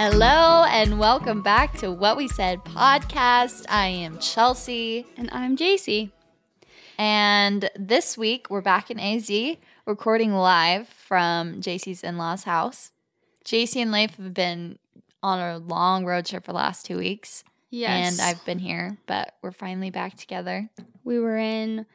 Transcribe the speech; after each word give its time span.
Hello 0.00 0.62
and 0.62 1.00
welcome 1.00 1.42
back 1.42 1.76
to 1.78 1.90
What 1.90 2.16
We 2.16 2.28
Said 2.28 2.64
podcast. 2.64 3.66
I 3.68 3.88
am 3.88 4.20
Chelsea 4.20 5.04
And 5.16 5.28
I'm 5.32 5.56
JC. 5.56 6.12
and 6.96 7.68
this 7.74 8.16
week 8.16 8.46
we're 8.48 8.60
back 8.60 8.92
in 8.92 9.00
AZ 9.00 9.28
recording 9.86 10.34
live 10.34 10.86
from 10.86 11.60
JC's 11.60 12.04
in-laws 12.04 12.44
house. 12.44 12.92
JC 13.44 13.82
and 13.82 13.90
Leif 13.90 14.14
have 14.14 14.32
been 14.32 14.78
on 15.20 15.40
a 15.40 15.58
long 15.58 16.04
road 16.04 16.26
trip 16.26 16.44
for 16.44 16.52
the 16.52 16.58
last 16.58 16.86
2 16.86 16.96
weeks. 16.96 17.42
Yes. 17.68 18.20
And 18.20 18.20
I've 18.24 18.44
been 18.44 18.60
here, 18.60 18.98
but 19.06 19.34
we're 19.42 19.50
finally 19.50 19.90
back 19.90 20.16
together. 20.16 20.70
we 21.02 21.18
were 21.18 21.38
in 21.38 21.86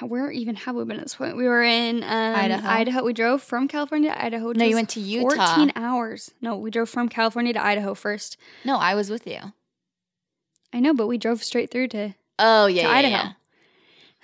where 0.00 0.30
even 0.30 0.54
have 0.56 0.74
we 0.76 0.84
been 0.84 0.96
at 0.96 1.02
this 1.04 1.14
point? 1.14 1.36
We 1.36 1.44
were 1.44 1.62
in 1.62 2.02
um, 2.02 2.34
Idaho. 2.34 2.68
Idaho. 2.68 3.04
We 3.04 3.12
drove 3.12 3.42
from 3.42 3.68
California 3.68 4.10
to 4.10 4.24
Idaho. 4.24 4.52
No, 4.52 4.64
you 4.64 4.74
went 4.74 4.88
to 4.90 5.00
Utah. 5.00 5.54
14 5.56 5.72
hours. 5.76 6.30
No, 6.40 6.56
we 6.56 6.70
drove 6.70 6.88
from 6.88 7.08
California 7.08 7.52
to 7.52 7.64
Idaho 7.64 7.94
first. 7.94 8.36
No, 8.64 8.76
I 8.78 8.94
was 8.94 9.10
with 9.10 9.26
you. 9.26 9.38
I 10.72 10.80
know, 10.80 10.94
but 10.94 11.06
we 11.06 11.18
drove 11.18 11.42
straight 11.42 11.70
through 11.70 11.88
to 11.88 12.14
Oh, 12.38 12.66
yeah, 12.66 12.82
To 12.82 12.88
yeah, 12.88 12.94
Idaho. 12.94 13.12
yeah. 13.14 13.32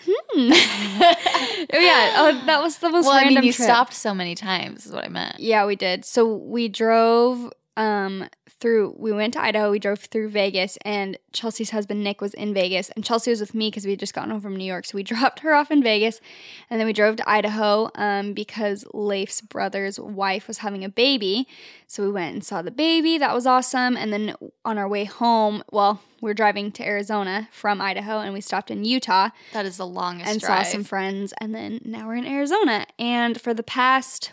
Hmm. 0.00 0.52
oh 0.52 1.66
yeah. 1.72 2.14
Oh, 2.16 2.42
that 2.46 2.62
was 2.62 2.78
the 2.78 2.88
most 2.88 3.04
Well, 3.04 3.14
I 3.14 3.28
mean, 3.28 3.42
you 3.42 3.52
trip. 3.52 3.66
stopped 3.66 3.92
so 3.94 4.14
many 4.14 4.34
times 4.34 4.86
is 4.86 4.92
what 4.92 5.04
I 5.04 5.08
meant. 5.08 5.40
Yeah, 5.40 5.66
we 5.66 5.76
did. 5.76 6.04
So 6.04 6.34
we 6.36 6.68
drove 6.68 7.52
um 7.78 8.28
through 8.60 8.94
we 8.98 9.12
went 9.12 9.34
to 9.34 9.40
Idaho, 9.42 9.70
we 9.70 9.78
drove 9.78 10.00
through 10.00 10.30
Vegas 10.30 10.76
and 10.84 11.16
Chelsea's 11.32 11.70
husband 11.70 12.02
Nick 12.02 12.20
was 12.20 12.34
in 12.34 12.52
Vegas 12.52 12.90
and 12.90 13.04
Chelsea 13.04 13.30
was 13.30 13.40
with 13.40 13.54
me 13.54 13.70
cuz 13.70 13.84
we 13.84 13.92
had 13.92 14.00
just 14.00 14.14
gotten 14.14 14.30
home 14.32 14.40
from 14.40 14.56
New 14.56 14.64
York. 14.64 14.84
So 14.84 14.96
we 14.96 15.02
dropped 15.12 15.40
her 15.40 15.54
off 15.54 15.70
in 15.70 15.80
Vegas 15.82 16.20
and 16.68 16.80
then 16.80 16.86
we 16.86 16.92
drove 16.92 17.16
to 17.16 17.30
Idaho 17.30 17.88
um 17.94 18.32
because 18.34 18.84
Leif's 18.92 19.40
brother's 19.40 19.98
wife 20.00 20.48
was 20.48 20.58
having 20.58 20.84
a 20.84 20.88
baby. 20.88 21.46
So 21.86 22.02
we 22.02 22.10
went 22.10 22.34
and 22.34 22.44
saw 22.44 22.60
the 22.62 22.72
baby. 22.72 23.16
That 23.16 23.32
was 23.34 23.46
awesome. 23.46 23.96
And 23.96 24.12
then 24.12 24.34
on 24.64 24.76
our 24.76 24.88
way 24.88 25.04
home, 25.04 25.62
well, 25.70 26.00
we 26.20 26.28
are 26.30 26.34
driving 26.34 26.72
to 26.72 26.84
Arizona 26.84 27.48
from 27.52 27.80
Idaho 27.80 28.18
and 28.18 28.34
we 28.34 28.40
stopped 28.40 28.72
in 28.72 28.84
Utah 28.84 29.28
That 29.52 29.66
is 29.66 29.76
the 29.76 29.86
longest 29.86 30.28
and 30.28 30.40
drive. 30.40 30.66
saw 30.66 30.72
some 30.72 30.82
friends 30.84 31.32
and 31.40 31.54
then 31.54 31.80
now 31.84 32.08
we're 32.08 32.16
in 32.16 32.26
Arizona 32.26 32.86
and 32.98 33.40
for 33.40 33.54
the 33.54 33.62
past 33.62 34.32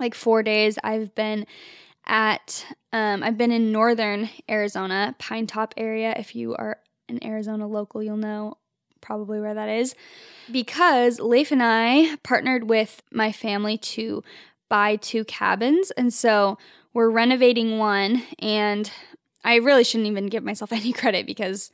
like 0.00 0.14
4 0.16 0.42
days 0.42 0.78
I've 0.82 1.14
been 1.14 1.46
at 2.06 2.66
um 2.92 3.22
I've 3.22 3.38
been 3.38 3.52
in 3.52 3.72
northern 3.72 4.30
Arizona 4.48 5.14
Pinetop 5.18 5.72
area. 5.76 6.14
If 6.16 6.34
you 6.34 6.54
are 6.54 6.78
an 7.08 7.22
Arizona 7.24 7.66
local 7.66 8.02
you'll 8.02 8.16
know 8.16 8.58
probably 9.00 9.40
where 9.40 9.54
that 9.54 9.68
is. 9.68 9.94
Because 10.50 11.20
Leif 11.20 11.52
and 11.52 11.62
I 11.62 12.16
partnered 12.22 12.68
with 12.68 13.02
my 13.12 13.30
family 13.30 13.78
to 13.78 14.22
buy 14.68 14.96
two 14.96 15.24
cabins 15.24 15.90
and 15.92 16.12
so 16.12 16.58
we're 16.92 17.10
renovating 17.10 17.78
one 17.78 18.22
and 18.38 18.90
I 19.44 19.56
really 19.56 19.84
shouldn't 19.84 20.08
even 20.08 20.26
give 20.26 20.42
myself 20.42 20.72
any 20.72 20.92
credit 20.92 21.26
because 21.26 21.70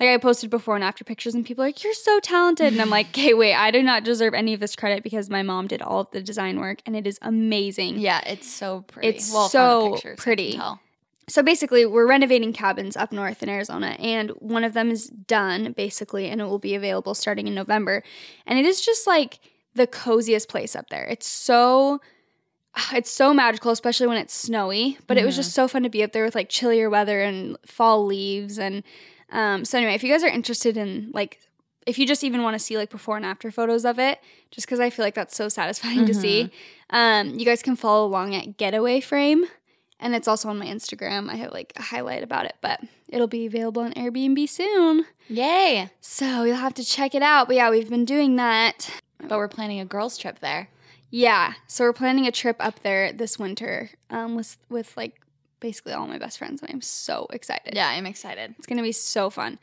like 0.00 0.10
I 0.10 0.16
posted 0.18 0.50
before 0.50 0.76
and 0.76 0.84
after 0.84 1.04
pictures, 1.04 1.34
and 1.34 1.44
people 1.44 1.64
are 1.64 1.68
like, 1.68 1.82
"You're 1.82 1.94
so 1.94 2.20
talented," 2.20 2.72
and 2.72 2.80
I'm 2.80 2.90
like, 2.90 3.08
"Okay, 3.08 3.34
wait, 3.34 3.54
I 3.54 3.70
do 3.70 3.82
not 3.82 4.04
deserve 4.04 4.34
any 4.34 4.54
of 4.54 4.60
this 4.60 4.76
credit 4.76 5.02
because 5.02 5.28
my 5.28 5.42
mom 5.42 5.66
did 5.66 5.82
all 5.82 6.00
of 6.00 6.10
the 6.12 6.22
design 6.22 6.60
work, 6.60 6.80
and 6.86 6.94
it 6.94 7.06
is 7.06 7.18
amazing." 7.22 7.98
Yeah, 7.98 8.20
it's 8.26 8.48
so 8.48 8.82
pretty. 8.82 9.08
It's 9.08 9.32
well, 9.32 9.48
so 9.48 9.92
pictures, 9.94 10.18
pretty. 10.18 10.60
So 11.28 11.42
basically, 11.42 11.84
we're 11.84 12.08
renovating 12.08 12.52
cabins 12.52 12.96
up 12.96 13.12
north 13.12 13.42
in 13.42 13.48
Arizona, 13.48 13.96
and 13.98 14.30
one 14.38 14.64
of 14.64 14.72
them 14.72 14.90
is 14.90 15.08
done 15.08 15.72
basically, 15.72 16.28
and 16.28 16.40
it 16.40 16.44
will 16.44 16.58
be 16.58 16.74
available 16.74 17.14
starting 17.14 17.46
in 17.46 17.54
November. 17.54 18.02
And 18.46 18.58
it 18.58 18.64
is 18.64 18.80
just 18.80 19.06
like 19.06 19.40
the 19.74 19.86
coziest 19.86 20.48
place 20.48 20.74
up 20.74 20.88
there. 20.90 21.04
It's 21.04 21.26
so. 21.28 22.00
Ah, 22.76 22.96
it's 22.96 23.10
so 23.10 23.32
magical, 23.32 23.72
especially 23.72 24.06
when 24.06 24.18
it's 24.18 24.34
snowy. 24.34 24.98
But 25.06 25.16
it 25.16 25.24
was 25.24 25.34
mm-hmm. 25.34 25.40
just 25.40 25.54
so 25.54 25.66
fun 25.68 25.82
to 25.82 25.88
be 25.88 26.02
up 26.02 26.12
there 26.12 26.24
with 26.24 26.34
like 26.34 26.48
chillier 26.50 26.88
weather 26.88 27.20
and 27.20 27.56
fall 27.66 28.04
leaves. 28.04 28.58
And 28.58 28.84
um, 29.30 29.64
so 29.64 29.78
anyway, 29.78 29.94
if 29.94 30.02
you 30.02 30.10
guys 30.12 30.22
are 30.22 30.28
interested 30.28 30.76
in 30.76 31.10
like, 31.12 31.40
if 31.86 31.98
you 31.98 32.06
just 32.06 32.24
even 32.24 32.42
want 32.42 32.54
to 32.54 32.58
see 32.58 32.76
like 32.76 32.90
before 32.90 33.16
and 33.16 33.24
after 33.24 33.50
photos 33.50 33.84
of 33.84 33.98
it, 33.98 34.20
just 34.50 34.66
because 34.66 34.80
I 34.80 34.90
feel 34.90 35.04
like 35.04 35.14
that's 35.14 35.36
so 35.36 35.48
satisfying 35.48 36.06
to 36.06 36.14
see, 36.14 36.50
um, 36.90 37.38
you 37.38 37.44
guys 37.44 37.62
can 37.62 37.76
follow 37.76 38.06
along 38.06 38.34
at 38.34 38.56
Getaway 38.56 39.00
Frame 39.00 39.46
and 40.00 40.14
it's 40.14 40.28
also 40.28 40.48
on 40.48 40.58
my 40.58 40.66
Instagram. 40.66 41.28
I 41.28 41.36
have 41.36 41.52
like 41.52 41.72
a 41.76 41.82
highlight 41.82 42.22
about 42.22 42.46
it, 42.46 42.56
but 42.60 42.80
it'll 43.08 43.26
be 43.26 43.46
available 43.46 43.82
on 43.82 43.92
Airbnb 43.94 44.48
soon. 44.48 45.06
Yay! 45.28 45.90
So 46.00 46.44
you'll 46.44 46.56
have 46.56 46.74
to 46.74 46.84
check 46.84 47.14
it 47.14 47.22
out. 47.22 47.48
But 47.48 47.56
yeah, 47.56 47.70
we've 47.70 47.90
been 47.90 48.04
doing 48.04 48.36
that. 48.36 48.90
But 49.20 49.38
we're 49.38 49.48
planning 49.48 49.80
a 49.80 49.84
girls' 49.84 50.16
trip 50.16 50.38
there. 50.38 50.68
Yeah, 51.10 51.54
so 51.66 51.84
we're 51.84 51.92
planning 51.92 52.26
a 52.26 52.32
trip 52.32 52.56
up 52.60 52.80
there 52.80 53.12
this 53.12 53.38
winter 53.38 53.90
um, 54.10 54.36
with 54.36 54.58
with 54.68 54.96
like 54.96 55.20
basically 55.60 55.92
all 55.92 56.06
my 56.06 56.18
best 56.18 56.38
friends, 56.38 56.62
and 56.62 56.70
I'm 56.70 56.80
so 56.80 57.26
excited. 57.30 57.74
Yeah, 57.74 57.88
I'm 57.88 58.06
excited. 58.06 58.54
It's 58.58 58.66
gonna 58.66 58.82
be 58.82 58.92
so 58.92 59.30
fun. 59.30 59.58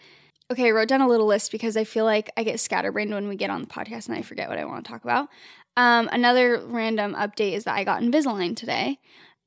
Okay, 0.52 0.68
I 0.68 0.72
wrote 0.72 0.88
down 0.88 1.02
a 1.02 1.08
little 1.08 1.26
list 1.26 1.52
because 1.52 1.76
I 1.76 1.84
feel 1.84 2.06
like 2.06 2.30
I 2.38 2.44
get 2.44 2.60
scatterbrained 2.60 3.12
when 3.14 3.28
we 3.28 3.36
get 3.36 3.50
on 3.50 3.62
the 3.62 3.68
podcast 3.68 4.08
and 4.08 4.16
I 4.18 4.22
forget 4.22 4.48
what 4.48 4.60
I 4.60 4.66
want 4.66 4.86
to 4.86 4.92
talk 4.92 5.04
about. 5.04 5.28
Um, 5.76 6.08
another 6.12 6.60
random 6.66 7.16
update 7.16 7.54
is 7.54 7.64
that 7.64 7.76
I 7.76 7.84
got 7.84 8.02
Invisalign 8.02 8.56
today, 8.56 9.00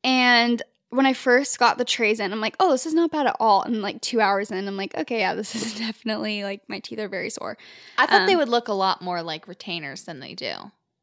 and 0.05 0.61
when 0.91 1.05
I 1.05 1.13
first 1.13 1.59
got 1.59 1.77
the 1.77 1.85
trays 1.85 2.19
in, 2.19 2.33
I'm 2.33 2.41
like, 2.41 2.57
oh, 2.59 2.73
this 2.73 2.87
is 2.87 2.95
not 2.95 3.11
bad 3.11 3.27
at 3.27 3.37
all. 3.39 3.63
And 3.63 3.83
like 3.83 4.01
two 4.01 4.23
hours 4.23 4.51
in, 4.51 4.67
I'm 4.67 4.77
like, 4.79 4.97
okay, 4.97 5.19
yeah, 5.19 5.35
this 5.35 5.55
is 5.55 5.79
definitely 5.79 6.45
like 6.45 6.63
my 6.69 6.79
teeth 6.81 6.99
are 6.99 7.09
very 7.09 7.29
sore. 7.31 7.59
I 7.99 8.07
thought 8.07 8.27
they 8.27 8.33
Um, 8.33 8.39
would 8.39 8.49
look 8.49 8.69
a 8.69 8.73
lot 8.73 9.03
more 9.03 9.23
like 9.23 9.47
retainers 9.47 10.05
than 10.05 10.21
they 10.21 10.35
do. 10.35 10.55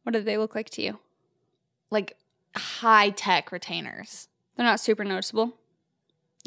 What 0.04 0.14
do 0.14 0.22
they 0.22 0.38
look 0.40 0.56
like 0.56 0.72
to 0.72 0.82
you? 0.82 1.00
Like 1.92 2.18
high 2.56 3.12
tech 3.12 3.52
retainers. 3.52 4.28
They're 4.56 4.66
not 4.66 4.80
super 4.80 5.04
noticeable. 5.04 5.46
what 5.48 5.58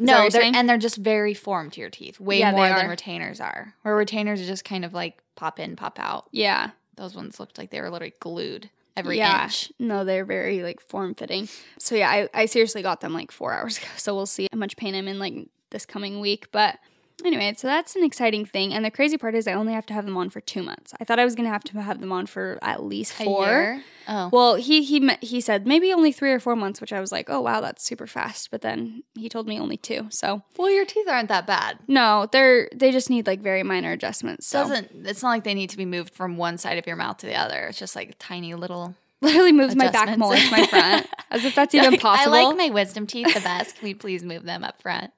No, 0.01 0.17
they're, 0.21 0.31
saying? 0.41 0.55
and 0.55 0.67
they're 0.69 0.77
just 0.77 0.97
very 0.97 1.33
formed 1.33 1.73
to 1.73 1.81
your 1.81 1.89
teeth, 1.89 2.19
way 2.19 2.39
Yeah, 2.39 2.51
more 2.51 2.67
than 2.69 2.89
retainers 2.89 3.39
are. 3.39 3.75
Where 3.83 3.95
retainers 3.95 4.41
are 4.41 4.45
just 4.45 4.65
kind 4.65 4.83
of 4.85 4.93
like 4.93 5.21
pop 5.35 5.59
in, 5.59 5.75
pop 5.75 5.99
out. 5.99 6.27
Yeah. 6.31 6.71
Those 6.95 7.15
ones 7.15 7.39
looked 7.39 7.57
like 7.57 7.69
they 7.71 7.81
were 7.81 7.89
literally 7.89 8.13
glued 8.19 8.69
every 8.97 9.17
yeah. 9.17 9.43
inch. 9.43 9.71
No, 9.79 10.03
they're 10.03 10.25
very 10.25 10.63
like 10.63 10.81
form 10.81 11.15
fitting. 11.15 11.47
So 11.77 11.95
yeah, 11.95 12.09
I, 12.09 12.29
I 12.33 12.45
seriously 12.45 12.81
got 12.81 13.01
them 13.01 13.13
like 13.13 13.31
four 13.31 13.53
hours 13.53 13.77
ago. 13.79 13.87
So 13.97 14.15
we'll 14.15 14.25
see 14.25 14.47
how 14.51 14.57
much 14.57 14.75
pain 14.77 14.95
I'm 14.95 15.07
in 15.07 15.19
like 15.19 15.47
this 15.69 15.85
coming 15.85 16.19
week. 16.19 16.47
But 16.51 16.77
anyway, 17.25 17.53
so 17.57 17.67
that's 17.67 17.95
an 17.95 18.03
exciting 18.03 18.45
thing. 18.45 18.73
And 18.73 18.83
the 18.85 18.91
crazy 18.91 19.17
part 19.17 19.35
is 19.35 19.47
I 19.47 19.53
only 19.53 19.73
have 19.73 19.85
to 19.87 19.93
have 19.93 20.05
them 20.05 20.17
on 20.17 20.29
for 20.29 20.41
two 20.41 20.63
months. 20.63 20.93
I 20.99 21.03
thought 21.03 21.19
I 21.19 21.25
was 21.25 21.35
gonna 21.35 21.49
have 21.49 21.63
to 21.65 21.81
have 21.81 21.99
them 22.01 22.11
on 22.11 22.25
for 22.25 22.57
at 22.61 22.83
least 22.83 23.13
four. 23.13 23.81
Oh, 24.07 24.29
Well, 24.31 24.55
he 24.55 24.83
he 24.83 25.09
he 25.21 25.39
said 25.41 25.67
maybe 25.67 25.93
only 25.93 26.11
three 26.11 26.31
or 26.31 26.39
four 26.39 26.55
months, 26.55 26.81
which 26.81 26.91
I 26.93 26.99
was 26.99 27.11
like, 27.11 27.29
oh 27.29 27.41
wow, 27.41 27.61
that's 27.61 27.83
super 27.83 28.07
fast. 28.07 28.49
But 28.51 28.61
then 28.61 29.03
he 29.15 29.29
told 29.29 29.47
me 29.47 29.59
only 29.59 29.77
two. 29.77 30.07
So 30.09 30.43
well, 30.57 30.69
your 30.71 30.85
teeth 30.85 31.07
aren't 31.07 31.29
that 31.29 31.45
bad. 31.45 31.79
no, 31.87 32.27
they're 32.31 32.69
they 32.73 32.91
just 32.91 33.09
need 33.09 33.27
like 33.27 33.41
very 33.41 33.63
minor 33.63 33.91
adjustments. 33.91 34.47
So 34.47 34.59
Doesn't 34.63 34.89
it's 35.05 35.21
not 35.23 35.29
like 35.29 35.43
they 35.43 35.53
need 35.53 35.69
to 35.71 35.77
be 35.77 35.85
moved 35.85 36.13
from 36.13 36.37
one 36.37 36.57
side 36.57 36.77
of 36.77 36.87
your 36.87 36.95
mouth 36.95 37.17
to 37.17 37.25
the 37.27 37.35
other. 37.35 37.67
It's 37.67 37.77
just 37.79 37.95
like 37.95 38.15
tiny 38.19 38.55
little 38.55 38.95
literally 39.21 39.51
moves 39.51 39.75
my 39.75 39.89
back 39.91 40.17
molar 40.17 40.37
to 40.37 40.51
my 40.51 40.65
front, 40.65 41.05
as 41.29 41.43
if 41.43 41.53
that's 41.53 41.75
even 41.75 41.91
Like, 41.91 42.01
possible. 42.01 42.33
I 42.33 42.43
like 42.45 42.57
my 42.57 42.69
wisdom 42.69 43.05
teeth 43.05 43.33
the 43.33 43.41
best. 43.41 43.77
Can 43.77 43.85
we 43.87 43.93
please 43.93 44.23
move 44.23 44.43
them 44.43 44.63
up 44.63 44.81
front? 44.81 45.11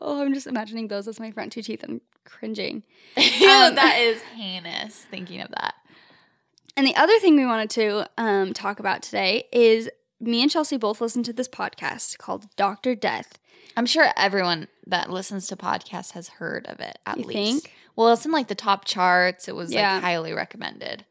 Oh, 0.00 0.22
I'm 0.22 0.34
just 0.34 0.46
imagining 0.46 0.88
those 0.88 1.08
as 1.08 1.18
my 1.20 1.30
front 1.30 1.52
two 1.52 1.62
teeth 1.62 1.84
I'm 1.86 2.00
cringing. 2.24 2.82
Um, 3.16 3.74
that 3.76 3.98
is 4.00 4.20
heinous 4.34 4.94
thinking 5.10 5.40
of 5.40 5.50
that. 5.50 5.74
And 6.76 6.86
the 6.86 6.94
other 6.96 7.18
thing 7.20 7.36
we 7.36 7.46
wanted 7.46 7.70
to 7.70 8.08
um, 8.18 8.52
talk 8.52 8.78
about 8.80 9.02
today 9.02 9.46
is 9.52 9.88
me 10.20 10.42
and 10.42 10.50
Chelsea 10.50 10.76
both 10.76 11.00
listened 11.00 11.24
to 11.26 11.32
this 11.32 11.48
podcast 11.48 12.18
called 12.18 12.46
Doctor 12.56 12.94
Death. 12.94 13.38
I'm 13.76 13.86
sure 13.86 14.08
everyone 14.16 14.68
that 14.86 15.10
listens 15.10 15.46
to 15.48 15.56
podcasts 15.56 16.12
has 16.12 16.28
heard 16.28 16.66
of 16.66 16.80
it 16.80 16.98
at 17.06 17.18
You 17.18 17.24
least. 17.24 17.62
think? 17.64 17.74
Well, 17.94 18.12
it's 18.12 18.26
in 18.26 18.32
like 18.32 18.48
the 18.48 18.54
top 18.54 18.84
charts. 18.84 19.48
It 19.48 19.54
was 19.56 19.72
Yeah. 19.72 19.94
like 19.94 20.02
highly 20.02 20.32
recommended. 20.32 21.04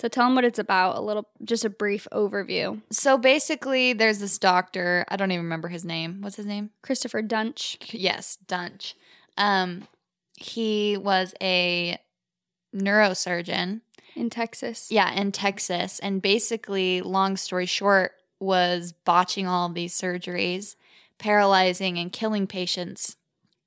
So 0.00 0.06
tell 0.08 0.26
them 0.26 0.36
what 0.36 0.44
it's 0.44 0.58
about. 0.60 0.96
A 0.96 1.00
little, 1.00 1.28
just 1.42 1.64
a 1.64 1.70
brief 1.70 2.06
overview. 2.12 2.80
So 2.90 3.18
basically, 3.18 3.92
there's 3.92 4.20
this 4.20 4.38
doctor. 4.38 5.04
I 5.08 5.16
don't 5.16 5.32
even 5.32 5.44
remember 5.44 5.68
his 5.68 5.84
name. 5.84 6.18
What's 6.20 6.36
his 6.36 6.46
name? 6.46 6.70
Christopher 6.82 7.22
Duntsch. 7.22 7.78
Yes, 7.90 8.38
Duntsch. 8.46 8.94
Um, 9.36 9.88
he 10.36 10.96
was 10.96 11.34
a 11.40 11.98
neurosurgeon. 12.74 13.80
in 14.14 14.30
Texas. 14.30 14.90
Yeah, 14.90 15.12
in 15.12 15.32
Texas, 15.32 15.98
and 15.98 16.22
basically, 16.22 17.00
long 17.00 17.36
story 17.36 17.66
short, 17.66 18.12
was 18.40 18.92
botching 19.04 19.46
all 19.48 19.68
these 19.68 19.98
surgeries, 20.00 20.76
paralyzing 21.18 21.98
and 21.98 22.12
killing 22.12 22.46
patients. 22.46 23.16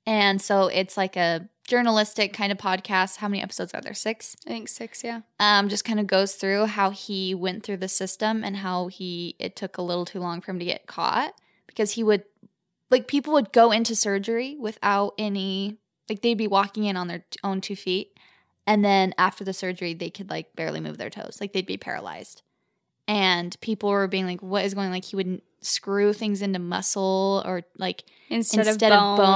And 0.06 0.40
so 0.40 0.68
it's 0.68 0.96
like 0.96 1.16
a 1.16 1.48
journalistic 1.68 2.32
kind 2.32 2.52
of 2.52 2.58
podcast. 2.58 3.18
How 3.18 3.28
many 3.28 3.42
episodes 3.42 3.72
are 3.74 3.80
there? 3.80 3.94
Six. 3.94 4.36
I 4.46 4.50
think 4.50 4.68
six. 4.68 5.02
Yeah. 5.04 5.20
um, 5.40 5.68
just 5.68 5.84
kind 5.84 6.00
of 6.00 6.06
goes 6.06 6.34
through 6.34 6.66
how 6.66 6.90
he 6.90 7.34
went 7.34 7.62
through 7.62 7.78
the 7.78 7.88
system 7.88 8.42
and 8.44 8.56
how 8.56 8.88
he 8.88 9.36
it 9.38 9.56
took 9.56 9.78
a 9.78 9.82
little 9.82 10.04
too 10.04 10.20
long 10.20 10.40
for 10.40 10.50
him 10.50 10.58
to 10.58 10.64
get 10.64 10.86
caught 10.86 11.34
because 11.66 11.92
he 11.92 12.02
would 12.02 12.24
like 12.90 13.06
people 13.08 13.32
would 13.32 13.52
go 13.52 13.70
into 13.70 13.94
surgery 13.96 14.56
without 14.58 15.14
any 15.18 15.78
like 16.10 16.20
they'd 16.22 16.34
be 16.34 16.48
walking 16.48 16.84
in 16.84 16.96
on 16.96 17.06
their 17.08 17.24
own 17.42 17.60
two 17.60 17.76
feet 17.76 18.18
and 18.66 18.84
then 18.84 19.14
after 19.16 19.44
the 19.44 19.52
surgery 19.54 19.94
they 19.94 20.10
could 20.10 20.28
like 20.28 20.54
barely 20.54 20.80
move 20.80 20.98
their 20.98 21.08
toes 21.10 21.38
like 21.40 21.52
they'd 21.52 21.66
be 21.66 21.78
paralyzed 21.78 22.42
and 23.08 23.58
people 23.60 23.90
were 23.90 24.06
being 24.08 24.26
like 24.26 24.42
what 24.42 24.64
is 24.64 24.74
going 24.74 24.90
like 24.90 25.04
he 25.04 25.16
would 25.16 25.42
screw 25.60 26.12
things 26.12 26.42
into 26.42 26.58
muscle 26.58 27.42
or 27.46 27.62
like 27.78 28.04
Instead, 28.28 28.66
instead, 28.66 28.92
of, 28.92 28.98
of, 28.98 29.16
bone. 29.18 29.26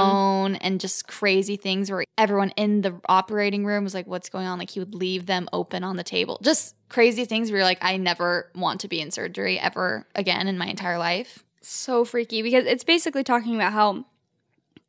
bone. 0.51 0.55
and 0.55 0.79
just 0.81 1.07
crazy 1.07 1.55
things 1.55 1.89
where 1.91 2.03
everyone 2.17 2.49
in 2.57 2.81
the 2.81 2.99
operating 3.07 3.63
room 3.63 3.83
was 3.83 3.93
like, 3.93 4.07
what's 4.07 4.27
going 4.27 4.47
on? 4.47 4.57
Like 4.57 4.71
he 4.71 4.79
would 4.79 4.95
leave 4.95 5.27
them 5.27 5.47
open 5.53 5.83
on 5.83 5.97
the 5.97 6.03
table. 6.03 6.39
Just 6.41 6.73
crazy 6.89 7.23
things 7.23 7.51
where 7.51 7.59
you're 7.59 7.65
like, 7.65 7.77
I 7.81 7.97
never 7.97 8.49
want 8.55 8.81
to 8.81 8.87
be 8.87 8.99
in 8.99 9.11
surgery 9.11 9.59
ever 9.59 10.07
again 10.15 10.47
in 10.47 10.57
my 10.57 10.65
entire 10.65 10.97
life. 10.97 11.43
So 11.61 12.03
freaky 12.05 12.41
because 12.41 12.65
it's 12.65 12.83
basically 12.83 13.23
talking 13.23 13.53
about 13.55 13.71
how 13.73 14.05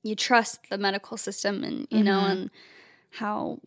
you 0.03 0.17
trust 0.17 0.61
the 0.71 0.79
medical 0.79 1.17
system 1.19 1.63
and 1.63 1.87
you 1.91 2.03
know 2.03 2.21
Mhm. 2.21 2.31
and 2.31 2.51
how 3.11 3.61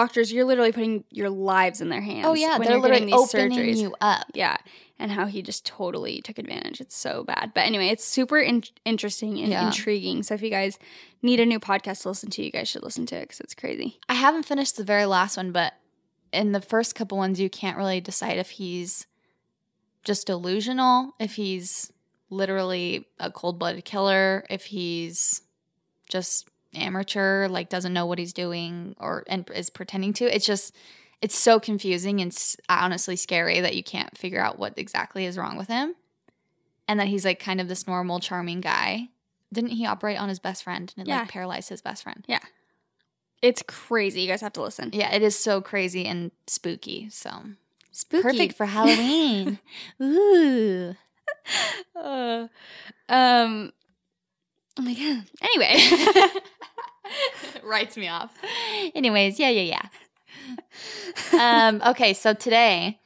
doctors 0.00 0.32
you're 0.32 0.44
literally 0.44 0.72
putting 0.72 1.04
your 1.10 1.30
lives 1.30 1.80
in 1.80 1.88
their 1.88 2.00
hands. 2.00 2.26
Oh 2.26 2.34
yeah, 2.34 2.58
when 2.58 2.68
they're 2.68 2.78
literally 2.78 3.06
these 3.06 3.14
opening 3.14 3.58
surgeries. 3.58 3.80
you 3.80 3.94
up. 4.00 4.26
Yeah, 4.34 4.56
and 4.98 5.10
how 5.10 5.26
he 5.26 5.42
just 5.42 5.64
totally 5.64 6.20
took 6.22 6.38
advantage. 6.38 6.80
It's 6.80 6.96
so 6.96 7.24
bad. 7.24 7.52
But 7.54 7.62
anyway, 7.66 7.88
it's 7.88 8.04
super 8.04 8.38
in- 8.38 8.62
interesting 8.84 9.38
and 9.40 9.48
Yeah. 9.50 9.66
intriguing. 9.66 10.22
So 10.22 10.34
if 10.34 10.42
you 10.42 10.50
guys 10.50 10.78
need 11.22 11.40
a 11.40 11.46
new 11.46 11.58
podcast 11.60 12.02
to 12.02 12.08
listen 12.08 12.30
to, 12.30 12.44
you 12.44 12.50
guys 12.50 12.68
should 12.68 12.82
listen 12.82 13.06
to 13.06 13.16
it 13.16 13.22
because 13.22 13.40
it's 13.40 13.54
crazy. 13.54 13.98
I 14.08 14.14
haven't 14.14 14.44
finished 14.44 14.76
the 14.76 14.84
very 14.84 15.06
last 15.06 15.36
one, 15.36 15.52
but 15.52 15.74
in 16.32 16.52
the 16.52 16.60
first 16.60 16.94
couple 16.94 17.16
ones, 17.18 17.40
you 17.40 17.48
can't 17.50 17.76
really 17.78 18.00
decide 18.00 18.38
if 18.38 18.50
he's 18.50 19.06
just 20.04 20.26
delusional, 20.26 21.14
if 21.18 21.34
he's 21.36 21.92
literally 22.30 23.06
a 23.18 23.30
cold 23.30 23.58
blooded 23.58 23.84
killer, 23.84 24.44
if 24.50 24.66
he's 24.66 25.42
just 26.08 26.48
amateur, 26.76 27.48
like 27.48 27.68
doesn't 27.68 27.92
know 27.92 28.06
what 28.06 28.18
he's 28.18 28.32
doing 28.32 28.94
or 28.98 29.24
and 29.28 29.48
is 29.54 29.70
pretending 29.70 30.12
to. 30.14 30.24
It's 30.34 30.46
just 30.46 30.74
it's 31.22 31.36
so 31.36 31.58
confusing 31.58 32.20
and 32.20 32.36
honestly 32.68 33.16
scary 33.16 33.60
that 33.60 33.74
you 33.74 33.82
can't 33.82 34.16
figure 34.16 34.40
out 34.40 34.58
what 34.58 34.74
exactly 34.76 35.24
is 35.24 35.38
wrong 35.38 35.56
with 35.56 35.68
him. 35.68 35.94
And 36.88 37.00
that 37.00 37.08
he's 37.08 37.24
like 37.24 37.40
kind 37.40 37.60
of 37.60 37.68
this 37.68 37.86
normal, 37.86 38.20
charming 38.20 38.60
guy. 38.60 39.08
Didn't 39.52 39.70
he 39.70 39.86
operate 39.86 40.18
on 40.20 40.28
his 40.28 40.38
best 40.38 40.62
friend 40.62 40.92
and 40.96 41.06
it 41.06 41.10
Yeah. 41.10 41.20
like 41.20 41.28
paralyzed 41.30 41.68
his 41.70 41.80
best 41.82 42.02
friend? 42.02 42.24
Yeah. 42.28 42.40
It's 43.42 43.62
crazy. 43.66 44.22
You 44.22 44.28
guys 44.28 44.40
have 44.40 44.52
to 44.54 44.62
listen. 44.62 44.90
Yeah, 44.92 45.12
it 45.14 45.22
is 45.22 45.38
so 45.38 45.60
crazy 45.60 46.04
and 46.06 46.30
spooky. 46.46 47.08
So 47.10 47.30
Spooky. 47.92 48.22
perfect 48.22 48.56
for 48.56 48.66
Halloween. 48.76 49.58
Ooh. 50.02 50.94
Uh, 51.94 52.46
um. 53.08 53.72
Oh 54.78 54.82
my 54.82 54.94
god. 54.94 55.24
Anyway. 55.40 56.40
Writes 57.62 57.96
me 57.96 58.08
off. 58.08 58.36
Anyways, 58.94 59.38
yeah, 59.38 59.48
yeah, 59.48 59.80
yeah. 61.32 61.68
um, 61.68 61.82
okay, 61.86 62.12
so 62.12 62.34
today 62.34 62.98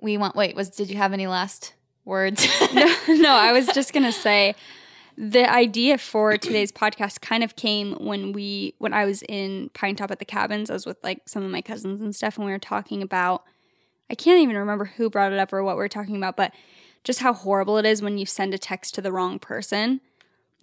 we 0.00 0.16
want 0.16 0.36
wait, 0.36 0.54
was 0.54 0.70
did 0.70 0.90
you 0.90 0.96
have 0.96 1.12
any 1.12 1.26
last 1.26 1.74
words? 2.04 2.46
no, 2.74 2.94
no, 3.08 3.30
I 3.30 3.52
was 3.52 3.66
just 3.68 3.92
gonna 3.92 4.12
say 4.12 4.54
the 5.16 5.50
idea 5.50 5.96
for 5.96 6.36
today's 6.36 6.72
podcast 6.72 7.20
kind 7.20 7.42
of 7.42 7.56
came 7.56 7.94
when 7.94 8.32
we 8.32 8.74
when 8.78 8.92
I 8.92 9.04
was 9.04 9.22
in 9.22 9.70
Pinetop 9.74 10.10
at 10.10 10.18
the 10.18 10.24
cabins. 10.24 10.70
I 10.70 10.74
was 10.74 10.86
with 10.86 11.02
like 11.02 11.22
some 11.26 11.44
of 11.44 11.50
my 11.50 11.62
cousins 11.62 12.00
and 12.00 12.14
stuff, 12.14 12.36
and 12.36 12.46
we 12.46 12.52
were 12.52 12.58
talking 12.58 13.02
about 13.02 13.44
I 14.10 14.14
can't 14.14 14.40
even 14.42 14.56
remember 14.56 14.84
who 14.84 15.08
brought 15.08 15.32
it 15.32 15.38
up 15.38 15.52
or 15.52 15.62
what 15.62 15.76
we 15.76 15.82
were 15.82 15.88
talking 15.88 16.16
about, 16.16 16.36
but 16.36 16.52
just 17.04 17.20
how 17.20 17.32
horrible 17.32 17.78
it 17.78 17.86
is 17.86 18.02
when 18.02 18.18
you 18.18 18.26
send 18.26 18.54
a 18.54 18.58
text 18.58 18.94
to 18.94 19.02
the 19.02 19.12
wrong 19.12 19.38
person. 19.38 20.00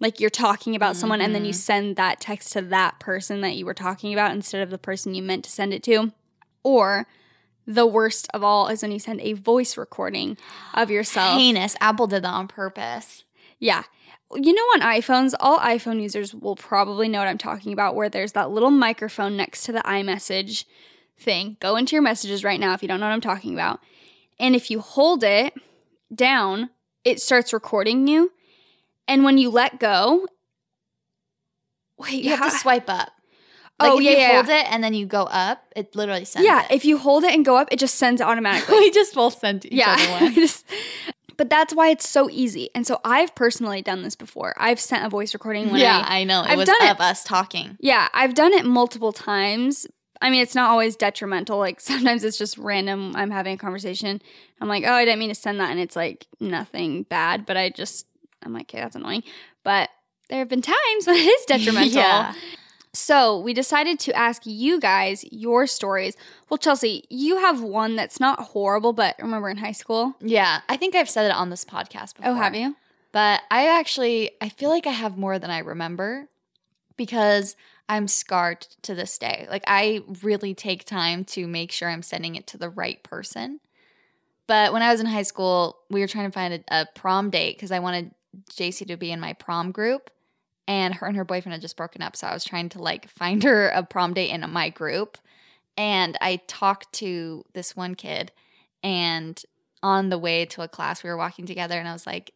Like 0.02 0.18
you're 0.18 0.30
talking 0.30 0.74
about 0.74 0.96
someone 0.96 1.20
and 1.20 1.32
then 1.32 1.44
you 1.44 1.52
mm-hmm. 1.52 1.58
send 1.58 1.96
that 1.96 2.20
text 2.20 2.52
to 2.54 2.60
that 2.62 2.98
person 2.98 3.40
that 3.42 3.54
you 3.54 3.64
were 3.64 3.72
talking 3.72 4.12
about 4.12 4.32
instead 4.32 4.60
of 4.60 4.70
the 4.70 4.76
person 4.76 5.14
you 5.14 5.22
meant 5.22 5.44
to 5.44 5.50
send 5.50 5.72
it 5.72 5.82
to. 5.84 6.12
Or 6.64 7.06
the 7.66 7.86
worst 7.86 8.26
of 8.34 8.42
all 8.42 8.66
is 8.66 8.82
when 8.82 8.90
you 8.90 8.98
send 8.98 9.20
a 9.20 9.34
voice 9.34 9.76
recording 9.76 10.36
of 10.74 10.90
yourself. 10.90 11.38
Heinous. 11.38 11.76
Apple 11.80 12.08
did 12.08 12.24
that 12.24 12.30
on 12.30 12.48
purpose. 12.48 13.24
Yeah. 13.60 13.84
You 14.34 14.52
know, 14.52 14.62
on 14.74 14.80
iPhones, 14.80 15.34
all 15.38 15.60
iPhone 15.60 16.02
users 16.02 16.34
will 16.34 16.56
probably 16.56 17.08
know 17.08 17.20
what 17.20 17.28
I'm 17.28 17.38
talking 17.38 17.72
about, 17.72 17.94
where 17.94 18.08
there's 18.08 18.32
that 18.32 18.50
little 18.50 18.72
microphone 18.72 19.36
next 19.36 19.62
to 19.64 19.72
the 19.72 19.82
iMessage 19.82 20.64
thing. 21.16 21.58
Go 21.60 21.76
into 21.76 21.94
your 21.94 22.02
messages 22.02 22.42
right 22.42 22.58
now 22.58 22.74
if 22.74 22.82
you 22.82 22.88
don't 22.88 22.98
know 22.98 23.06
what 23.06 23.12
I'm 23.12 23.20
talking 23.20 23.54
about. 23.54 23.78
And 24.40 24.56
if 24.56 24.68
you 24.68 24.80
hold 24.80 25.22
it 25.22 25.54
down, 26.12 26.70
it 27.04 27.20
starts 27.20 27.52
recording 27.52 28.08
you. 28.08 28.32
And 29.08 29.24
when 29.24 29.38
you 29.38 29.50
let 29.50 29.78
go, 29.80 30.26
wait, 31.98 32.22
You 32.24 32.36
have 32.36 32.52
to 32.52 32.58
swipe 32.58 32.88
up. 32.88 33.10
Oh, 33.80 33.98
if 33.98 34.04
yeah, 34.04 34.10
you 34.10 34.16
yeah, 34.18 34.32
hold 34.34 34.48
yeah. 34.48 34.60
it 34.60 34.72
and 34.72 34.84
then 34.84 34.94
you 34.94 35.06
go 35.06 35.22
up, 35.24 35.64
it 35.74 35.96
literally 35.96 36.24
sends 36.24 36.46
yeah, 36.46 36.64
it. 36.66 36.70
if 36.70 36.84
you 36.84 36.98
hold 36.98 37.24
it 37.24 37.32
and 37.34 37.44
go 37.44 37.56
up, 37.56 37.68
it 37.72 37.78
just 37.78 37.96
sends 37.96 38.20
automatically. 38.22 38.76
we 38.78 38.90
just 38.90 39.14
both 39.14 39.38
sent 39.38 39.64
each 39.66 39.72
yeah. 39.72 39.96
other 39.98 40.10
one. 40.24 40.34
Just- 40.34 40.64
but 41.36 41.48
that's 41.50 41.74
why 41.74 41.88
it's 41.88 42.08
so 42.08 42.30
easy. 42.30 42.68
And 42.74 42.86
so 42.86 43.00
I've 43.04 43.34
personally 43.34 43.82
done 43.82 44.02
this 44.02 44.14
before. 44.14 44.54
I've 44.58 44.78
sent 44.78 45.04
a 45.04 45.08
voice 45.08 45.34
recording 45.34 45.70
when 45.70 45.80
yeah, 45.80 46.04
I 46.06 46.20
I 46.20 46.24
know. 46.24 46.42
It 46.42 46.50
I've 46.50 46.58
was 46.58 46.68
done 46.68 46.88
of 46.90 47.00
us 47.00 47.24
talking. 47.24 47.76
Yeah, 47.80 48.06
I've 48.14 48.34
done 48.34 48.52
it 48.52 48.64
multiple 48.64 49.12
times. 49.12 49.86
I 50.20 50.30
mean, 50.30 50.42
it's 50.42 50.54
not 50.54 50.70
always 50.70 50.94
detrimental. 50.94 51.58
Like 51.58 51.80
sometimes 51.80 52.22
it's 52.22 52.38
just 52.38 52.58
random. 52.58 53.16
I'm 53.16 53.30
having 53.30 53.54
a 53.54 53.58
conversation. 53.58 54.22
I'm 54.60 54.68
like, 54.68 54.84
oh, 54.84 54.92
I 54.92 55.04
didn't 55.04 55.18
mean 55.18 55.30
to 55.30 55.34
send 55.34 55.58
that, 55.58 55.70
and 55.70 55.80
it's 55.80 55.96
like 55.96 56.26
nothing 56.38 57.04
bad, 57.04 57.44
but 57.46 57.56
I 57.56 57.70
just, 57.70 58.06
I'm 58.44 58.52
like, 58.52 58.70
okay, 58.70 58.80
that's 58.80 58.96
annoying. 58.96 59.22
But 59.64 59.90
there 60.28 60.38
have 60.38 60.48
been 60.48 60.62
times 60.62 60.78
when 61.06 61.16
it 61.16 61.26
is 61.26 61.44
detrimental. 61.46 61.92
Yeah. 61.92 62.34
So 62.94 63.38
we 63.38 63.54
decided 63.54 63.98
to 64.00 64.14
ask 64.14 64.42
you 64.44 64.78
guys 64.78 65.24
your 65.32 65.66
stories. 65.66 66.14
Well, 66.50 66.58
Chelsea, 66.58 67.04
you 67.08 67.38
have 67.38 67.62
one 67.62 67.96
that's 67.96 68.20
not 68.20 68.38
horrible, 68.38 68.92
but 68.92 69.16
remember 69.18 69.48
in 69.48 69.56
high 69.56 69.72
school? 69.72 70.14
Yeah, 70.20 70.60
I 70.68 70.76
think 70.76 70.94
I've 70.94 71.08
said 71.08 71.26
it 71.26 71.34
on 71.34 71.48
this 71.48 71.64
podcast 71.64 72.16
before. 72.16 72.32
Oh, 72.32 72.34
have 72.34 72.54
you? 72.54 72.76
But 73.12 73.42
I 73.50 73.68
actually 73.78 74.32
I 74.40 74.48
feel 74.48 74.68
like 74.68 74.86
I 74.86 74.90
have 74.90 75.16
more 75.16 75.38
than 75.38 75.50
I 75.50 75.58
remember 75.58 76.28
because 76.96 77.56
I'm 77.88 78.08
scarred 78.08 78.62
to 78.82 78.94
this 78.94 79.16
day. 79.18 79.46
Like 79.50 79.64
I 79.66 80.02
really 80.22 80.54
take 80.54 80.84
time 80.84 81.24
to 81.26 81.46
make 81.46 81.72
sure 81.72 81.88
I'm 81.88 82.02
sending 82.02 82.36
it 82.36 82.46
to 82.48 82.58
the 82.58 82.70
right 82.70 83.02
person. 83.02 83.60
But 84.46 84.72
when 84.72 84.82
I 84.82 84.90
was 84.90 85.00
in 85.00 85.06
high 85.06 85.22
school, 85.22 85.78
we 85.88 86.00
were 86.00 86.08
trying 86.08 86.26
to 86.26 86.32
find 86.32 86.54
a, 86.54 86.82
a 86.82 86.86
prom 86.94 87.30
date 87.30 87.56
because 87.56 87.70
I 87.70 87.78
wanted 87.78 88.12
JC 88.50 88.86
to 88.86 88.96
be 88.96 89.12
in 89.12 89.20
my 89.20 89.32
prom 89.32 89.72
group. 89.72 90.10
And 90.68 90.94
her 90.94 91.06
and 91.06 91.16
her 91.16 91.24
boyfriend 91.24 91.54
had 91.54 91.60
just 91.60 91.76
broken 91.76 92.02
up. 92.02 92.16
So 92.16 92.26
I 92.26 92.34
was 92.34 92.44
trying 92.44 92.68
to 92.70 92.82
like 92.82 93.08
find 93.18 93.42
her 93.42 93.68
a 93.68 93.82
prom 93.82 94.14
date 94.14 94.30
in 94.30 94.48
my 94.50 94.70
group. 94.70 95.18
And 95.76 96.16
I 96.20 96.40
talked 96.46 96.92
to 96.94 97.44
this 97.52 97.76
one 97.76 97.94
kid. 97.94 98.32
And 98.82 99.42
on 99.82 100.08
the 100.08 100.18
way 100.18 100.44
to 100.46 100.62
a 100.62 100.68
class, 100.68 101.02
we 101.02 101.10
were 101.10 101.16
walking 101.16 101.46
together. 101.46 101.78
And 101.78 101.88
I 101.88 101.92
was 101.92 102.06
like, 102.06 102.32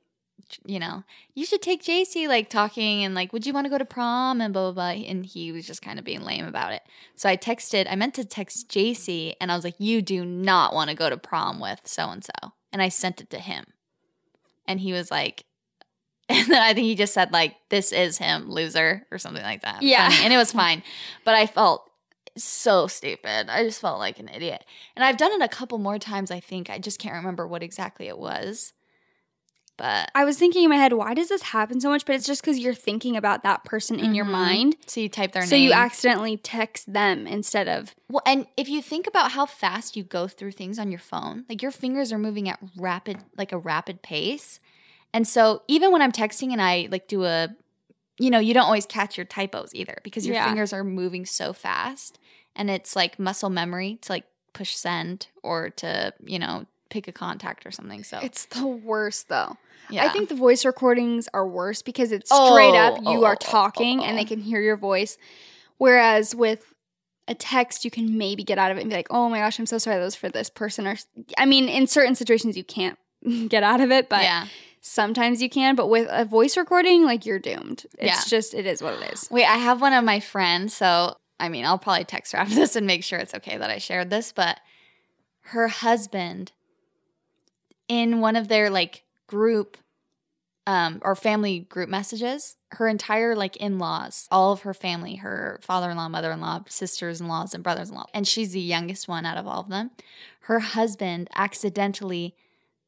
you 0.64 0.78
know, 0.78 1.02
you 1.34 1.44
should 1.44 1.62
take 1.62 1.82
JC, 1.82 2.28
like 2.28 2.48
talking 2.48 3.04
and 3.04 3.14
like, 3.14 3.32
would 3.32 3.46
you 3.46 3.52
want 3.52 3.64
to 3.64 3.70
go 3.70 3.78
to 3.78 3.84
prom 3.84 4.40
and 4.40 4.52
blah, 4.52 4.70
blah, 4.70 4.92
blah. 4.94 5.02
And 5.02 5.24
he 5.24 5.50
was 5.50 5.66
just 5.66 5.82
kind 5.82 5.98
of 5.98 6.04
being 6.04 6.22
lame 6.22 6.46
about 6.46 6.72
it. 6.72 6.82
So 7.14 7.28
I 7.28 7.36
texted, 7.36 7.86
I 7.90 7.96
meant 7.96 8.14
to 8.14 8.24
text 8.24 8.68
JC 8.68 9.34
and 9.40 9.50
I 9.50 9.56
was 9.56 9.64
like, 9.64 9.76
you 9.78 10.02
do 10.02 10.24
not 10.24 10.74
want 10.74 10.90
to 10.90 10.96
go 10.96 11.10
to 11.10 11.16
prom 11.16 11.60
with 11.60 11.80
so 11.84 12.08
and 12.08 12.24
so. 12.24 12.52
And 12.72 12.80
I 12.80 12.88
sent 12.88 13.20
it 13.20 13.30
to 13.30 13.38
him. 13.38 13.64
And 14.66 14.80
he 14.80 14.92
was 14.92 15.10
like, 15.10 15.45
And 16.28 16.48
then 16.50 16.60
I 16.60 16.74
think 16.74 16.86
he 16.86 16.94
just 16.96 17.14
said 17.14 17.32
like, 17.32 17.54
"This 17.68 17.92
is 17.92 18.18
him, 18.18 18.50
loser," 18.50 19.06
or 19.12 19.18
something 19.18 19.42
like 19.44 19.62
that. 19.62 19.82
Yeah. 19.82 20.08
Funny. 20.10 20.24
and 20.24 20.32
it 20.32 20.36
was 20.36 20.50
fine. 20.52 20.82
But 21.24 21.34
I 21.36 21.46
felt 21.46 21.88
so 22.36 22.86
stupid. 22.88 23.48
I 23.48 23.62
just 23.64 23.80
felt 23.80 23.98
like 23.98 24.18
an 24.18 24.28
idiot. 24.28 24.64
And 24.96 25.04
I've 25.04 25.16
done 25.16 25.32
it 25.32 25.40
a 25.40 25.48
couple 25.48 25.78
more 25.78 25.98
times. 25.98 26.30
I 26.30 26.40
think 26.40 26.68
I 26.68 26.78
just 26.78 26.98
can't 26.98 27.14
remember 27.14 27.46
what 27.46 27.62
exactly 27.62 28.08
it 28.08 28.18
was. 28.18 28.72
But 29.78 30.10
I 30.14 30.24
was 30.24 30.38
thinking 30.38 30.64
in 30.64 30.70
my 30.70 30.76
head, 30.76 30.94
why 30.94 31.12
does 31.12 31.28
this 31.28 31.42
happen 31.42 31.80
so 31.80 31.90
much? 31.90 32.06
But 32.06 32.14
it's 32.14 32.26
just 32.26 32.40
because 32.40 32.58
you're 32.58 32.72
thinking 32.74 33.14
about 33.14 33.42
that 33.42 33.62
person 33.64 34.00
in 34.00 34.14
your 34.14 34.24
Mhm. 34.24 34.30
mind. 34.30 34.76
so 34.86 35.00
you 35.00 35.08
type 35.10 35.32
their 35.32 35.42
So 35.42 35.54
name. 35.54 35.68
So 35.68 35.68
you 35.68 35.72
accidentally 35.72 36.36
text 36.38 36.90
them 36.92 37.26
instead 37.26 37.68
of 37.68 37.94
Well, 38.08 38.22
and 38.24 38.46
if 38.56 38.68
you 38.70 38.80
think 38.80 39.06
about 39.06 39.32
how 39.32 39.44
fast 39.44 39.94
you 39.96 40.02
go 40.02 40.28
through 40.28 40.52
things 40.52 40.78
on 40.78 40.90
your 40.90 40.98
phone, 41.00 41.44
like 41.48 41.60
your 41.62 41.70
fingers 41.70 42.10
are 42.12 42.18
moving 42.18 42.48
at 42.48 42.58
rapid, 42.76 43.18
like 43.36 43.52
a 43.52 43.58
rapid 43.58 44.00
pace. 44.02 44.60
And 45.12 45.26
so 45.26 45.62
even 45.68 45.92
when 45.92 46.02
I'm 46.02 46.12
texting 46.12 46.52
and 46.52 46.60
I 46.60 46.88
like 46.90 47.08
do 47.08 47.24
a, 47.24 47.48
you 48.18 48.30
know, 48.30 48.38
you 48.38 48.54
don't 48.54 48.64
always 48.64 48.86
catch 48.86 49.16
your 49.16 49.26
typos 49.26 49.74
either 49.74 49.98
because 50.02 50.26
your 50.26 50.34
Yeah. 50.36 50.46
fingers 50.46 50.72
are 50.72 50.84
moving 50.84 51.24
so 51.26 51.52
fast. 51.52 52.18
And 52.54 52.70
it's 52.70 52.96
like 52.96 53.18
muscle 53.18 53.50
memory 53.50 53.98
to 54.02 54.12
like 54.12 54.24
push 54.52 54.74
send 54.74 55.28
or 55.42 55.70
to, 55.70 56.12
you 56.24 56.38
know, 56.38 56.66
pick 56.88 57.08
a 57.08 57.12
contact 57.12 57.66
or 57.66 57.70
something. 57.70 58.02
So 58.04 58.18
It's 58.22 58.46
the 58.46 58.66
worst 58.66 59.28
though. 59.28 59.56
yeah. 59.90 60.04
I 60.04 60.08
think 60.10 60.28
the 60.28 60.34
voice 60.34 60.64
recordings 60.64 61.28
are 61.34 61.46
worse 61.46 61.82
because 61.82 62.12
it's 62.12 62.30
straight 62.30 62.74
up 62.74 62.98
Oh, 63.04 63.12
you 63.12 63.18
oh, 63.20 63.24
are 63.24 63.32
oh, 63.32 63.36
oh, 63.40 63.50
talking 63.50 64.00
oh, 64.00 64.04
and 64.04 64.14
oh. 64.14 64.16
they 64.16 64.24
can 64.24 64.40
hear 64.40 64.60
your 64.60 64.76
voice. 64.76 65.18
Whereas 65.78 66.34
with 66.34 66.72
a 67.28 67.34
text, 67.34 67.84
you 67.84 67.90
can 67.90 68.16
maybe 68.16 68.44
get 68.44 68.56
out 68.58 68.70
of 68.70 68.78
it 68.78 68.82
and 68.82 68.90
be 68.90 68.96
like, 68.96 69.08
"Oh 69.10 69.28
my 69.28 69.38
gosh, 69.40 69.58
I'm 69.58 69.66
so 69.66 69.78
sorry 69.78 69.98
that 69.98 70.04
was 70.04 70.14
for 70.14 70.28
this 70.28 70.48
person." 70.48 70.86
Or 70.86 70.96
I 71.36 71.44
mean, 71.44 71.68
in 71.68 71.86
certain 71.88 72.14
situations 72.14 72.56
you 72.56 72.64
can't 72.64 72.96
get 73.48 73.62
out 73.64 73.80
of 73.80 73.90
it, 73.90 74.08
but 74.08 74.22
yeah. 74.22 74.46
Sometimes 74.86 75.42
you 75.42 75.50
can. 75.50 75.74
But 75.74 75.88
with 75.88 76.08
a 76.10 76.24
voice 76.24 76.56
recording, 76.56 77.04
like 77.04 77.26
you're 77.26 77.38
doomed. 77.38 77.84
It's 77.98 78.02
Yeah. 78.02 78.20
just 78.28 78.54
it 78.54 78.66
is 78.66 78.82
what 78.82 78.94
it 78.94 79.12
is. 79.12 79.28
Wait, 79.30 79.44
I 79.44 79.56
have 79.56 79.80
one 79.80 79.92
of 79.92 80.04
my 80.04 80.20
friends. 80.20 80.74
So, 80.74 81.16
I 81.40 81.48
mean, 81.48 81.64
I'll 81.64 81.78
probably 81.78 82.04
text 82.04 82.32
her 82.32 82.38
after 82.42 82.54
this 82.54 82.76
and 82.76 82.86
make 82.86 83.04
sure 83.04 83.18
it's 83.18 83.34
okay 83.34 83.56
that 83.56 83.70
I 83.70 83.78
shared 83.78 84.10
this. 84.10 84.32
But 84.32 84.60
her 85.52 85.68
husband, 85.68 86.52
in 87.88 88.20
one 88.20 88.36
of 88.36 88.48
their 88.48 88.70
like 88.70 89.04
group 89.26 89.76
um, 90.68 91.00
or 91.02 91.14
family 91.14 91.60
group 91.60 91.88
messages, 91.88 92.56
her 92.72 92.88
entire 92.88 93.36
like 93.36 93.56
in 93.56 93.78
laws, 93.78 94.26
all 94.32 94.52
of 94.52 94.62
her 94.62 94.74
family, 94.74 95.16
her 95.16 95.60
father 95.62 95.90
in 95.90 95.96
law, 95.96 96.08
mother 96.08 96.32
in 96.32 96.40
law, 96.40 96.64
sisters 96.68 97.20
in 97.20 97.28
laws, 97.28 97.54
and 97.54 97.62
brothers 97.62 97.90
in 97.90 97.94
law, 97.96 98.06
and 98.12 98.26
she's 98.26 98.50
the 98.52 98.60
youngest 98.60 99.06
one 99.06 99.24
out 99.24 99.36
of 99.36 99.46
all 99.46 99.60
of 99.60 99.68
them. 99.68 99.90
Her 100.42 100.58
husband 100.60 101.28
accidentally 101.36 102.34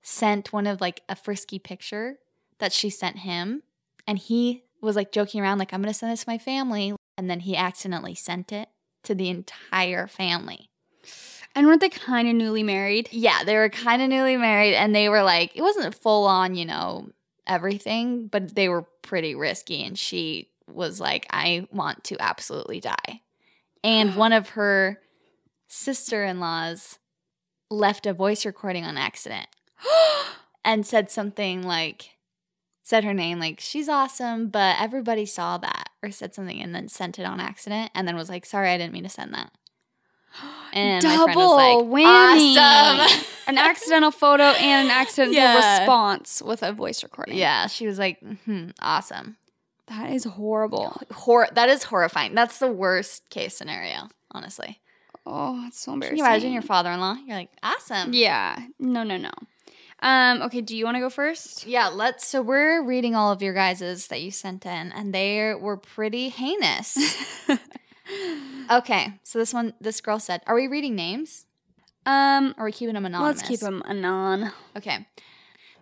sent 0.02 0.52
one 0.52 0.66
of 0.66 0.80
like 0.80 1.02
a 1.08 1.16
frisky 1.16 1.58
picture 1.58 2.18
that 2.58 2.72
she 2.72 2.90
sent 2.90 3.18
him, 3.18 3.62
and 4.06 4.18
he 4.18 4.64
was 4.80 4.96
like 4.96 5.12
joking 5.12 5.40
around, 5.40 5.58
like, 5.58 5.72
I'm 5.72 5.82
gonna 5.82 5.94
send 5.94 6.12
this 6.12 6.24
to 6.24 6.30
my 6.30 6.38
family. 6.38 6.94
And 7.16 7.28
then 7.28 7.40
he 7.40 7.56
accidentally 7.56 8.14
sent 8.14 8.52
it 8.52 8.68
to 9.02 9.14
the 9.14 9.28
entire 9.28 10.06
family. 10.06 10.70
And 11.54 11.66
weren't 11.66 11.80
they 11.80 11.88
kind 11.88 12.28
of 12.28 12.34
newly 12.36 12.62
married? 12.62 13.08
Yeah, 13.10 13.42
they 13.44 13.56
were 13.56 13.68
kind 13.68 14.00
of 14.00 14.08
newly 14.08 14.36
married 14.36 14.74
and 14.74 14.94
they 14.94 15.08
were 15.08 15.22
like, 15.22 15.56
it 15.56 15.62
wasn't 15.62 15.94
full 15.94 16.26
on, 16.26 16.54
you 16.54 16.64
know, 16.64 17.08
everything, 17.46 18.28
but 18.28 18.54
they 18.54 18.68
were 18.68 18.82
pretty 19.02 19.34
risky. 19.34 19.82
And 19.82 19.98
she 19.98 20.50
was 20.72 21.00
like, 21.00 21.26
I 21.30 21.66
want 21.72 22.04
to 22.04 22.16
absolutely 22.20 22.80
die. 22.80 23.22
And 23.82 24.14
one 24.16 24.32
of 24.32 24.50
her 24.50 25.00
sister 25.66 26.22
in 26.22 26.38
laws 26.38 26.98
left 27.70 28.06
a 28.06 28.12
voice 28.12 28.46
recording 28.46 28.84
on 28.84 28.96
accident 28.96 29.48
and 30.64 30.86
said 30.86 31.10
something 31.10 31.62
like, 31.62 32.10
said 32.82 33.04
her 33.04 33.14
name, 33.14 33.38
like, 33.38 33.60
she's 33.60 33.88
awesome, 33.88 34.48
but 34.48 34.76
everybody 34.80 35.26
saw 35.26 35.58
that, 35.58 35.90
or 36.02 36.10
said 36.10 36.34
something 36.34 36.60
and 36.60 36.74
then 36.74 36.88
sent 36.88 37.18
it 37.18 37.24
on 37.24 37.40
accident 37.40 37.90
and 37.94 38.06
then 38.08 38.16
was 38.16 38.28
like, 38.28 38.46
sorry, 38.46 38.70
I 38.70 38.78
didn't 38.78 38.92
mean 38.92 39.02
to 39.04 39.08
send 39.08 39.34
that. 39.34 39.50
And 40.72 41.02
my 41.02 41.16
friend 41.16 41.28
Double 41.38 41.56
was 41.56 41.92
like, 41.92 42.04
whammy. 42.04 42.56
Awesome. 42.58 43.24
an 43.46 43.56
accidental 43.58 44.10
photo 44.10 44.44
and 44.44 44.88
an 44.90 44.94
accidental 44.94 45.34
Yeah. 45.34 45.78
response 45.80 46.42
with 46.42 46.62
a 46.62 46.72
voice 46.72 47.02
recording. 47.02 47.36
yeah, 47.38 47.66
she 47.68 47.86
was 47.86 47.98
like, 47.98 48.20
hmm 48.44 48.68
awesome. 48.80 49.38
That 49.86 50.10
is 50.10 50.24
horrible. 50.24 51.00
Hor- 51.10 51.48
that 51.54 51.70
is 51.70 51.84
horrifying. 51.84 52.34
That's 52.34 52.58
the 52.58 52.70
worst 52.70 53.30
case 53.30 53.56
scenario, 53.56 54.10
honestly. 54.30 54.80
Oh, 55.24 55.64
it's 55.66 55.80
so 55.80 55.94
embarrassing. 55.94 56.18
Can 56.18 56.26
you 56.26 56.30
imagine 56.30 56.52
your 56.52 56.60
father 56.62 56.90
in 56.90 57.00
law? 57.00 57.14
You're 57.14 57.36
like, 57.36 57.50
awesome. 57.62 58.12
Yeah. 58.12 58.58
No, 58.78 59.02
no, 59.02 59.16
no. 59.16 59.30
Um, 60.00 60.42
okay, 60.42 60.60
do 60.60 60.76
you 60.76 60.84
want 60.84 60.94
to 60.96 61.00
go 61.00 61.10
first? 61.10 61.66
Yeah, 61.66 61.88
let's. 61.88 62.26
So 62.26 62.40
we're 62.40 62.82
reading 62.84 63.16
all 63.16 63.32
of 63.32 63.42
your 63.42 63.54
guys's 63.54 64.06
that 64.08 64.20
you 64.22 64.30
sent 64.30 64.64
in, 64.64 64.92
and 64.92 65.12
they 65.12 65.54
were 65.54 65.76
pretty 65.76 66.28
heinous. 66.28 66.96
okay, 68.70 69.14
so 69.24 69.38
this 69.38 69.52
one, 69.52 69.74
this 69.80 70.00
girl 70.00 70.18
said, 70.20 70.42
"Are 70.46 70.54
we 70.54 70.68
reading 70.68 70.94
names? 70.94 71.46
Um, 72.06 72.54
Or 72.56 72.62
are 72.62 72.66
we 72.66 72.72
keeping 72.72 72.94
them 72.94 73.06
anonymous?" 73.06 73.38
let's 73.38 73.48
keep 73.48 73.60
them 73.60 73.82
anon. 73.86 74.52
Okay. 74.76 75.06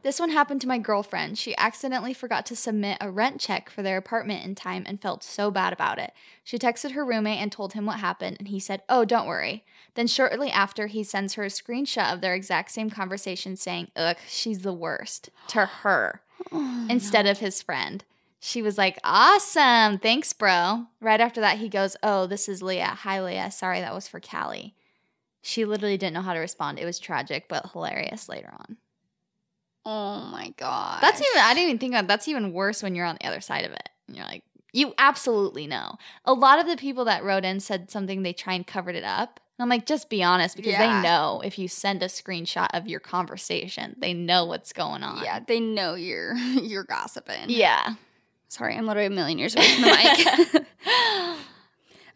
This 0.02 0.20
one 0.20 0.30
happened 0.30 0.60
to 0.60 0.68
my 0.68 0.78
girlfriend. 0.78 1.36
She 1.36 1.56
accidentally 1.56 2.14
forgot 2.14 2.46
to 2.46 2.56
submit 2.56 2.98
a 3.00 3.10
rent 3.10 3.40
check 3.40 3.68
for 3.68 3.82
their 3.82 3.96
apartment 3.96 4.44
in 4.44 4.54
time 4.54 4.84
and 4.86 5.00
felt 5.00 5.24
so 5.24 5.50
bad 5.50 5.72
about 5.72 5.98
it. 5.98 6.12
She 6.44 6.58
texted 6.58 6.92
her 6.92 7.04
roommate 7.04 7.40
and 7.40 7.50
told 7.50 7.72
him 7.72 7.86
what 7.86 7.98
happened, 7.98 8.36
and 8.38 8.48
he 8.48 8.60
said, 8.60 8.82
Oh, 8.88 9.04
don't 9.04 9.26
worry. 9.26 9.64
Then, 9.94 10.06
shortly 10.06 10.50
after, 10.50 10.86
he 10.86 11.02
sends 11.02 11.34
her 11.34 11.42
a 11.42 11.48
screenshot 11.48 12.12
of 12.12 12.20
their 12.20 12.34
exact 12.34 12.70
same 12.70 12.90
conversation 12.90 13.56
saying, 13.56 13.88
Ugh, 13.96 14.16
she's 14.28 14.60
the 14.60 14.72
worst 14.72 15.30
to 15.48 15.66
her 15.66 16.20
instead 16.52 17.26
of 17.26 17.38
his 17.38 17.60
friend. 17.60 18.04
She 18.38 18.62
was 18.62 18.78
like, 18.78 18.98
Awesome. 19.02 19.98
Thanks, 19.98 20.32
bro. 20.32 20.86
Right 21.00 21.20
after 21.20 21.40
that, 21.40 21.58
he 21.58 21.68
goes, 21.68 21.96
Oh, 22.02 22.26
this 22.26 22.48
is 22.48 22.62
Leah. 22.62 22.96
Hi, 23.00 23.20
Leah. 23.20 23.50
Sorry, 23.50 23.80
that 23.80 23.94
was 23.94 24.06
for 24.06 24.20
Callie. 24.20 24.74
She 25.42 25.64
literally 25.64 25.96
didn't 25.96 26.14
know 26.14 26.22
how 26.22 26.34
to 26.34 26.40
respond. 26.40 26.78
It 26.78 26.84
was 26.84 26.98
tragic, 26.98 27.48
but 27.48 27.70
hilarious 27.72 28.28
later 28.28 28.52
on. 28.52 28.76
Oh 29.88 30.20
my 30.32 30.52
god. 30.56 31.00
That's 31.00 31.20
even 31.20 31.40
I 31.42 31.54
didn't 31.54 31.68
even 31.68 31.78
think 31.78 31.92
about 31.94 32.08
that's 32.08 32.26
even 32.26 32.52
worse 32.52 32.82
when 32.82 32.94
you're 32.96 33.06
on 33.06 33.16
the 33.20 33.26
other 33.28 33.40
side 33.40 33.64
of 33.64 33.70
it. 33.70 33.88
And 34.08 34.16
you're 34.16 34.26
like, 34.26 34.42
you 34.72 34.92
absolutely 34.98 35.66
know. 35.68 35.94
A 36.24 36.32
lot 36.34 36.58
of 36.58 36.66
the 36.66 36.76
people 36.76 37.04
that 37.04 37.22
wrote 37.22 37.44
in 37.44 37.60
said 37.60 37.90
something 37.90 38.22
they 38.22 38.32
try 38.32 38.54
and 38.54 38.66
covered 38.66 38.96
it 38.96 39.04
up. 39.04 39.38
And 39.58 39.62
I'm 39.64 39.68
like, 39.70 39.86
just 39.86 40.10
be 40.10 40.22
honest 40.24 40.56
because 40.56 40.72
Yeah. 40.72 41.00
they 41.02 41.08
know 41.08 41.40
if 41.44 41.56
you 41.58 41.68
send 41.68 42.02
a 42.02 42.06
screenshot 42.06 42.66
of 42.74 42.86
your 42.88 43.00
conversation, 43.00 43.94
they 43.98 44.12
know 44.12 44.44
what's 44.44 44.72
going 44.72 45.02
on. 45.04 45.22
Yeah, 45.22 45.38
they 45.46 45.60
know 45.60 45.94
you're 45.94 46.34
you're 46.36 46.84
gossiping. 46.84 47.46
Yeah. 47.48 47.94
Sorry, 48.48 48.76
I'm 48.76 48.86
literally 48.86 49.06
a 49.06 49.10
million 49.10 49.38
years 49.38 49.54
away 49.54 49.68
from 49.72 49.82
the 49.82 50.56
mic. 50.56 50.66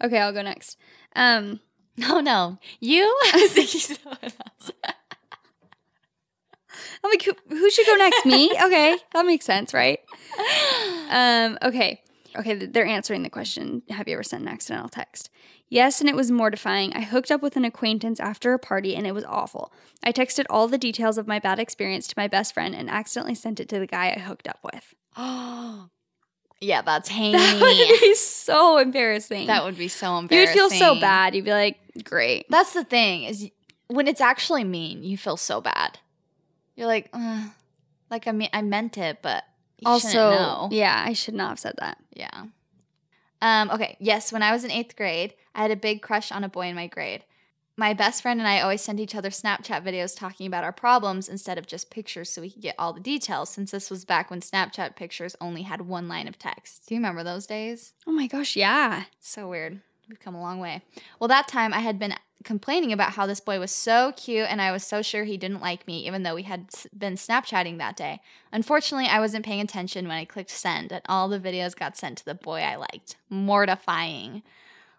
okay, 0.05 0.19
I'll 0.19 0.33
go 0.33 0.43
next. 0.43 0.77
Um, 1.17 1.61
No, 1.97 2.21
no. 2.21 2.59
You? 2.81 3.05
I 3.33 3.41
was 3.41 3.53
thinking 3.53 3.81
someone 3.81 4.19
else. 4.23 4.71
I'm 7.05 7.11
like, 7.11 7.23
who, 7.23 7.33
who 7.49 7.71
should 7.71 7.87
go 7.87 7.95
next? 7.95 8.27
Me? 8.27 8.51
Okay, 8.63 8.97
that 9.15 9.27
makes 9.27 9.45
sense, 9.45 9.73
right? 9.75 10.01
Um, 11.11 11.59
okay. 11.63 12.03
Okay, 12.37 12.55
they're 12.55 12.87
answering 12.87 13.23
the 13.23 13.31
question 13.31 13.83
Have 13.91 14.07
you 14.07 14.15
ever 14.15 14.23
sent 14.23 14.43
an 14.43 14.49
accidental 14.49 14.89
text? 14.89 15.31
Yes, 15.69 16.01
and 16.01 16.09
it 16.09 16.17
was 16.17 16.31
mortifying. 16.31 16.93
I 16.95 17.03
hooked 17.03 17.31
up 17.31 17.43
with 17.43 17.57
an 17.57 17.65
acquaintance 17.65 18.19
after 18.19 18.53
a 18.53 18.59
party 18.59 18.97
and 18.97 19.07
it 19.07 19.13
was 19.13 19.25
awful. 19.25 19.73
I 20.03 20.13
texted 20.13 20.45
all 20.51 20.67
the 20.67 20.79
details 20.79 21.17
of 21.17 21.29
my 21.29 21.39
bad 21.39 21.59
experience 21.61 22.09
to 22.09 22.15
my 22.17 22.27
best 22.27 22.55
friend 22.55 22.75
and 22.75 22.91
accidentally 22.91 23.37
sent 23.37 23.61
it 23.61 23.69
to 23.69 23.79
the 23.79 23.87
guy 23.87 24.13
I 24.17 24.21
hooked 24.21 24.49
up 24.49 24.59
with. 24.63 24.95
Oh. 25.17 25.89
Yeah, 26.63 26.83
that's 26.83 27.09
That 27.09 27.59
would 27.63 28.01
be 28.01 28.15
so 28.15 28.77
embarrassing. 28.77 29.47
that 29.47 29.65
would 29.65 29.79
be 29.79 29.89
so 29.89 30.19
embarrassing. 30.19 30.55
You'd 30.55 30.71
feel 30.71 30.79
so 30.79 31.01
bad. 31.01 31.35
You'd 31.35 31.47
be 31.47 31.53
like, 31.53 31.79
great. 32.05 32.45
That's 32.51 32.75
the 32.75 32.85
thing 32.85 33.23
is 33.23 33.51
when 33.87 34.07
it's 34.07 34.21
actually 34.21 34.65
mean, 34.65 35.03
you 35.03 35.17
feel 35.17 35.39
so 35.39 35.63
bad. 35.63 35.99
You're 36.77 36.87
like, 36.87 37.11
Ugh. 37.13 37.51
like 38.11 38.27
I 38.27 38.33
mean, 38.33 38.49
I 38.53 38.63
meant 38.63 38.99
it, 38.99 39.19
but 39.23 39.45
you 39.79 39.89
also, 39.89 40.31
know. 40.31 40.69
yeah, 40.71 41.05
I 41.07 41.13
should 41.13 41.35
not 41.35 41.51
have 41.51 41.59
said 41.59 41.75
that. 41.79 41.99
Yeah. 42.15 42.47
Um, 43.43 43.71
okay. 43.71 43.97
Yes, 44.01 44.33
when 44.33 44.43
I 44.43 44.53
was 44.53 44.65
in 44.65 44.71
eighth 44.71 44.97
grade, 44.97 45.35
I 45.55 45.63
had 45.63 45.71
a 45.71 45.77
big 45.77 46.03
crush 46.03 46.31
on 46.31 46.45
a 46.45 46.49
boy 46.49 46.67
in 46.67 46.75
my 46.75 46.87
grade. 46.87 47.25
My 47.77 47.95
best 47.95 48.21
friend 48.21 48.39
and 48.39 48.47
I 48.49 48.61
always 48.61 48.83
sent 48.83 49.01
each 49.01 49.15
other 49.15 49.31
Snapchat 49.31 49.83
videos 49.83 50.15
talking 50.15 50.47
about 50.47 50.65
our 50.65 50.73
problems 50.73 51.31
instead 51.31 51.57
of 51.57 51.67
just 51.67 51.91
pictures 51.91 52.29
so 52.29 52.43
we 52.43 52.51
could 52.51 52.61
get 52.61 52.75
all 52.79 52.93
the 52.93 53.01
details, 53.01 53.49
since 53.49 53.71
this 53.71 53.91
was 53.91 54.05
back 54.05 54.31
when 54.31 54.41
Snapchat 54.41 54.97
pictures 54.97 55.35
only 55.41 55.63
had 55.63 55.81
one 55.83 56.07
line 56.07 56.29
of 56.29 56.39
text. 56.39 56.87
Do 56.87 56.95
you 56.95 56.99
remember 56.99 57.25
those 57.25 57.47
days? 57.47 57.95
Oh 58.07 58.13
my 58.13 58.27
gosh, 58.27 58.55
yeah. 58.55 59.05
So 59.21 59.49
weird. 59.49 59.81
We've 60.11 60.21
come 60.21 60.35
a 60.35 60.43
long 60.43 60.59
way. 60.59 60.83
Well, 61.19 61.29
that 61.29 61.49
time 61.49 61.73
I 61.73 61.79
had 61.79 61.99
been 61.99 62.15
complaining 62.45 62.93
about 62.93 63.13
how 63.13 63.27
this 63.27 63.41
boy 63.41 63.59
was 63.59 63.71
so 63.71 64.13
cute 64.17 64.47
and 64.49 64.61
I 64.63 64.73
was 64.73 64.85
so 64.85 65.03
sure 65.03 65.25
he 65.25 65.37
didn't 65.37 65.61
like 65.61 65.87
me, 65.87 66.07
even 66.07 66.23
though 66.23 66.35
we 66.35 66.45
had 66.45 66.69
been 66.97 67.15
Snapchatting 67.15 67.79
that 67.79 67.97
day. 67.97 68.21
Unfortunately, 68.53 69.07
I 69.07 69.21
wasn't 69.21 69.45
paying 69.45 69.61
attention 69.61 70.09
when 70.09 70.17
I 70.17 70.25
clicked 70.25 70.51
send, 70.51 70.93
and 70.93 71.03
all 71.07 71.29
the 71.29 71.39
videos 71.41 71.77
got 71.77 71.97
sent 71.97 72.19
to 72.19 72.25
the 72.25 72.35
boy 72.35 72.61
I 72.61 72.77
liked. 72.77 73.17
Mortifying. 73.29 74.43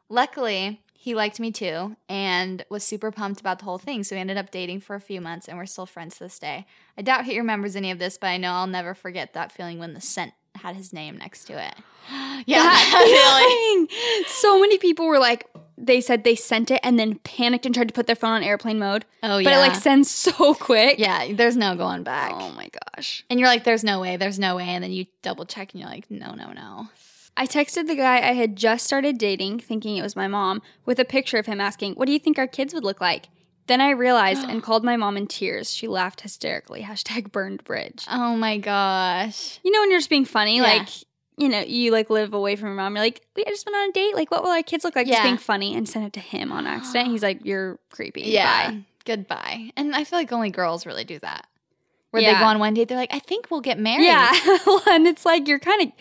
Luckily, 0.10 0.82
he 0.94 1.16
liked 1.16 1.40
me 1.40 1.52
too 1.52 1.96
and 2.08 2.64
was 2.70 2.84
super 2.84 3.10
pumped 3.12 3.40
about 3.40 3.58
the 3.58 3.66
whole 3.66 3.80
thing. 3.80 4.04
So 4.04 4.16
we 4.16 4.20
ended 4.20 4.38
up 4.38 4.52
dating 4.52 4.82
for 4.82 4.96
a 4.96 5.02
few 5.02 5.20
months 5.20 5.48
and 5.48 5.58
we're 5.58 5.66
still 5.66 5.88
friends 5.88 6.18
to 6.18 6.26
this 6.26 6.38
day. 6.38 6.68
I 6.96 7.02
doubt 7.02 7.26
he 7.26 7.40
remembers 7.40 7.76
any 7.76 7.90
of 7.90 7.98
this, 7.98 8.20
but 8.20 8.28
I 8.28 8.38
know 8.38 8.52
I'll 8.52 8.68
never 8.68 8.94
forget 8.94 9.34
that 9.34 9.52
feeling 9.52 9.80
when 9.80 9.96
the 9.96 10.02
scent 10.02 10.34
had 10.56 10.76
his 10.76 10.94
name 10.94 11.18
next 11.18 11.46
to 11.46 11.54
it. 11.54 11.74
yeah, 12.46 12.62
That 12.62 13.88
feeling. 13.90 14.28
So 14.28 14.60
many 14.60 14.78
people 14.78 15.08
were 15.08 15.18
like, 15.18 15.48
they 15.84 16.00
said 16.02 16.24
they 16.24 16.36
sent 16.36 16.70
it 16.72 16.80
and 16.84 16.98
then 17.00 17.16
panicked 17.20 17.66
and 17.66 17.74
tried 17.74 17.88
to 17.88 17.94
put 17.94 18.08
their 18.08 18.16
phone 18.16 18.32
on 18.34 18.44
airplane 18.44 18.80
mode. 18.80 19.06
Oh, 19.24 19.38
yeah. 19.40 19.44
But 19.46 19.54
it 19.54 19.58
like 19.58 19.76
sends 19.76 20.10
so 20.28 20.54
quick. 20.54 21.00
Yeah, 21.00 21.34
there's 21.34 21.58
no 21.58 21.76
going 21.76 22.04
back. 22.04 22.32
Oh 22.34 22.52
my 22.52 22.70
gosh. 22.96 23.26
And 23.30 23.40
you're 23.40 23.50
like, 23.50 23.64
there's 23.64 23.84
no 23.84 24.00
way, 24.00 24.18
there's 24.18 24.40
no 24.40 24.56
way. 24.56 24.66
And 24.70 24.84
then 24.84 24.92
you 24.92 25.06
double 25.22 25.46
check 25.46 25.72
and 25.74 25.82
you're 25.82 25.90
like, 25.90 26.10
no, 26.10 26.34
no, 26.34 26.52
no. 26.54 26.90
I 27.38 27.48
texted 27.48 27.88
the 27.88 27.96
guy 27.96 28.18
I 28.18 28.34
had 28.34 28.56
just 28.58 28.86
started 28.86 29.18
dating, 29.18 29.60
thinking 29.60 29.96
it 29.98 30.02
was 30.04 30.16
my 30.16 30.28
mom, 30.28 30.62
with 30.86 31.00
a 31.00 31.06
picture 31.06 31.38
of 31.38 31.46
him 31.46 31.62
asking, 31.62 31.94
What 31.96 32.06
do 32.06 32.12
you 32.12 32.20
think 32.20 32.38
our 32.38 32.46
kids 32.48 32.74
would 32.74 32.84
look 32.84 33.00
like? 33.00 33.30
Then 33.68 33.80
I 33.80 33.92
realized 33.92 34.44
and 34.48 34.62
called 34.68 34.84
my 34.84 34.98
mom 34.98 35.16
in 35.16 35.28
tears. 35.28 35.72
She 35.74 35.88
laughed 35.88 36.22
hysterically. 36.22 36.82
Hashtag 36.84 37.32
burned 37.32 37.64
bridge. 37.64 38.06
Oh 38.12 38.36
my 38.36 38.58
gosh. 38.58 39.60
You 39.64 39.72
know, 39.72 39.80
when 39.80 39.92
you're 39.92 40.00
just 40.00 40.10
being 40.10 40.26
funny, 40.26 40.58
Yeah. 40.58 40.64
like, 40.64 40.90
you 41.42 41.50
know, 41.50 41.60
you 41.62 41.92
like 41.92 42.10
live 42.10 42.34
away 42.34 42.56
from 42.56 42.68
your 42.70 42.76
mom. 42.76 42.96
You're 42.96 43.04
like, 43.04 43.22
we 43.36 43.44
just 43.46 43.66
went 43.66 43.76
on 43.76 43.90
a 43.90 43.92
date. 43.92 44.16
Like, 44.16 44.30
what 44.32 44.44
will 44.44 44.52
our 44.52 44.64
kids 44.64 44.84
look 44.84 44.96
like? 44.96 45.08
Just 45.08 45.18
Yeah. 45.20 45.24
being 45.24 45.38
funny 45.38 45.76
and 45.76 45.90
send 45.90 46.06
it 46.06 46.14
to 46.14 46.20
him 46.20 46.52
on 46.52 46.68
accident. 46.68 47.10
He's 47.10 47.24
like, 47.24 47.44
you're 47.44 47.80
creepy. 47.90 48.22
Yeah. 48.22 48.72
Bye." 48.72 48.78
Goodbye. 49.04 49.72
And 49.76 49.96
I 49.96 50.04
feel 50.04 50.20
like 50.20 50.32
only 50.32 50.52
girls 50.52 50.86
really 50.86 51.04
do 51.04 51.18
that. 51.20 51.48
Where 52.12 52.22
they 52.22 52.34
go 52.34 52.46
on 52.46 52.60
one 52.60 52.74
date, 52.74 52.88
they're 52.90 52.98
like, 52.98 53.14
I 53.14 53.20
think 53.20 53.50
we'll 53.50 53.62
get 53.62 53.80
married. 53.80 54.04
Yeah. 54.06 54.32
and 54.90 55.08
it's 55.08 55.26
like, 55.26 55.48
you're 55.48 55.60
kind 55.60 55.82
of 55.82 55.92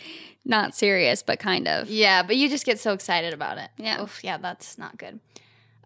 not 0.45 0.75
serious, 0.75 1.23
but 1.23 1.39
kind 1.39 1.69
of. 1.69 1.89
Yeah, 1.89 2.23
but 2.25 2.37
you 2.37 2.49
just 2.49 2.67
get 2.67 2.79
so 2.81 2.93
excited 2.93 3.33
about 3.33 3.59
it. 3.59 3.71
Yeah. 3.79 4.03
Oof, 4.03 4.23
yeah, 4.25 4.37
that's 4.37 4.77
not 4.77 4.99
good. 4.99 5.21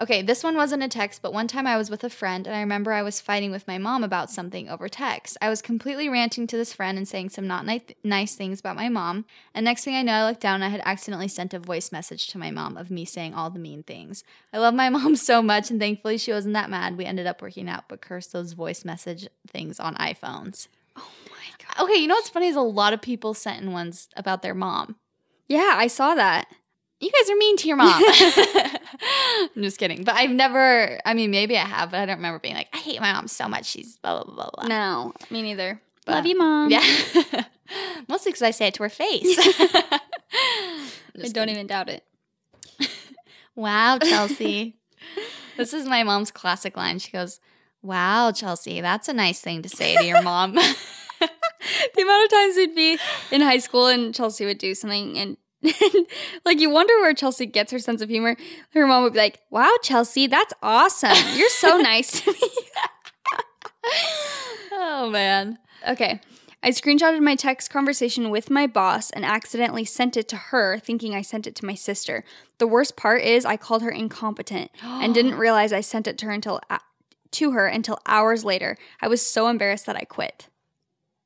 Okay, 0.00 0.22
this 0.22 0.42
one 0.42 0.56
wasn't 0.56 0.82
a 0.82 0.88
text, 0.88 1.22
but 1.22 1.32
one 1.32 1.46
time 1.46 1.68
I 1.68 1.76
was 1.76 1.88
with 1.88 2.02
a 2.02 2.10
friend 2.10 2.48
and 2.48 2.56
I 2.56 2.60
remember 2.60 2.92
I 2.92 3.02
was 3.02 3.20
fighting 3.20 3.52
with 3.52 3.68
my 3.68 3.78
mom 3.78 4.02
about 4.02 4.28
something 4.28 4.68
over 4.68 4.88
text. 4.88 5.38
I 5.40 5.48
was 5.48 5.62
completely 5.62 6.08
ranting 6.08 6.48
to 6.48 6.56
this 6.56 6.72
friend 6.72 6.98
and 6.98 7.06
saying 7.06 7.28
some 7.30 7.46
not 7.46 7.64
ni- 7.64 7.94
nice 8.02 8.34
things 8.34 8.58
about 8.58 8.74
my 8.74 8.88
mom. 8.88 9.24
And 9.54 9.64
next 9.64 9.84
thing 9.84 9.94
I 9.94 10.02
know, 10.02 10.12
I 10.12 10.26
looked 10.26 10.40
down 10.40 10.56
and 10.56 10.64
I 10.64 10.68
had 10.68 10.82
accidentally 10.84 11.28
sent 11.28 11.54
a 11.54 11.60
voice 11.60 11.92
message 11.92 12.26
to 12.28 12.38
my 12.38 12.50
mom 12.50 12.76
of 12.76 12.90
me 12.90 13.04
saying 13.04 13.34
all 13.34 13.50
the 13.50 13.60
mean 13.60 13.84
things. 13.84 14.24
I 14.52 14.58
love 14.58 14.74
my 14.74 14.88
mom 14.90 15.14
so 15.14 15.40
much 15.40 15.70
and 15.70 15.78
thankfully 15.78 16.18
she 16.18 16.32
wasn't 16.32 16.54
that 16.54 16.70
mad. 16.70 16.96
We 16.96 17.04
ended 17.04 17.28
up 17.28 17.40
working 17.40 17.68
out, 17.68 17.88
but 17.88 18.00
cursed 18.00 18.32
those 18.32 18.52
voice 18.52 18.84
message 18.84 19.28
things 19.46 19.78
on 19.78 19.94
iPhones. 19.94 20.66
Oh 20.96 21.08
my 21.30 21.66
God. 21.76 21.84
Okay, 21.84 22.00
you 22.00 22.08
know 22.08 22.16
what's 22.16 22.30
funny 22.30 22.48
is 22.48 22.56
a 22.56 22.60
lot 22.60 22.94
of 22.94 23.00
people 23.00 23.32
sent 23.32 23.62
in 23.62 23.70
ones 23.70 24.08
about 24.16 24.42
their 24.42 24.54
mom. 24.54 24.96
Yeah, 25.46 25.74
I 25.76 25.86
saw 25.86 26.16
that. 26.16 26.48
You 26.98 27.12
guys 27.12 27.30
are 27.30 27.36
mean 27.36 27.56
to 27.58 27.68
your 27.68 27.76
mom. 27.76 28.02
I'm 29.00 29.48
just 29.62 29.78
kidding. 29.78 30.04
But 30.04 30.14
I've 30.14 30.30
never, 30.30 30.98
I 31.04 31.14
mean, 31.14 31.30
maybe 31.30 31.56
I 31.56 31.64
have, 31.64 31.90
but 31.90 32.00
I 32.00 32.06
don't 32.06 32.16
remember 32.16 32.38
being 32.38 32.54
like, 32.54 32.68
I 32.72 32.78
hate 32.78 33.00
my 33.00 33.12
mom 33.12 33.28
so 33.28 33.48
much. 33.48 33.66
She's 33.66 33.96
blah, 33.98 34.22
blah, 34.24 34.34
blah, 34.34 34.50
blah. 34.54 34.66
No, 34.66 35.12
me 35.30 35.42
neither. 35.42 35.80
But- 36.06 36.12
Love 36.16 36.26
you, 36.26 36.38
mom. 36.38 36.70
Yeah. 36.70 36.82
Mostly 38.08 38.30
because 38.32 38.42
I 38.42 38.50
say 38.50 38.66
it 38.68 38.74
to 38.74 38.82
her 38.82 38.88
face. 38.88 39.36
I 39.38 40.00
don't 41.14 41.32
kidding. 41.32 41.48
even 41.50 41.66
doubt 41.66 41.88
it. 41.88 42.04
Wow, 43.56 43.98
Chelsea. 43.98 44.76
this 45.56 45.72
is 45.72 45.86
my 45.86 46.02
mom's 46.02 46.30
classic 46.30 46.76
line. 46.76 46.98
She 46.98 47.10
goes, 47.12 47.38
Wow, 47.82 48.32
Chelsea, 48.32 48.80
that's 48.80 49.08
a 49.08 49.12
nice 49.12 49.40
thing 49.40 49.62
to 49.62 49.68
say 49.68 49.96
to 49.96 50.04
your 50.04 50.22
mom. 50.22 50.54
the 50.54 52.02
amount 52.02 52.24
of 52.24 52.30
times 52.30 52.56
we'd 52.56 52.74
be 52.74 52.98
in 53.30 53.40
high 53.40 53.58
school 53.58 53.86
and 53.86 54.14
Chelsea 54.14 54.44
would 54.44 54.58
do 54.58 54.74
something 54.74 55.16
and 55.18 55.36
like 56.44 56.60
you 56.60 56.70
wonder 56.70 56.94
where 57.00 57.14
Chelsea 57.14 57.46
gets 57.46 57.72
her 57.72 57.78
sense 57.78 58.02
of 58.02 58.08
humor. 58.08 58.36
Her 58.72 58.86
mom 58.86 59.02
would 59.02 59.14
be 59.14 59.18
like, 59.18 59.40
"Wow, 59.50 59.72
Chelsea, 59.82 60.26
that's 60.26 60.54
awesome. 60.62 61.16
You're 61.36 61.48
so 61.48 61.78
nice 61.78 62.20
to 62.20 62.32
me." 62.32 62.38
oh, 64.72 65.08
man. 65.10 65.58
okay. 65.88 66.20
I 66.62 66.70
screenshotted 66.70 67.20
my 67.20 67.36
text 67.36 67.68
conversation 67.68 68.30
with 68.30 68.48
my 68.48 68.66
boss 68.66 69.10
and 69.10 69.22
accidentally 69.22 69.84
sent 69.84 70.16
it 70.16 70.28
to 70.28 70.36
her, 70.36 70.78
thinking 70.78 71.14
I 71.14 71.20
sent 71.20 71.46
it 71.46 71.54
to 71.56 71.66
my 71.66 71.74
sister. 71.74 72.24
The 72.56 72.66
worst 72.66 72.96
part 72.96 73.20
is 73.20 73.44
I 73.44 73.58
called 73.58 73.82
her 73.82 73.90
incompetent 73.90 74.70
and 74.82 75.14
didn't 75.14 75.34
realize 75.34 75.74
I 75.74 75.82
sent 75.82 76.06
it 76.06 76.16
to 76.18 76.26
her 76.26 76.32
until 76.32 76.60
to 77.32 77.50
her 77.50 77.66
until 77.66 77.98
hours 78.06 78.46
later. 78.46 78.78
I 79.02 79.08
was 79.08 79.24
so 79.24 79.48
embarrassed 79.48 79.84
that 79.86 79.96
I 79.96 80.04
quit. 80.04 80.48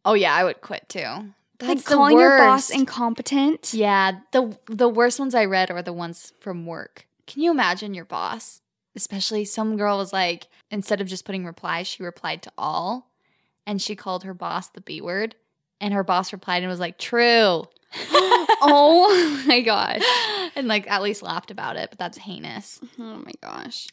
Oh, 0.05 0.15
yeah, 0.15 0.35
I 0.35 0.43
would 0.43 0.61
quit 0.61 0.89
too. 0.89 1.33
That's 1.59 1.87
like 1.89 1.97
calling 1.97 2.19
your 2.19 2.39
boss 2.39 2.71
incompetent. 2.71 3.75
Yeah, 3.75 4.21
the 4.33 4.57
the 4.67 4.89
worst 4.89 5.19
ones 5.19 5.35
I 5.35 5.45
read 5.45 5.71
are 5.71 5.83
the 5.83 5.93
ones 5.93 6.33
from 6.41 6.67
work. 6.67 7.07
Can 7.27 7.43
you 7.43 7.51
imagine 7.51 7.95
your 7.95 8.05
boss? 8.05 8.61
Especially 8.97 9.45
some 9.45 9.77
girl 9.77 9.99
was 9.99 10.13
like, 10.13 10.49
instead 10.71 11.01
of 11.01 11.07
just 11.07 11.25
putting 11.25 11.45
reply, 11.45 11.83
she 11.83 12.03
replied 12.03 12.43
to 12.43 12.53
all, 12.57 13.11
and 13.67 13.81
she 13.83 13.95
called 13.95 14.25
her 14.25 14.35
boss 14.35 14.69
the 14.69 14.81
B 14.81 15.01
word, 15.01 15.35
and 15.81 15.93
her 15.95 16.05
boss 16.05 16.33
replied 16.33 16.63
and 16.63 16.71
was 16.71 16.81
like, 16.81 16.99
"True," 16.99 17.65
oh 18.13 19.45
my 19.47 19.61
gosh. 19.61 20.03
and 20.57 20.69
like 20.69 20.91
at 20.91 21.03
least 21.03 21.23
laughed 21.23 21.51
about 21.51 21.77
it. 21.77 21.91
But 21.91 21.99
that's 21.99 22.19
heinous. 22.19 22.81
Oh 22.99 23.23
my 23.25 23.33
gosh. 23.43 23.89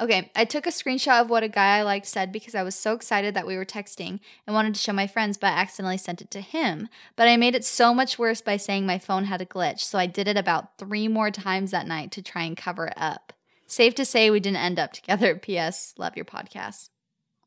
Okay, 0.00 0.30
I 0.34 0.46
took 0.46 0.66
a 0.66 0.70
screenshot 0.70 1.20
of 1.20 1.28
what 1.28 1.42
a 1.42 1.48
guy 1.48 1.76
I 1.76 1.82
liked 1.82 2.06
said 2.06 2.32
because 2.32 2.54
I 2.54 2.62
was 2.62 2.74
so 2.74 2.94
excited 2.94 3.34
that 3.34 3.46
we 3.46 3.56
were 3.56 3.66
texting 3.66 4.20
and 4.46 4.54
wanted 4.54 4.74
to 4.74 4.80
show 4.80 4.94
my 4.94 5.06
friends, 5.06 5.36
but 5.36 5.48
I 5.48 5.58
accidentally 5.58 5.98
sent 5.98 6.22
it 6.22 6.30
to 6.30 6.40
him. 6.40 6.88
But 7.16 7.28
I 7.28 7.36
made 7.36 7.54
it 7.54 7.66
so 7.66 7.92
much 7.92 8.18
worse 8.18 8.40
by 8.40 8.56
saying 8.56 8.86
my 8.86 8.98
phone 8.98 9.24
had 9.24 9.42
a 9.42 9.46
glitch, 9.46 9.80
so 9.80 9.98
I 9.98 10.06
did 10.06 10.26
it 10.26 10.38
about 10.38 10.78
three 10.78 11.06
more 11.06 11.30
times 11.30 11.70
that 11.72 11.86
night 11.86 12.12
to 12.12 12.22
try 12.22 12.44
and 12.44 12.56
cover 12.56 12.86
it 12.86 12.94
up. 12.96 13.34
Safe 13.66 13.94
to 13.96 14.06
say 14.06 14.30
we 14.30 14.40
didn't 14.40 14.56
end 14.56 14.78
up 14.78 14.92
together. 14.94 15.34
P.S. 15.34 15.94
Love 15.98 16.16
your 16.16 16.24
podcast. 16.24 16.88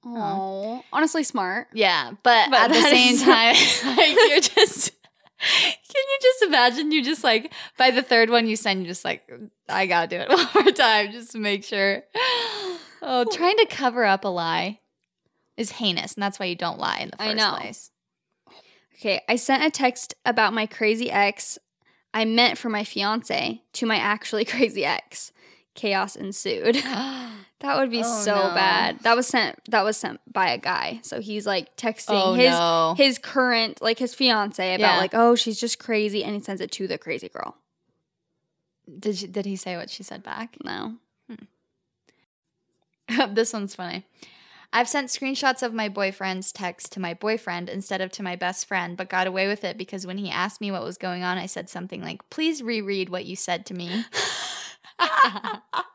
Oh, 0.06 0.84
honestly 0.92 1.24
smart. 1.24 1.70
Yeah, 1.74 2.12
but, 2.24 2.52
But 2.52 2.60
at 2.60 2.68
the 2.68 2.82
same 2.82 3.18
time, 3.18 3.56
like 3.98 4.16
you're 4.30 4.42
just. 4.42 4.92
Can 5.44 5.74
you 5.96 6.18
just 6.22 6.42
imagine? 6.44 6.92
You 6.92 7.04
just 7.04 7.24
like 7.24 7.54
by 7.78 7.92
the 7.92 8.02
third 8.02 8.30
one 8.30 8.48
you 8.48 8.56
send, 8.56 8.82
you 8.82 8.88
just 8.88 9.06
like 9.06 9.30
I 9.70 9.86
gotta 9.86 10.08
do 10.08 10.18
it 10.18 10.30
one 10.30 10.48
more 10.56 10.74
time 10.74 11.12
just 11.12 11.32
to 11.32 11.40
make 11.40 11.64
sure. 11.64 12.04
Oh, 13.06 13.26
trying 13.26 13.58
to 13.58 13.66
cover 13.66 14.06
up 14.06 14.24
a 14.24 14.30
lie 14.30 14.80
is 15.58 15.72
heinous, 15.72 16.14
and 16.14 16.24
that's 16.24 16.40
why 16.40 16.46
you 16.46 16.56
don't 16.56 16.80
lie 16.80 17.00
in 17.00 17.10
the 17.10 17.18
first 17.18 17.30
I 17.30 17.34
know. 17.34 17.58
place. 17.58 17.92
Okay, 18.96 19.20
I 19.28 19.36
sent 19.36 19.62
a 19.62 19.70
text 19.70 20.16
about 20.26 20.54
my 20.54 20.66
crazy 20.66 21.12
ex 21.12 21.60
I 22.14 22.26
meant 22.26 22.58
for 22.58 22.70
my 22.70 22.84
fiance 22.86 23.62
to 23.74 23.86
my 23.86 23.98
actually 23.98 24.46
crazy 24.46 24.86
ex. 24.86 25.34
Chaos 25.76 26.16
ensued. 26.16 26.82
That 27.64 27.78
would 27.80 27.90
be 27.90 28.02
Oh, 28.06 28.22
so 28.24 28.36
no. 28.36 28.54
bad. 28.54 29.00
That 29.00 29.16
was 29.16 29.26
sent 29.26 29.58
that 29.72 29.84
was 29.84 29.98
sent 29.98 30.20
by 30.32 30.50
a 30.50 30.58
guy. 30.58 31.00
So 31.02 31.20
he's 31.22 31.48
like 31.48 31.76
texting 31.78 32.10
Oh, 32.22 32.34
his 32.34 32.52
no. 32.52 32.94
his 32.98 33.18
current 33.18 33.82
like 33.82 33.98
his 34.00 34.14
fiance 34.14 34.76
about 34.76 34.94
Yeah. 34.96 34.98
like, 34.98 35.14
"Oh, 35.16 35.34
she's 35.36 35.60
just 35.60 35.80
crazy." 35.80 36.24
And 36.26 36.36
he 36.36 36.42
sends 36.42 36.62
it 36.62 36.72
to 36.74 36.88
the 36.88 36.98
crazy 36.98 37.30
girl. 37.30 37.56
Did 39.00 39.16
she, 39.16 39.28
did 39.28 39.46
he 39.46 39.56
say 39.56 39.78
what 39.78 39.90
she 39.90 40.04
said 40.04 40.24
back? 40.24 40.58
No. 40.64 40.96
Hmm. 41.30 41.46
this 43.34 43.54
one's 43.54 43.76
funny. 43.76 44.06
I've 44.74 44.90
sent 44.90 45.08
screenshots 45.10 45.62
of 45.64 45.74
my 45.74 45.88
boyfriend's 45.88 46.52
text 46.52 46.92
to 46.94 47.00
my 47.00 47.14
boyfriend 47.14 47.70
instead 47.70 48.02
of 48.02 48.12
to 48.14 48.24
my 48.24 48.36
best 48.36 48.68
friend, 48.68 48.98
but 48.98 49.08
got 49.08 49.28
away 49.28 49.48
with 49.48 49.64
it 49.64 49.78
because 49.78 50.06
when 50.08 50.18
he 50.18 50.30
asked 50.32 50.60
me 50.60 50.72
what 50.72 50.84
was 50.84 50.98
going 50.98 51.24
on, 51.24 51.38
I 51.38 51.46
said 51.46 51.70
something 51.70 52.02
like, 52.02 52.28
Please 52.30 52.62
reread 52.62 53.10
what 53.10 53.24
you 53.26 53.36
said 53.38 53.66
to 53.68 53.74
me. 53.74 54.04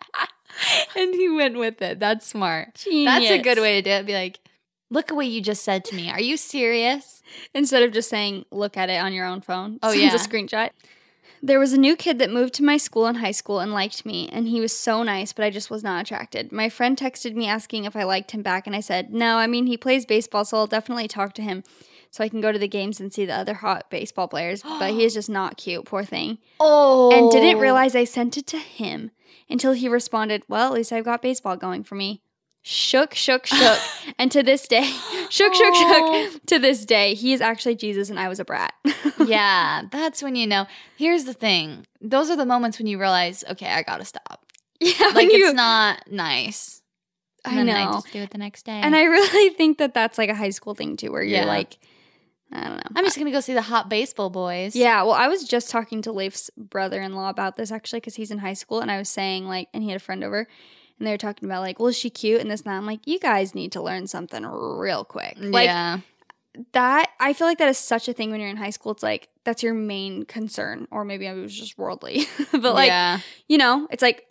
and 0.96 1.14
he 1.14 1.28
went 1.28 1.58
with 1.58 1.80
it. 1.82 2.00
That's 2.00 2.26
smart. 2.26 2.84
That's 2.84 3.30
a 3.30 3.38
good 3.38 3.58
way 3.58 3.80
to 3.80 3.82
do 3.82 3.90
it. 3.90 4.06
Be 4.06 4.14
like, 4.14 4.38
Look 4.90 5.10
at 5.10 5.16
what 5.16 5.26
you 5.26 5.40
just 5.40 5.64
said 5.64 5.84
to 5.86 5.94
me. 5.94 6.10
Are 6.10 6.20
you 6.20 6.36
serious? 6.36 7.22
Instead 7.54 7.82
of 7.82 7.92
just 7.92 8.08
saying, 8.08 8.46
look 8.50 8.76
at 8.76 8.88
it 8.88 8.96
on 8.96 9.12
your 9.12 9.26
own 9.26 9.42
phone. 9.42 9.78
Oh, 9.82 9.92
yeah. 9.92 10.14
a 10.14 10.18
screenshot. 10.18 10.70
There 11.42 11.60
was 11.60 11.72
a 11.72 11.78
new 11.78 11.94
kid 11.94 12.18
that 12.18 12.32
moved 12.32 12.54
to 12.54 12.64
my 12.64 12.78
school 12.78 13.06
in 13.06 13.16
high 13.16 13.32
school 13.32 13.60
and 13.60 13.72
liked 13.72 14.04
me, 14.06 14.28
and 14.32 14.48
he 14.48 14.60
was 14.60 14.76
so 14.76 15.02
nice, 15.02 15.32
but 15.32 15.44
I 15.44 15.50
just 15.50 15.70
was 15.70 15.84
not 15.84 16.00
attracted. 16.00 16.50
My 16.50 16.68
friend 16.68 16.96
texted 16.96 17.34
me 17.34 17.46
asking 17.46 17.84
if 17.84 17.94
I 17.94 18.02
liked 18.02 18.32
him 18.32 18.42
back, 18.42 18.66
and 18.66 18.74
I 18.74 18.80
said, 18.80 19.12
no, 19.12 19.36
I 19.36 19.46
mean, 19.46 19.66
he 19.66 19.76
plays 19.76 20.04
baseball, 20.06 20.44
so 20.44 20.56
I'll 20.56 20.66
definitely 20.66 21.06
talk 21.06 21.34
to 21.34 21.42
him 21.42 21.62
so 22.10 22.24
I 22.24 22.28
can 22.28 22.40
go 22.40 22.52
to 22.52 22.58
the 22.58 22.68
games 22.68 23.00
and 23.00 23.12
see 23.12 23.24
the 23.26 23.34
other 23.34 23.54
hot 23.54 23.90
baseball 23.90 24.28
players, 24.28 24.62
but 24.62 24.90
he 24.92 25.04
is 25.04 25.14
just 25.14 25.28
not 25.30 25.56
cute, 25.56 25.84
poor 25.84 26.04
thing. 26.04 26.38
Oh. 26.60 27.10
And 27.12 27.30
didn't 27.30 27.56
oh. 27.58 27.60
realize 27.60 27.94
I 27.94 28.04
sent 28.04 28.36
it 28.36 28.46
to 28.48 28.58
him 28.58 29.10
until 29.50 29.72
he 29.72 29.88
responded, 29.88 30.42
well, 30.48 30.68
at 30.68 30.74
least 30.74 30.92
I've 30.92 31.04
got 31.04 31.22
baseball 31.22 31.56
going 31.56 31.84
for 31.84 31.94
me. 31.94 32.22
Shook, 32.62 33.14
shook, 33.14 33.46
shook. 33.46 33.78
and 34.18 34.30
to 34.32 34.42
this 34.42 34.66
day, 34.68 34.82
shook, 35.30 35.54
shook, 35.54 35.72
Oh. 35.74 36.28
shook. 36.32 36.46
To 36.46 36.58
this 36.58 36.84
day, 36.84 37.14
he 37.14 37.32
is 37.32 37.40
actually 37.40 37.76
Jesus 37.76 38.10
and 38.10 38.18
I 38.18 38.28
was 38.28 38.40
a 38.40 38.44
brat. 38.44 38.74
yeah, 39.24 39.82
that's 39.90 40.22
when 40.22 40.34
you 40.34 40.46
know. 40.46 40.66
Here's 40.96 41.24
the 41.24 41.32
thing 41.34 41.86
those 42.00 42.30
are 42.30 42.36
the 42.36 42.46
moments 42.46 42.78
when 42.78 42.86
you 42.86 42.98
realize, 42.98 43.44
okay, 43.50 43.68
I 43.72 43.82
gotta 43.82 44.04
stop. 44.04 44.44
yeah, 44.80 45.12
Like, 45.14 45.32
you- 45.32 45.46
it's 45.46 45.54
not 45.54 46.10
nice. 46.10 46.82
I 47.44 47.54
then 47.54 47.70
I 47.70 47.84
know. 47.84 47.92
just 47.92 48.12
do 48.12 48.20
it 48.20 48.30
the 48.30 48.38
next 48.38 48.64
day. 48.66 48.72
and 48.82 48.94
I 48.94 49.04
really 49.04 49.54
think 49.54 49.78
that 49.78 49.94
that's 49.94 50.18
like 50.18 50.28
a 50.28 50.34
high 50.34 50.50
school 50.50 50.74
thing 50.74 50.96
too, 50.96 51.10
where 51.12 51.22
you're 51.22 51.46
like, 51.46 51.78
I 52.52 52.64
don't 52.64 52.76
know. 52.76 52.82
I'm 52.96 53.04
just 53.04 53.18
gonna 53.18 53.30
go 53.30 53.40
see 53.40 53.52
the 53.54 53.62
hot 53.62 53.88
baseball 53.90 54.30
boys. 54.30 54.74
Yeah, 54.74 55.02
well, 55.02 55.12
I 55.12 55.28
was 55.28 55.44
just 55.44 55.70
talking 55.70 56.00
to 56.02 56.12
Leif's 56.12 56.50
brother-in-law 56.56 57.28
about 57.28 57.56
this 57.56 57.70
actually 57.70 58.00
because 58.00 58.14
he's 58.14 58.30
in 58.30 58.38
high 58.38 58.54
school, 58.54 58.80
and 58.80 58.90
I 58.90 58.98
was 58.98 59.08
saying 59.08 59.46
like, 59.46 59.68
and 59.74 59.82
he 59.82 59.90
had 59.90 59.96
a 59.96 60.04
friend 60.04 60.24
over, 60.24 60.46
and 60.98 61.06
they 61.06 61.10
were 61.10 61.18
talking 61.18 61.48
about 61.48 61.60
like, 61.60 61.78
well, 61.78 61.88
is 61.88 61.96
she 61.98 62.08
cute 62.10 62.40
and 62.40 62.50
this 62.50 62.62
and 62.62 62.70
that. 62.72 62.76
I'm 62.76 62.86
like, 62.86 63.06
you 63.06 63.18
guys 63.18 63.54
need 63.54 63.72
to 63.72 63.82
learn 63.82 64.06
something 64.06 64.44
real 64.46 65.04
quick. 65.04 65.34
Like 65.38 65.66
yeah. 65.66 65.98
that, 66.72 67.10
I 67.20 67.32
feel 67.34 67.46
like 67.46 67.58
that 67.58 67.68
is 67.68 67.78
such 67.78 68.08
a 68.08 68.12
thing 68.12 68.30
when 68.30 68.40
you're 68.40 68.48
in 68.50 68.56
high 68.56 68.70
school. 68.70 68.92
It's 68.92 69.02
like 69.02 69.28
that's 69.44 69.62
your 69.62 69.74
main 69.74 70.24
concern, 70.24 70.88
or 70.90 71.04
maybe 71.04 71.28
I 71.28 71.34
was 71.34 71.54
just 71.56 71.76
worldly, 71.78 72.26
but 72.52 72.74
like, 72.74 72.88
yeah. 72.88 73.20
you 73.46 73.58
know, 73.58 73.86
it's 73.90 74.02
like 74.02 74.24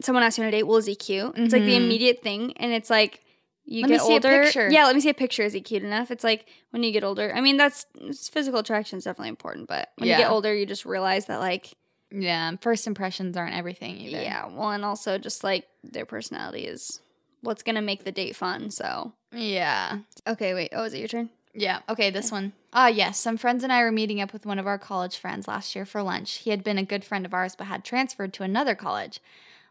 someone 0.00 0.22
asks 0.24 0.38
you 0.38 0.44
on 0.44 0.48
a 0.48 0.50
date, 0.50 0.64
well, 0.64 0.78
is 0.78 0.86
he 0.86 0.94
cute? 0.96 1.34
And 1.36 1.44
it's 1.44 1.52
like 1.52 1.64
the 1.64 1.72
Mhm. 1.74 1.84
immediate 1.84 2.22
thing, 2.22 2.52
and 2.56 2.72
it's 2.72 2.88
like. 2.90 3.20
You 3.66 3.82
Let 3.82 3.88
get 3.88 4.00
older. 4.02 4.42
picture. 4.44 4.70
Yeah, 4.70 4.84
let 4.84 4.94
me 4.94 5.00
see 5.00 5.08
a 5.08 5.14
picture. 5.14 5.42
Is 5.42 5.52
he 5.54 5.60
cute 5.62 5.82
enough? 5.82 6.10
It's 6.10 6.22
like 6.24 6.46
when 6.70 6.82
you 6.82 6.92
get 6.92 7.02
older. 7.04 7.32
I 7.34 7.40
mean, 7.40 7.56
that's 7.56 7.86
physical 8.30 8.60
attraction 8.60 8.98
is 8.98 9.04
definitely 9.04 9.30
important, 9.30 9.68
but 9.68 9.90
when 9.96 10.08
you 10.10 10.16
get 10.16 10.30
older, 10.30 10.54
you 10.54 10.66
just 10.66 10.84
realize 10.84 11.26
that 11.26 11.40
like 11.40 11.72
Yeah. 12.10 12.52
First 12.60 12.86
impressions 12.86 13.36
aren't 13.36 13.56
everything 13.56 13.96
either. 13.96 14.20
yeah, 14.22 14.46
well, 14.46 14.70
and 14.70 14.84
also 14.84 15.16
just 15.18 15.42
like 15.42 15.66
their 15.82 16.04
personality 16.04 16.66
is 16.66 17.00
what's 17.40 17.62
gonna 17.62 17.82
make 17.82 18.04
the 18.04 18.12
date 18.12 18.36
fun. 18.36 18.70
So 18.70 19.12
Yeah. 19.32 19.98
okay, 20.26 20.52
wait. 20.54 20.70
Oh, 20.72 20.84
is 20.84 20.92
it 20.94 20.98
your 20.98 21.08
turn? 21.08 21.30
Yeah. 21.54 21.80
Okay, 21.88 22.10
this 22.10 22.30
one. 22.32 22.52
Ah, 22.72 22.88
yes. 22.88 23.18
Some 23.18 23.36
friends 23.36 23.62
and 23.64 23.72
I 23.72 23.82
were 23.82 23.92
meeting 23.92 24.20
up 24.20 24.32
with 24.32 24.44
one 24.44 24.58
of 24.58 24.66
our 24.66 24.78
college 24.78 25.16
friends 25.16 25.46
last 25.48 25.74
year 25.76 25.86
for 25.86 26.02
lunch. 26.02 26.38
He 26.38 26.50
had 26.50 26.64
been 26.64 26.78
a 26.78 26.82
good 26.82 27.04
friend 27.04 27.24
of 27.24 27.32
ours, 27.32 27.54
but 27.56 27.68
had 27.68 27.84
transferred 27.84 28.32
to 28.34 28.42
another 28.42 28.74
college. 28.74 29.20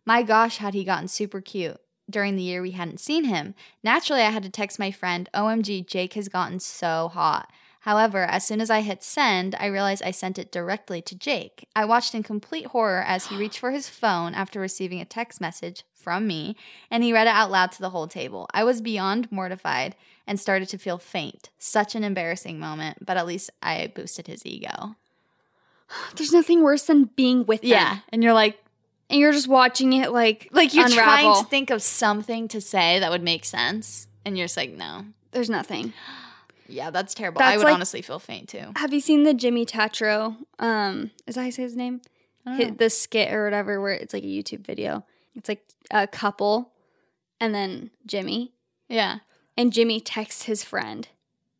My 0.05 0.23
gosh, 0.23 0.57
had 0.57 0.73
he 0.73 0.83
gotten 0.83 1.07
super 1.09 1.41
cute 1.41 1.77
during 2.09 2.35
the 2.35 2.43
year 2.43 2.61
we 2.61 2.71
hadn't 2.71 2.99
seen 2.99 3.25
him. 3.25 3.55
Naturally, 3.83 4.21
I 4.21 4.29
had 4.29 4.43
to 4.43 4.49
text 4.49 4.79
my 4.79 4.91
friend, 4.91 5.29
OMG, 5.33 5.87
Jake 5.87 6.13
has 6.13 6.29
gotten 6.29 6.59
so 6.59 7.09
hot. 7.13 7.49
However, 7.81 8.23
as 8.23 8.47
soon 8.47 8.61
as 8.61 8.69
I 8.69 8.79
hit 8.79 9.03
send, 9.03 9.55
I 9.55 9.65
realized 9.65 10.03
I 10.03 10.11
sent 10.11 10.39
it 10.39 10.53
directly 10.53 11.01
to 11.01 11.15
Jake. 11.15 11.67
I 11.75 11.83
watched 11.83 12.15
in 12.15 12.23
complete 12.23 12.67
horror 12.67 13.03
as 13.05 13.27
he 13.27 13.35
reached 13.35 13.59
for 13.59 13.71
his 13.71 13.89
phone 13.89 14.33
after 14.33 14.57
receiving 14.61 15.01
a 15.01 15.05
text 15.05 15.41
message 15.41 15.83
from 15.93 16.25
me, 16.25 16.55
and 16.89 17.03
he 17.03 17.11
read 17.11 17.27
it 17.27 17.35
out 17.35 17.51
loud 17.51 17.73
to 17.73 17.81
the 17.81 17.89
whole 17.89 18.07
table. 18.07 18.47
I 18.53 18.63
was 18.63 18.81
beyond 18.81 19.29
mortified 19.33 19.97
and 20.25 20.39
started 20.39 20.69
to 20.69 20.77
feel 20.77 20.97
faint. 20.97 21.49
Such 21.59 21.93
an 21.93 22.05
embarrassing 22.05 22.57
moment, 22.57 23.05
but 23.05 23.17
at 23.17 23.27
least 23.27 23.49
I 23.61 23.91
boosted 23.93 24.27
his 24.27 24.45
ego. 24.45 24.95
There's 26.15 26.31
nothing 26.31 26.63
worse 26.63 26.83
than 26.83 27.09
being 27.17 27.45
with 27.45 27.63
them. 27.63 27.71
Yeah, 27.71 27.97
and 28.09 28.23
you're 28.23 28.33
like, 28.33 28.63
and 29.09 29.19
you're 29.19 29.31
just 29.31 29.47
watching 29.47 29.93
it 29.93 30.11
like 30.11 30.49
like 30.51 30.73
you're 30.73 30.85
unravel. 30.85 31.03
trying 31.33 31.43
to 31.43 31.49
think 31.49 31.69
of 31.69 31.81
something 31.81 32.47
to 32.49 32.59
say 32.61 32.99
that 32.99 33.11
would 33.11 33.23
make 33.23 33.45
sense, 33.45 34.07
and 34.25 34.37
you're 34.37 34.45
just 34.45 34.57
like, 34.57 34.71
no. 34.71 35.05
There's 35.31 35.49
nothing. 35.49 35.93
Yeah, 36.69 36.91
that's 36.91 37.13
terrible. 37.13 37.41
I 37.41 37.57
would 37.57 37.65
like- 37.65 37.73
honestly 37.75 38.01
feel 38.01 38.19
faint 38.19 38.47
too. 38.49 38.71
Have 38.77 38.93
you 38.93 39.01
seen 39.01 39.23
the 39.23 39.33
Jimmy 39.33 39.65
Tatro? 39.65 40.37
Um, 40.59 41.11
is 41.27 41.35
that 41.35 41.41
how 41.41 41.45
you 41.45 41.51
say 41.51 41.61
his 41.63 41.75
name? 41.75 42.01
I 42.45 42.49
don't 42.51 42.57
Hi- 42.59 42.69
know. 42.69 42.75
The 42.77 42.89
skit 42.89 43.31
or 43.33 43.43
whatever, 43.43 43.79
where 43.81 43.91
it's 43.91 44.13
like 44.13 44.23
a 44.23 44.27
YouTube 44.27 44.65
video. 44.65 45.05
It's 45.35 45.49
like 45.49 45.63
a 45.91 46.07
couple, 46.07 46.71
and 47.39 47.53
then 47.53 47.91
Jimmy. 48.07 48.53
Yeah. 48.87 49.19
and 49.57 49.73
Jimmy 49.73 49.99
texts 49.99 50.43
his 50.43 50.63
friend. 50.63 51.09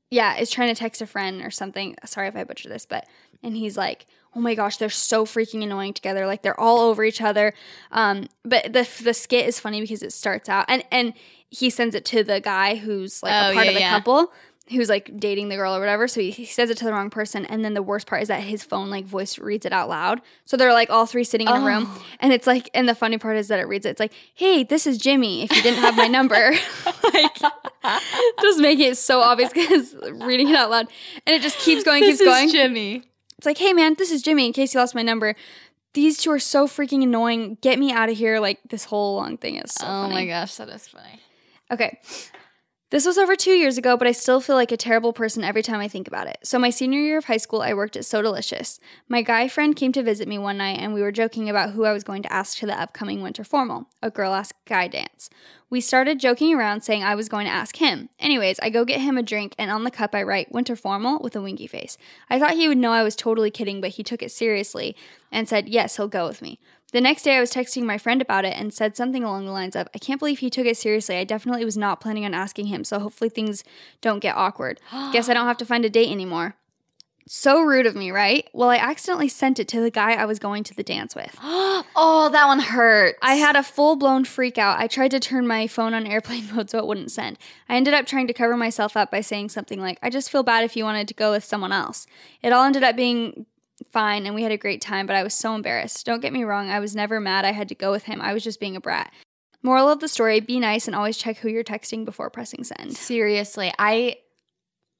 Yeah, 0.10 0.38
is 0.38 0.49
trying 0.49 0.73
to 0.73 0.79
text 0.79 1.01
a 1.01 1.06
friend 1.06 1.41
or 1.43 1.51
something. 1.51 1.95
Sorry 2.06 2.27
if 2.29 2.36
I 2.36 2.43
butcher 2.45 2.69
this, 2.69 2.86
but 2.86 3.06
and 3.43 3.58
he's 3.58 3.77
like, 3.77 4.06
"Oh 4.36 4.39
my 4.39 4.56
gosh, 4.56 4.78
they're 4.78 4.89
so 4.89 5.26
freaking 5.26 5.63
annoying 5.63 5.93
together. 5.93 6.26
Like 6.28 6.41
they're 6.41 6.60
all 6.60 6.80
over 6.80 7.04
each 7.04 7.22
other." 7.22 7.54
Um, 7.91 8.28
but 8.43 8.74
the 8.74 8.88
the 9.04 9.13
skit 9.13 9.48
is 9.48 9.60
funny 9.60 9.82
because 9.82 10.04
it 10.04 10.13
starts 10.13 10.50
out 10.50 10.65
and 10.67 10.84
and 10.91 11.13
he 11.50 11.69
sends 11.69 11.93
it 11.96 12.04
to 12.06 12.24
the 12.24 12.39
guy 12.39 12.76
who's 12.76 13.22
like 13.22 13.32
Oh, 13.34 13.52
a 13.52 13.54
part 13.54 13.65
yeah, 13.65 13.72
of 13.72 13.76
the 13.76 13.82
yeah. 13.82 13.89
couple 13.91 14.32
who's 14.69 14.88
like 14.88 15.17
dating 15.19 15.50
the 15.50 15.58
girl 15.58 15.76
or 15.76 15.80
whatever. 15.82 16.08
So 16.08 16.22
he, 16.22 16.32
he 16.32 16.46
says 16.46 16.69
it 16.69 16.78
to 16.78 16.86
the 16.86 16.93
wrong 16.93 17.10
person, 17.10 17.46
and 17.46 17.65
then 17.65 17.74
the 17.74 17.84
worst 17.84 18.08
part 18.08 18.22
is 18.22 18.30
that 18.30 18.41
his 18.41 18.63
phone 18.63 18.89
like 18.89 19.06
voice 19.06 19.38
reads 19.38 19.65
it 19.65 19.74
out 19.74 19.89
loud. 19.89 20.22
So 20.46 20.56
they're 20.56 20.72
like 20.74 20.89
all 20.89 21.06
three 21.06 21.26
sitting 21.26 21.48
in 21.48 21.54
a 21.54 21.60
room, 21.65 21.86
Oh. 21.88 22.06
and 22.22 22.32
it's 22.32 22.48
like, 22.48 22.69
and 22.74 22.88
the 22.88 22.96
funny 22.96 23.17
part 23.17 23.36
is 23.36 23.50
that 23.50 23.60
it 23.60 23.67
reads 23.67 23.86
it. 23.86 23.89
It's 23.89 24.00
like, 24.00 24.13
"Hey, 24.34 24.63
this 24.63 24.88
is 24.88 24.98
Jimmy. 24.98 25.43
If 25.43 25.52
you 25.56 25.62
didn't 25.62 25.82
have 25.82 25.98
my 25.98 26.08
number, 26.08 26.54
like, 27.13 27.38
just 28.41 28.60
make 28.60 28.80
it 28.80 28.96
so 28.98 29.19
obvious 29.19 29.52
because 29.52 29.96
reading 30.13 30.48
it 30.50 30.56
out 30.56 30.69
loud, 30.72 30.88
and 31.28 31.36
it 31.36 31.41
just 31.41 31.60
keeps 31.60 31.84
going, 31.84 32.02
keeps 32.02 32.22
going. 32.24 32.50
Jimmy. 32.50 33.04
It's 33.43 33.45
like, 33.45 33.58
hey 33.58 33.73
man, 33.73 33.95
this 33.95 34.10
is 34.10 34.21
Jimmy. 34.21 34.45
In 34.45 34.53
case 34.53 34.73
you 34.73 34.79
lost 34.79 34.95
my 34.95 35.01
number, 35.01 35.36
these 35.93 36.17
two 36.17 36.32
are 36.32 36.39
so 36.39 36.65
freaking 36.65 37.03
annoying. 37.03 37.58
Get 37.60 37.77
me 37.77 37.91
out 37.91 38.08
of 38.08 38.15
here! 38.15 38.39
Like 38.39 38.62
this 38.69 38.86
whole 38.86 39.17
long 39.17 39.36
thing 39.36 39.58
is 39.58 39.73
so 39.73 39.86
oh 39.86 40.03
funny. 40.03 40.13
my 40.13 40.25
gosh, 40.25 40.56
that 40.56 40.69
is 40.69 40.88
funny. 40.88 41.19
Okay. 41.69 41.99
This 42.93 43.08
was 43.08 43.17
over 43.17 43.36
two 43.36 43.53
years 43.53 43.79
ago, 43.79 43.97
but 43.97 44.06
I 44.06 44.12
still 44.12 44.39
feel 44.39 44.56
like 44.56 44.71
a 44.71 44.77
terrible 44.77 45.13
person 45.13 45.43
every 45.43 45.63
time 45.63 45.79
I 45.79 45.88
think 45.88 46.08
about 46.08 46.27
it. 46.27 46.38
So, 46.43 46.60
my 46.60 46.69
senior 46.69 46.99
year 46.99 47.17
of 47.17 47.25
high 47.25 47.38
school, 47.38 47.63
I 47.63 47.73
worked 47.73 47.95
at 47.95 48.03
Sodalicious. 48.03 48.77
My 49.10 49.23
guy 49.23 49.47
friend 49.47 49.75
came 49.75 49.91
to 49.93 50.03
visit 50.03 50.27
me 50.27 50.38
one 50.38 50.58
night, 50.58 50.77
and 50.77 50.93
we 50.93 51.01
were 51.01 51.12
joking 51.12 51.49
about 51.49 51.71
who 51.71 51.86
I 51.86 51.91
was 51.91 52.03
going 52.03 52.21
to 52.21 52.32
ask 52.32 52.60
to 52.60 52.67
the 52.67 52.79
upcoming 52.79 53.23
winter 53.23 53.43
formal 53.43 53.88
a 54.03 54.12
girl 54.12 54.36
ask 54.36 54.53
guy 54.67 54.88
dance. 54.88 55.32
We 55.71 55.82
started 55.82 56.19
joking 56.19 56.53
around, 56.53 56.82
saying 56.82 57.03
I 57.03 57.15
was 57.15 57.29
going 57.29 57.47
to 57.47 57.51
ask 57.51 57.77
him. 57.77 58.10
Anyways, 58.19 58.60
I 58.60 58.69
go 58.69 58.86
get 58.86 59.01
him 59.01 59.17
a 59.17 59.23
drink, 59.23 59.56
and 59.58 59.71
on 59.71 59.86
the 59.86 59.89
cup, 59.89 60.13
I 60.13 60.21
write 60.21 60.51
winter 60.51 60.75
formal 60.75 61.17
with 61.17 61.36
a 61.36 61.41
winky 61.41 61.65
face. 61.65 61.97
I 62.29 62.38
thought 62.38 62.53
he 62.53 62.67
would 62.67 62.77
know 62.77 62.91
I 62.91 63.01
was 63.01 63.15
totally 63.15 63.49
kidding, 63.49 63.82
but 63.82 63.89
he 63.89 64.03
took 64.03 64.21
it 64.21 64.32
seriously 64.32 64.95
and 65.32 65.49
said, 65.49 65.67
Yes, 65.67 65.97
he'll 65.97 66.08
go 66.08 66.27
with 66.27 66.43
me. 66.43 66.60
The 66.93 67.01
next 67.01 67.23
day, 67.23 67.36
I 67.36 67.39
was 67.39 67.51
texting 67.51 67.84
my 67.84 67.97
friend 67.97 68.21
about 68.21 68.45
it 68.45 68.56
and 68.56 68.71
said 68.71 68.95
something 68.95 69.23
along 69.23 69.47
the 69.47 69.51
lines 69.51 69.75
of, 69.75 69.88
I 69.95 69.97
can't 69.97 70.19
believe 70.19 70.39
he 70.39 70.51
took 70.51 70.67
it 70.67 70.77
seriously. 70.77 71.17
I 71.17 71.23
definitely 71.23 71.65
was 71.65 71.75
not 71.75 71.99
planning 71.99 72.23
on 72.23 72.36
asking 72.36 72.67
him, 72.67 72.84
so 72.84 72.99
hopefully 72.99 73.32
things 73.32 73.63
don't 73.99 74.19
get 74.19 74.38
awkward. 74.38 74.79
Guess 75.12 75.27
I 75.27 75.34
don't 75.34 75.47
have 75.47 75.58
to 75.58 75.65
find 75.65 75.84
a 75.86 75.89
date 75.89 76.12
anymore. 76.12 76.56
So 77.25 77.62
rude 77.62 77.88
of 77.88 77.95
me, 77.95 78.12
right? 78.12 78.47
Well, 78.53 78.69
I 78.69 78.75
accidentally 78.75 79.29
sent 79.29 79.58
it 79.58 79.67
to 79.69 79.82
the 79.82 79.89
guy 79.89 80.13
I 80.13 80.25
was 80.25 80.38
going 80.38 80.63
to 80.65 80.75
the 80.75 80.84
dance 80.84 81.15
with. 81.15 81.36
oh, 81.41 82.29
that 82.32 82.45
one 82.45 82.60
hurts. 82.60 83.17
I 83.23 83.36
had 83.36 83.56
a 83.56 83.63
full 83.63 83.95
blown 83.95 84.23
freak 84.23 84.60
out. 84.60 84.77
I 84.77 84.86
tried 84.86 85.12
to 85.12 85.19
turn 85.19 85.47
my 85.47 85.65
phone 85.65 85.95
on 85.95 86.06
airplane 86.06 86.47
mode 86.53 86.69
so 86.69 86.77
it 86.77 86.86
wouldn't 86.86 87.12
send. 87.12 87.39
I 87.67 87.75
ended 87.75 87.95
up 87.95 88.06
trying 88.06 88.27
to 88.27 88.34
cover 88.34 88.56
myself 88.56 88.95
up 88.95 89.10
by 89.10 89.21
saying 89.21 89.49
something 89.49 89.82
like, 89.82 89.97
I 90.03 90.12
just 90.12 90.29
feel 90.29 90.43
bad 90.43 90.63
if 90.63 90.75
you 90.75 90.84
wanted 90.84 91.08
to 91.08 91.15
go 91.15 91.32
with 91.32 91.43
someone 91.43 91.71
else. 91.71 92.06
It 92.43 92.53
all 92.53 92.65
ended 92.65 92.84
up 92.84 92.95
being 92.95 93.47
fine 93.93 94.25
and 94.25 94.36
we 94.36 94.43
had 94.43 94.51
a 94.51 94.58
great 94.58 94.82
time, 94.82 95.06
but 95.06 95.15
I 95.15 95.23
was 95.23 95.34
so 95.34 95.56
embarrassed. 95.56 96.06
Don't 96.06 96.21
get 96.21 96.34
me 96.34 96.43
wrong, 96.43 96.69
I 96.69 96.79
was 96.79 96.95
never 96.95 97.19
mad 97.19 97.45
I 97.45 97.51
had 97.51 97.69
to 97.69 97.75
go 97.75 97.91
with 97.91 98.03
him. 98.03 98.19
I 98.21 98.34
was 98.34 98.43
just 98.43 98.60
being 98.60 98.75
a 98.75 98.82
brat. 98.82 99.13
Moral 99.62 99.89
of 99.89 99.99
the 99.99 100.10
story 100.10 100.41
be 100.41 100.60
nice 100.60 100.88
and 100.88 100.95
always 100.95 101.15
check 101.17 101.38
who 101.38 101.47
you're 101.47 101.63
texting 101.63 102.03
before 102.03 102.29
pressing 102.29 102.63
send. 102.65 102.97
seriously. 102.97 103.71
I 103.79 104.17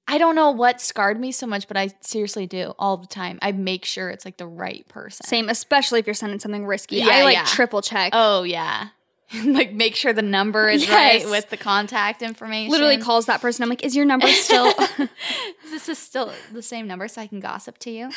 I 0.08 0.18
don't 0.18 0.36
know 0.36 0.52
what 0.52 0.82
scarred 0.82 1.20
me 1.20 1.32
so 1.32 1.48
much, 1.48 1.68
but 1.68 1.78
I 1.78 1.90
seriously 2.02 2.46
do 2.46 2.74
all 2.78 2.98
the 2.98 3.08
time. 3.08 3.40
I 3.42 3.54
make 3.54 3.86
sure 3.86 4.10
it's 4.10 4.26
like 4.26 4.36
the 4.38 4.48
right 4.48 4.86
person. 4.90 5.26
Same, 5.26 5.48
especially 5.48 6.00
if 6.02 6.06
you're 6.08 6.14
sending 6.14 6.40
something 6.40 6.66
risky. 6.66 6.98
Yeah, 6.98 7.08
I 7.10 7.24
like 7.24 7.36
yeah. 7.36 7.46
triple 7.46 7.82
check. 7.82 8.12
Oh 8.14 8.44
yeah. 8.44 8.90
like 9.46 9.74
make 9.74 9.96
sure 9.96 10.14
the 10.14 10.22
number 10.22 10.70
is 10.70 10.84
Yes. 10.84 11.24
right 11.24 11.32
with 11.32 11.50
the 11.50 11.58
contact 11.58 12.22
information. 12.22 12.72
Literally 12.72 12.98
calls 12.98 13.26
that 13.26 13.42
person. 13.42 13.64
I'm 13.64 13.70
like, 13.70 13.84
is 13.84 13.96
your 13.96 14.06
number 14.06 14.28
still? 14.28 14.74
This 15.72 15.90
is 15.90 15.98
still 15.98 16.32
the 16.52 16.62
same 16.62 16.86
number 16.86 17.08
so 17.08 17.22
I 17.22 17.28
can 17.28 17.40
gossip 17.40 17.80
to 17.80 17.90
you. 17.90 18.12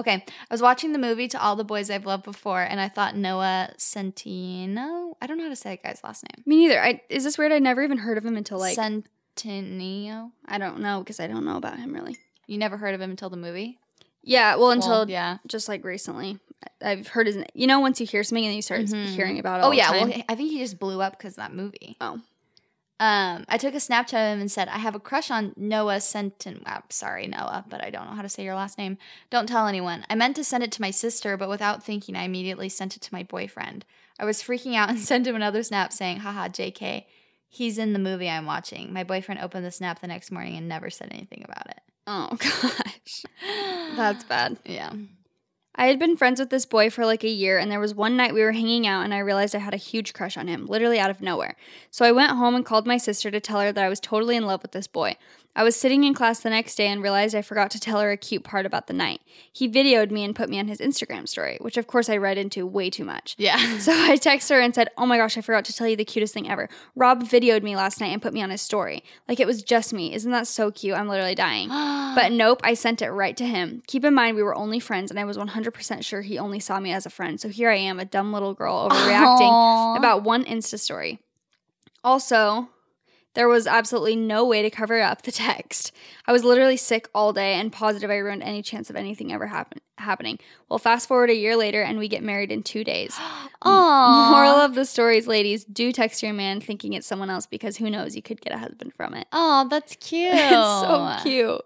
Okay. 0.00 0.24
I 0.26 0.52
was 0.54 0.60
watching 0.60 0.92
the 0.92 0.98
movie 0.98 1.28
To 1.28 1.40
All 1.40 1.54
the 1.56 1.64
Boys 1.64 1.90
I've 1.90 2.04
Loved 2.06 2.24
Before 2.24 2.60
and 2.62 2.80
I 2.80 2.88
thought 2.88 3.16
Noah 3.16 3.70
Centino. 3.78 5.14
I 5.22 5.26
don't 5.26 5.36
know 5.38 5.44
how 5.44 5.50
to 5.50 5.56
say 5.56 5.70
that 5.70 5.82
guy's 5.82 6.02
last 6.04 6.24
name. 6.24 6.42
Me 6.46 6.56
neither. 6.66 6.82
I, 6.82 7.00
is 7.08 7.24
this 7.24 7.38
weird? 7.38 7.52
I 7.52 7.58
never 7.58 7.82
even 7.82 7.98
heard 7.98 8.18
of 8.18 8.24
him 8.24 8.36
until 8.36 8.58
like 8.58 8.76
Centineo. 8.76 10.32
I 10.46 10.58
don't 10.58 10.80
know 10.80 11.00
because 11.00 11.20
I 11.20 11.26
don't 11.26 11.44
know 11.44 11.56
about 11.56 11.78
him 11.78 11.92
really. 11.94 12.16
You 12.46 12.58
never 12.58 12.76
heard 12.76 12.94
of 12.94 13.00
him 13.00 13.10
until 13.10 13.30
the 13.30 13.36
movie? 13.36 13.78
Yeah, 14.22 14.56
well, 14.56 14.70
until 14.70 14.90
Well, 14.90 15.10
yeah. 15.10 15.38
just 15.46 15.68
like 15.68 15.82
recently, 15.84 16.38
I've 16.82 17.08
heard 17.08 17.26
his. 17.26 17.36
name. 17.36 17.46
You 17.54 17.66
know, 17.66 17.80
once 17.80 18.00
you 18.00 18.06
hear 18.06 18.22
something 18.22 18.44
and 18.44 18.54
you 18.54 18.60
start 18.60 18.82
Mhm. 18.82 19.06
hearing 19.06 19.38
about 19.38 19.60
it. 19.60 19.62
All 19.64 19.70
Oh 19.70 19.72
yeah, 19.72 19.92
the 19.92 19.98
time. 20.00 20.08
well 20.10 20.22
I 20.28 20.34
think 20.34 20.50
he 20.50 20.58
just 20.58 20.78
blew 20.78 21.00
up 21.00 21.16
because 21.16 21.34
of 21.34 21.36
that 21.36 21.54
movie. 21.54 21.96
Oh. 22.00 22.20
Um, 23.00 23.46
I 23.48 23.56
took 23.56 23.72
a 23.72 23.78
Snapchat 23.78 24.12
of 24.12 24.34
him 24.34 24.40
and 24.42 24.52
said, 24.52 24.68
I 24.68 24.76
have 24.76 24.94
a 24.94 25.00
crush 25.00 25.30
on 25.30 25.54
Noah 25.56 25.96
Sentin. 25.96 26.62
I'm 26.66 26.82
sorry, 26.90 27.26
Noah, 27.26 27.64
but 27.66 27.82
I 27.82 27.88
don't 27.88 28.04
know 28.04 28.14
how 28.14 28.20
to 28.20 28.28
say 28.28 28.44
your 28.44 28.54
last 28.54 28.76
name. 28.76 28.98
Don't 29.30 29.48
tell 29.48 29.66
anyone. 29.66 30.04
I 30.10 30.14
meant 30.14 30.36
to 30.36 30.44
send 30.44 30.62
it 30.62 30.70
to 30.72 30.82
my 30.82 30.90
sister, 30.90 31.38
but 31.38 31.48
without 31.48 31.82
thinking, 31.82 32.14
I 32.14 32.24
immediately 32.24 32.68
sent 32.68 32.96
it 32.96 33.02
to 33.02 33.14
my 33.14 33.22
boyfriend. 33.22 33.86
I 34.18 34.26
was 34.26 34.42
freaking 34.42 34.76
out 34.76 34.88
and 34.90 35.00
sent 35.00 35.26
him 35.26 35.34
another 35.34 35.62
snap 35.62 35.94
saying, 35.94 36.18
haha, 36.18 36.48
JK, 36.48 37.06
he's 37.48 37.78
in 37.78 37.94
the 37.94 37.98
movie 37.98 38.28
I'm 38.28 38.44
watching. 38.44 38.92
My 38.92 39.02
boyfriend 39.02 39.40
opened 39.40 39.64
the 39.64 39.70
snap 39.70 40.00
the 40.00 40.06
next 40.06 40.30
morning 40.30 40.56
and 40.58 40.68
never 40.68 40.90
said 40.90 41.08
anything 41.10 41.42
about 41.42 41.70
it. 41.70 41.80
oh 42.06 42.28
gosh, 42.38 43.24
that's 43.96 44.24
bad. 44.24 44.58
Yeah. 44.66 44.92
I 45.74 45.86
had 45.86 45.98
been 45.98 46.16
friends 46.16 46.40
with 46.40 46.50
this 46.50 46.66
boy 46.66 46.90
for 46.90 47.06
like 47.06 47.22
a 47.22 47.28
year, 47.28 47.58
and 47.58 47.70
there 47.70 47.80
was 47.80 47.94
one 47.94 48.16
night 48.16 48.34
we 48.34 48.42
were 48.42 48.52
hanging 48.52 48.86
out, 48.86 49.04
and 49.04 49.14
I 49.14 49.18
realized 49.18 49.54
I 49.54 49.58
had 49.60 49.72
a 49.72 49.78
huge 49.78 50.12
crush 50.12 50.36
on 50.36 50.48
him, 50.48 50.66
literally 50.66 50.98
out 50.98 51.10
of 51.10 51.20
nowhere. 51.20 51.56
So 51.90 52.04
I 52.04 52.12
went 52.12 52.32
home 52.32 52.54
and 52.54 52.66
called 52.66 52.86
my 52.86 52.96
sister 52.96 53.30
to 53.30 53.40
tell 53.40 53.60
her 53.60 53.72
that 53.72 53.84
I 53.84 53.88
was 53.88 54.00
totally 54.00 54.36
in 54.36 54.46
love 54.46 54.62
with 54.62 54.72
this 54.72 54.88
boy. 54.88 55.16
I 55.56 55.64
was 55.64 55.74
sitting 55.74 56.04
in 56.04 56.14
class 56.14 56.40
the 56.40 56.50
next 56.50 56.76
day 56.76 56.86
and 56.86 57.02
realized 57.02 57.34
I 57.34 57.42
forgot 57.42 57.72
to 57.72 57.80
tell 57.80 57.98
her 58.00 58.12
a 58.12 58.16
cute 58.16 58.44
part 58.44 58.66
about 58.66 58.86
the 58.86 58.92
night. 58.92 59.20
He 59.52 59.68
videoed 59.68 60.12
me 60.12 60.22
and 60.22 60.34
put 60.34 60.48
me 60.48 60.60
on 60.60 60.68
his 60.68 60.78
Instagram 60.78 61.28
story, 61.28 61.58
which 61.60 61.76
of 61.76 61.88
course 61.88 62.08
I 62.08 62.18
read 62.18 62.38
into 62.38 62.64
way 62.66 62.88
too 62.88 63.04
much. 63.04 63.34
Yeah. 63.38 63.58
So 63.80 63.92
I 63.92 64.16
texted 64.16 64.50
her 64.50 64.60
and 64.60 64.74
said, 64.74 64.88
Oh 64.98 65.06
my 65.06 65.16
gosh, 65.16 65.38
I 65.38 65.40
forgot 65.40 65.64
to 65.64 65.72
tell 65.72 65.88
you 65.88 65.96
the 65.96 66.04
cutest 66.04 66.34
thing 66.34 66.50
ever. 66.50 66.68
Rob 66.94 67.22
videoed 67.22 67.62
me 67.62 67.76
last 67.76 67.98
night 68.00 68.12
and 68.12 68.20
put 68.20 68.34
me 68.34 68.42
on 68.42 68.50
his 68.50 68.60
story. 68.60 69.02
Like 69.26 69.40
it 69.40 69.46
was 69.46 69.62
just 69.62 69.92
me. 69.92 70.12
Isn't 70.12 70.30
that 70.32 70.46
so 70.46 70.70
cute? 70.70 70.96
I'm 70.96 71.08
literally 71.08 71.34
dying. 71.34 71.68
but 72.14 72.30
nope, 72.30 72.60
I 72.62 72.74
sent 72.74 73.00
it 73.00 73.10
right 73.10 73.36
to 73.38 73.46
him. 73.46 73.82
Keep 73.86 74.04
in 74.04 74.14
mind, 74.14 74.36
we 74.36 74.42
were 74.42 74.54
only 74.54 74.80
friends 74.80 75.10
and 75.10 75.18
I 75.18 75.24
was 75.24 75.38
100% 75.38 76.04
sure 76.04 76.20
he 76.20 76.38
only 76.38 76.60
saw 76.60 76.78
me 76.78 76.92
as 76.92 77.06
a 77.06 77.10
friend. 77.10 77.40
So 77.40 77.48
here 77.48 77.70
I 77.70 77.76
am, 77.76 77.98
a 77.98 78.04
dumb 78.04 78.32
little 78.32 78.54
girl 78.54 78.88
overreacting 78.88 79.50
Aw. 79.50 79.96
about 79.96 80.22
one 80.22 80.44
Insta 80.44 80.78
story. 80.78 81.20
Also, 82.04 82.68
there 83.34 83.48
was 83.48 83.66
absolutely 83.66 84.16
no 84.16 84.44
way 84.44 84.62
to 84.62 84.70
cover 84.70 85.00
up 85.00 85.22
the 85.22 85.32
text. 85.32 85.92
I 86.26 86.32
was 86.32 86.44
literally 86.44 86.76
sick 86.76 87.08
all 87.14 87.32
day 87.32 87.54
and 87.54 87.72
positive 87.72 88.10
I 88.10 88.16
ruined 88.16 88.42
any 88.42 88.62
chance 88.62 88.90
of 88.90 88.96
anything 88.96 89.32
ever 89.32 89.46
happen- 89.46 89.80
happening. 89.98 90.38
Well, 90.68 90.78
fast 90.78 91.06
forward 91.08 91.30
a 91.30 91.34
year 91.34 91.56
later 91.56 91.82
and 91.82 91.98
we 91.98 92.08
get 92.08 92.22
married 92.22 92.50
in 92.50 92.62
two 92.62 92.84
days. 92.84 93.16
Aw. 93.62 94.30
Moral 94.30 94.56
of 94.56 94.74
the 94.74 94.84
stories, 94.84 95.26
ladies, 95.26 95.64
do 95.64 95.92
text 95.92 96.22
your 96.22 96.32
man 96.32 96.60
thinking 96.60 96.92
it's 96.94 97.06
someone 97.06 97.30
else 97.30 97.46
because 97.46 97.76
who 97.76 97.90
knows, 97.90 98.16
you 98.16 98.22
could 98.22 98.40
get 98.40 98.52
a 98.54 98.58
husband 98.58 98.94
from 98.94 99.14
it. 99.14 99.26
Oh, 99.32 99.66
that's 99.70 99.96
cute. 99.96 100.30
it's 100.34 100.50
so 100.50 101.16
cute. 101.22 101.60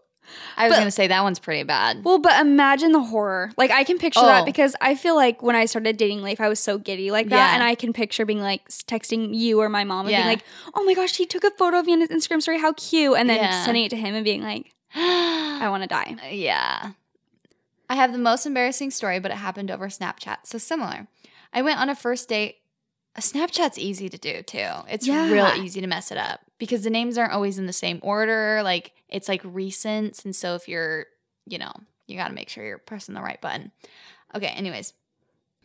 I 0.57 0.65
was 0.69 0.73
But- 0.73 0.79
gonna 0.81 0.91
say 0.91 1.07
that 1.09 1.23
one's 1.23 1.39
pretty 1.39 1.63
bad. 1.63 2.05
Well, 2.05 2.19
but 2.19 2.41
imagine 2.41 2.93
the 2.93 3.01
horror. 3.03 3.53
Like 3.57 3.71
I 3.71 3.85
can 3.85 3.99
picture 3.99 4.21
Oh. 4.23 4.27
that 4.27 4.45
because 4.45 4.75
I 4.81 4.95
feel 4.95 5.15
like 5.17 5.43
when 5.43 5.57
I 5.57 5.65
started 5.67 5.97
dating 5.97 6.23
Leif, 6.23 6.41
I 6.41 6.49
was 6.49 6.61
so 6.61 6.79
giddy 6.79 7.11
like 7.11 7.29
that, 7.29 7.51
Yeah. 7.51 7.55
and 7.55 7.63
I 7.63 7.75
can 7.75 7.93
picture 7.93 8.25
being 8.25 8.41
like 8.43 8.69
texting 8.69 9.35
you 9.35 9.61
or 9.61 9.69
my 9.69 9.85
mom 9.85 10.07
and 10.07 10.11
Yeah. 10.13 10.19
being 10.19 10.29
like, 10.29 10.45
"Oh 10.75 10.83
my 10.85 10.95
gosh, 10.95 11.17
he 11.17 11.27
took 11.27 11.45
a 11.45 11.51
photo 11.51 11.79
of 11.79 11.87
you 11.89 11.95
on 11.95 12.01
his 12.01 12.11
Instagram 12.11 12.41
story. 12.43 12.59
How 12.61 12.73
cute!" 12.73 13.17
And 13.17 13.29
then 13.29 13.37
Yeah. 13.39 13.65
sending 13.65 13.85
it 13.85 13.91
to 13.91 13.97
him 13.97 14.15
and 14.15 14.25
being 14.25 14.43
like, 14.43 14.73
"I 14.95 15.67
want 15.69 15.83
to 15.83 15.89
die." 15.89 16.17
Yeah. 16.31 16.91
I 17.91 17.97
have 17.97 18.13
the 18.13 18.19
most 18.19 18.47
embarrassing 18.47 18.91
story, 18.93 19.19
but 19.19 19.31
it 19.31 19.37
happened 19.37 19.71
over 19.71 19.89
Snapchat. 19.89 20.39
So 20.45 20.57
similar. 20.59 21.07
I 21.53 21.63
went 21.63 21.79
on 21.81 21.91
a 21.91 21.95
first 21.95 22.29
date. 22.29 22.57
A 23.17 23.21
Snapchat's 23.21 23.79
easy 23.79 24.09
to 24.09 24.19
do 24.19 24.43
too. 24.43 24.67
It's 24.89 25.07
real 25.07 25.53
easy 25.57 25.81
to 25.81 25.87
mess 25.87 26.11
it 26.11 26.19
up 26.19 26.41
because 26.59 26.85
the 26.85 26.90
names 26.90 27.19
aren't 27.19 27.33
always 27.33 27.59
in 27.59 27.67
the 27.67 27.73
same 27.73 28.01
order. 28.03 28.61
Like 28.62 28.93
it's 29.09 29.29
like 29.29 29.43
recents. 29.43 30.25
And 30.25 30.35
so 30.35 30.55
if 30.55 30.69
you're, 30.69 31.07
you 31.47 31.59
know, 31.59 31.73
you 32.07 32.17
got 32.17 32.29
to 32.29 32.35
make 32.35 32.49
sure 32.49 32.64
you're 32.64 32.79
pressing 32.79 33.14
the 33.14 33.23
right 33.23 33.40
button. 33.40 33.73
Okay, 34.35 34.49
anyways. 34.49 34.95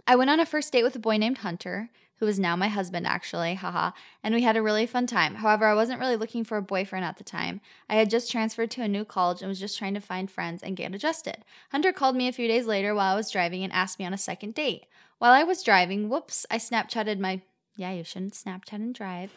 I 0.08 0.16
went 0.16 0.30
on 0.30 0.40
a 0.40 0.46
first 0.46 0.74
date 0.74 0.84
with 0.84 0.96
a 0.96 1.00
boy 1.00 1.18
named 1.18 1.40
Hunter, 1.40 1.90
who 2.20 2.28
is 2.28 2.40
now 2.40 2.56
my 2.56 2.68
husband, 2.68 3.06
actually, 3.06 3.54
haha, 3.56 3.92
and 4.24 4.34
we 4.34 4.42
had 4.42 4.58
a 4.58 4.62
really 4.62 4.86
fun 4.86 5.08
time. 5.08 5.36
However, 5.36 5.66
I 5.66 5.74
wasn't 5.74 6.00
really 6.00 6.16
looking 6.16 6.44
for 6.44 6.58
a 6.58 6.62
boyfriend 6.62 7.06
at 7.06 7.18
the 7.18 7.24
time. 7.24 7.62
I 7.88 7.96
had 7.96 8.10
just 8.10 8.32
transferred 8.32 8.72
to 8.72 8.82
a 8.82 8.88
new 8.88 9.06
college 9.06 9.42
and 9.42 9.48
was 9.48 9.60
just 9.60 9.78
trying 9.78 9.94
to 9.94 10.02
find 10.02 10.30
friends 10.30 10.64
and 10.64 10.76
get 10.76 10.94
adjusted. 10.94 11.46
Hunter 11.72 11.94
called 11.94 12.16
me 12.16 12.28
a 12.28 12.34
few 12.34 12.48
days 12.48 12.66
later 12.66 12.96
while 12.96 13.14
I 13.14 13.18
was 13.18 13.32
driving 13.32 13.64
and 13.64 13.72
asked 13.72 14.00
me 14.00 14.06
on 14.06 14.14
a 14.14 14.18
second 14.18 14.56
date. 14.56 14.86
While 15.20 15.32
I 15.32 15.44
was 15.44 15.64
driving, 15.64 16.10
whoops, 16.10 16.46
I 16.50 16.58
Snapchatted 16.58 17.20
my, 17.20 17.42
yeah, 17.76 17.92
you 17.94 18.04
shouldn't 18.04 18.34
Snapchat 18.34 18.74
and 18.74 18.96
drive. 18.96 19.32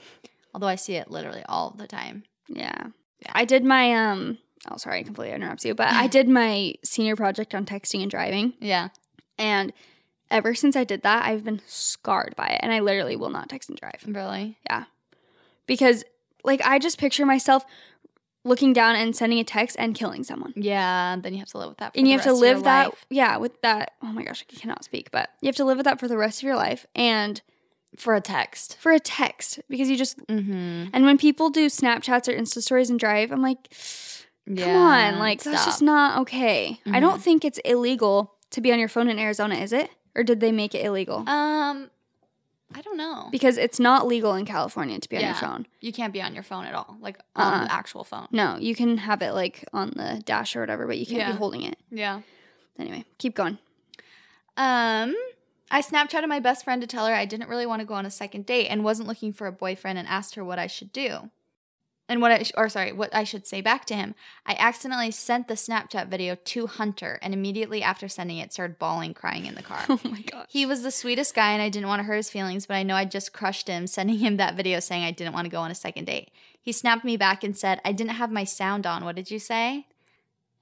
Although 0.54 0.66
I 0.68 0.74
see 0.76 0.94
it 0.94 1.10
literally 1.10 1.42
all 1.48 1.70
the 1.70 1.86
time. 1.86 2.24
Yeah. 2.48 2.88
I 3.32 3.44
did 3.44 3.64
my 3.64 3.92
um. 3.94 4.38
Oh, 4.70 4.76
sorry, 4.76 5.00
I 5.00 5.02
completely 5.02 5.34
interrupt 5.34 5.64
you, 5.64 5.74
but 5.74 5.88
I 5.88 6.06
did 6.18 6.28
my 6.28 6.74
senior 6.84 7.16
project 7.16 7.54
on 7.54 7.66
texting 7.66 8.02
and 8.02 8.10
driving, 8.10 8.52
Yeah. 8.60 8.88
and 9.38 9.72
ever 10.30 10.54
since 10.54 10.76
I 10.76 10.84
did 10.84 11.02
that, 11.02 11.24
I've 11.26 11.44
been 11.44 11.60
scarred 11.66 12.34
by 12.36 12.46
it, 12.48 12.60
and 12.62 12.72
I 12.72 12.78
literally 12.80 13.16
will 13.16 13.30
not 13.30 13.48
text 13.48 13.68
and 13.68 13.78
drive. 13.78 14.02
Really? 14.06 14.58
Yeah. 14.70 14.84
Because 15.66 16.04
like 16.44 16.60
I 16.64 16.78
just 16.78 16.98
picture 16.98 17.26
myself 17.26 17.64
looking 18.44 18.72
down 18.72 18.96
and 18.96 19.14
sending 19.14 19.38
a 19.38 19.44
text 19.44 19.76
and 19.78 19.94
killing 19.94 20.24
someone. 20.24 20.52
Yeah, 20.56 21.12
and 21.12 21.22
then 21.22 21.32
you 21.32 21.38
have 21.38 21.48
to 21.48 21.58
live 21.58 21.68
with 21.70 21.78
that. 21.78 21.92
For 21.92 21.98
And 21.98 22.06
the 22.06 22.10
you 22.10 22.16
have 22.18 22.26
to 22.26 22.32
live 22.32 22.64
that 22.64 22.92
yeah, 23.10 23.36
with 23.36 23.60
that 23.62 23.92
oh 24.02 24.06
my 24.12 24.22
gosh, 24.24 24.44
I 24.52 24.58
cannot 24.60 24.84
speak, 24.84 25.10
but 25.10 25.30
you 25.40 25.46
have 25.48 25.56
to 25.56 25.64
live 25.64 25.76
with 25.76 25.84
that 25.86 26.00
for 26.00 26.08
the 26.08 26.16
rest 26.16 26.40
of 26.40 26.44
your 26.44 26.56
life 26.56 26.86
and 26.94 27.40
for 27.96 28.14
a 28.14 28.20
text. 28.20 28.76
for 28.80 28.92
a 28.92 29.00
text 29.00 29.60
because 29.68 29.88
you 29.90 29.96
just 29.96 30.18
Mm-hmm. 30.26 30.86
and 30.92 31.04
when 31.04 31.18
people 31.18 31.50
do 31.50 31.66
Snapchats 31.66 32.28
or 32.28 32.32
Insta 32.36 32.62
stories 32.62 32.90
and 32.90 32.98
drive, 32.98 33.30
I'm 33.32 33.42
like, 33.42 33.70
come 34.46 34.56
Yeah, 34.56 35.12
on, 35.12 35.18
like 35.18 35.42
that's 35.42 35.64
just 35.64 35.82
not 35.82 36.20
okay. 36.22 36.80
I 36.86 36.98
Mhm. 36.98 37.00
don't 37.00 37.22
think 37.22 37.44
it's 37.44 37.58
illegal 37.64 38.34
to 38.50 38.60
be 38.60 38.72
on 38.72 38.78
your 38.78 38.88
phone 38.88 39.08
in 39.08 39.18
Arizona, 39.18 39.56
is 39.56 39.72
it? 39.72 39.90
Or 40.14 40.22
did 40.22 40.40
they 40.40 40.52
make 40.52 40.74
it 40.74 40.84
illegal? 40.84 41.18
Um, 41.28 41.90
I 42.74 42.80
don't 42.80 42.96
know. 42.96 43.28
because 43.30 43.58
it's 43.58 43.78
not 43.78 44.06
legal 44.06 44.34
in 44.34 44.46
California 44.46 44.98
to 44.98 45.08
be 45.08 45.16
on 45.18 45.24
your 45.24 45.34
phone. 45.34 45.66
You 45.80 45.92
can't 45.92 46.12
be 46.12 46.22
on 46.22 46.32
your 46.34 46.42
phone 46.42 46.64
at 46.64 46.74
all, 46.74 46.96
like 47.00 47.18
on 47.36 47.52
Uh-uh. 47.52 47.64
the 47.66 47.72
actual 47.72 48.02
phone. 48.04 48.28
No, 48.30 48.56
you 48.58 48.74
can 48.74 48.96
have 48.98 49.20
it 49.22 49.32
like 49.32 49.64
on 49.74 49.90
the 49.96 50.22
dash 50.24 50.56
or 50.56 50.60
whatever, 50.60 50.86
but 50.86 50.96
you 50.98 51.04
can't 51.04 51.18
Yeah. 51.18 51.32
be 51.32 51.36
holding 51.38 51.62
it. 51.64 51.78
Yeah. 51.90 52.20
Anyway, 52.78 53.04
keep 53.18 53.34
going. 53.34 53.58
Um, 54.56 55.14
I 55.72 55.80
Snapchatted 55.80 56.28
my 56.28 56.38
best 56.38 56.64
friend 56.64 56.82
to 56.82 56.86
tell 56.86 57.06
her 57.06 57.14
I 57.14 57.24
didn't 57.24 57.48
really 57.48 57.64
want 57.64 57.80
to 57.80 57.86
go 57.86 57.94
on 57.94 58.04
a 58.04 58.10
second 58.10 58.44
date 58.44 58.68
and 58.68 58.84
wasn't 58.84 59.08
looking 59.08 59.32
for 59.32 59.46
a 59.46 59.52
boyfriend 59.52 59.98
and 59.98 60.06
asked 60.06 60.34
her 60.34 60.44
what 60.44 60.58
I 60.58 60.66
should 60.66 60.92
do. 60.92 61.30
And 62.10 62.20
what 62.20 62.30
I, 62.30 62.42
sh- 62.42 62.52
or 62.58 62.68
sorry, 62.68 62.92
what 62.92 63.14
I 63.14 63.24
should 63.24 63.46
say 63.46 63.62
back 63.62 63.86
to 63.86 63.94
him. 63.94 64.14
I 64.44 64.54
accidentally 64.58 65.10
sent 65.10 65.48
the 65.48 65.54
Snapchat 65.54 66.08
video 66.08 66.34
to 66.34 66.66
Hunter 66.66 67.18
and 67.22 67.32
immediately 67.32 67.82
after 67.82 68.06
sending 68.06 68.36
it 68.36 68.52
started 68.52 68.78
bawling, 68.78 69.14
crying 69.14 69.46
in 69.46 69.54
the 69.54 69.62
car. 69.62 69.80
Oh 69.88 70.00
my 70.04 70.20
gosh. 70.20 70.46
He 70.50 70.66
was 70.66 70.82
the 70.82 70.90
sweetest 70.90 71.34
guy, 71.34 71.52
and 71.52 71.62
I 71.62 71.70
didn't 71.70 71.88
want 71.88 72.00
to 72.00 72.04
hurt 72.04 72.16
his 72.16 72.28
feelings, 72.28 72.66
but 72.66 72.74
I 72.74 72.82
know 72.82 72.96
I 72.96 73.06
just 73.06 73.32
crushed 73.32 73.68
him 73.68 73.86
sending 73.86 74.18
him 74.18 74.36
that 74.36 74.56
video 74.56 74.78
saying 74.78 75.04
I 75.04 75.10
didn't 75.10 75.32
want 75.32 75.46
to 75.46 75.50
go 75.50 75.60
on 75.60 75.70
a 75.70 75.74
second 75.74 76.04
date. 76.04 76.30
He 76.60 76.72
snapped 76.72 77.04
me 77.04 77.16
back 77.16 77.42
and 77.42 77.56
said, 77.56 77.80
I 77.82 77.92
didn't 77.92 78.12
have 78.16 78.30
my 78.30 78.44
sound 78.44 78.86
on. 78.86 79.04
What 79.04 79.16
did 79.16 79.30
you 79.30 79.38
say? 79.38 79.86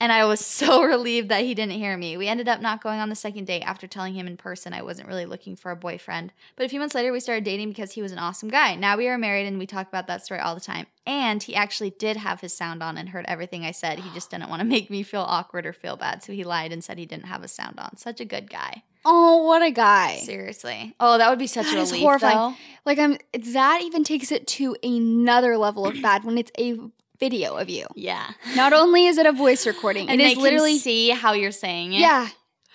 And 0.00 0.10
I 0.10 0.24
was 0.24 0.40
so 0.44 0.82
relieved 0.82 1.28
that 1.28 1.44
he 1.44 1.54
didn't 1.54 1.74
hear 1.74 1.96
me. 1.96 2.16
We 2.16 2.26
ended 2.26 2.48
up 2.48 2.60
not 2.60 2.82
going 2.82 2.98
on 3.00 3.10
the 3.10 3.14
second 3.14 3.44
date 3.46 3.62
after 3.62 3.86
telling 3.86 4.14
him 4.14 4.26
in 4.26 4.36
person 4.36 4.72
I 4.72 4.82
wasn't 4.82 5.08
really 5.08 5.26
looking 5.26 5.56
for 5.56 5.70
a 5.70 5.76
boyfriend. 5.76 6.32
But 6.56 6.64
a 6.64 6.68
few 6.68 6.80
months 6.80 6.94
later, 6.94 7.12
we 7.12 7.20
started 7.20 7.44
dating 7.44 7.68
because 7.68 7.92
he 7.92 8.02
was 8.02 8.10
an 8.12 8.18
awesome 8.18 8.48
guy. 8.48 8.74
Now 8.74 8.96
we 8.96 9.08
are 9.08 9.18
married 9.18 9.46
and 9.46 9.58
we 9.58 9.66
talk 9.66 9.86
about 9.88 10.06
that 10.06 10.24
story 10.24 10.40
all 10.40 10.54
the 10.54 10.60
time. 10.60 10.86
And 11.06 11.42
he 11.42 11.54
actually 11.54 11.90
did 11.90 12.16
have 12.16 12.40
his 12.40 12.54
sound 12.56 12.82
on 12.82 12.96
and 12.96 13.10
heard 13.10 13.24
everything 13.28 13.64
I 13.64 13.72
said. 13.72 13.98
He 14.00 14.10
just 14.14 14.30
didn't 14.30 14.48
want 14.48 14.60
to 14.60 14.66
make 14.66 14.90
me 14.90 15.02
feel 15.02 15.22
awkward 15.22 15.66
or 15.66 15.72
feel 15.72 15.96
bad. 15.96 16.22
So 16.22 16.32
he 16.32 16.44
lied 16.44 16.72
and 16.72 16.82
said 16.82 16.98
he 16.98 17.06
didn't 17.06 17.26
have 17.26 17.42
a 17.42 17.48
sound 17.48 17.78
on. 17.78 17.96
Such 17.96 18.20
a 18.20 18.24
good 18.24 18.48
guy. 18.50 18.82
Oh, 19.04 19.44
what 19.44 19.62
a 19.62 19.70
guy. 19.70 20.16
Seriously. 20.18 20.94
Oh, 21.00 21.16
that 21.18 21.30
would 21.30 21.38
be 21.38 21.46
such 21.46 21.66
That 21.66 21.76
a 21.78 21.80
is 21.80 21.90
relief. 21.90 22.02
horrifying. 22.04 22.36
Though. 22.36 22.54
Like 22.84 22.98
I'm 22.98 23.16
that 23.52 23.80
even 23.82 24.04
takes 24.04 24.30
it 24.30 24.46
to 24.48 24.76
another 24.82 25.56
level 25.56 25.86
of 25.86 26.00
bad 26.02 26.24
when 26.24 26.36
it's 26.36 26.50
a 26.58 26.76
video 27.20 27.56
of 27.56 27.68
you. 27.68 27.87
Yeah. 27.94 28.30
Not 28.56 28.72
only 28.72 29.06
is 29.06 29.18
it 29.18 29.26
a 29.26 29.33
voice 29.33 29.66
recording, 29.66 30.09
And 30.09 30.20
it 30.20 30.24
they 30.24 30.30
is 30.33 30.38
literally 30.38 30.78
see 30.78 31.11
how 31.11 31.33
you're 31.35 31.52
saying 31.52 31.92
it. 31.92 32.00
Yeah. 32.00 32.28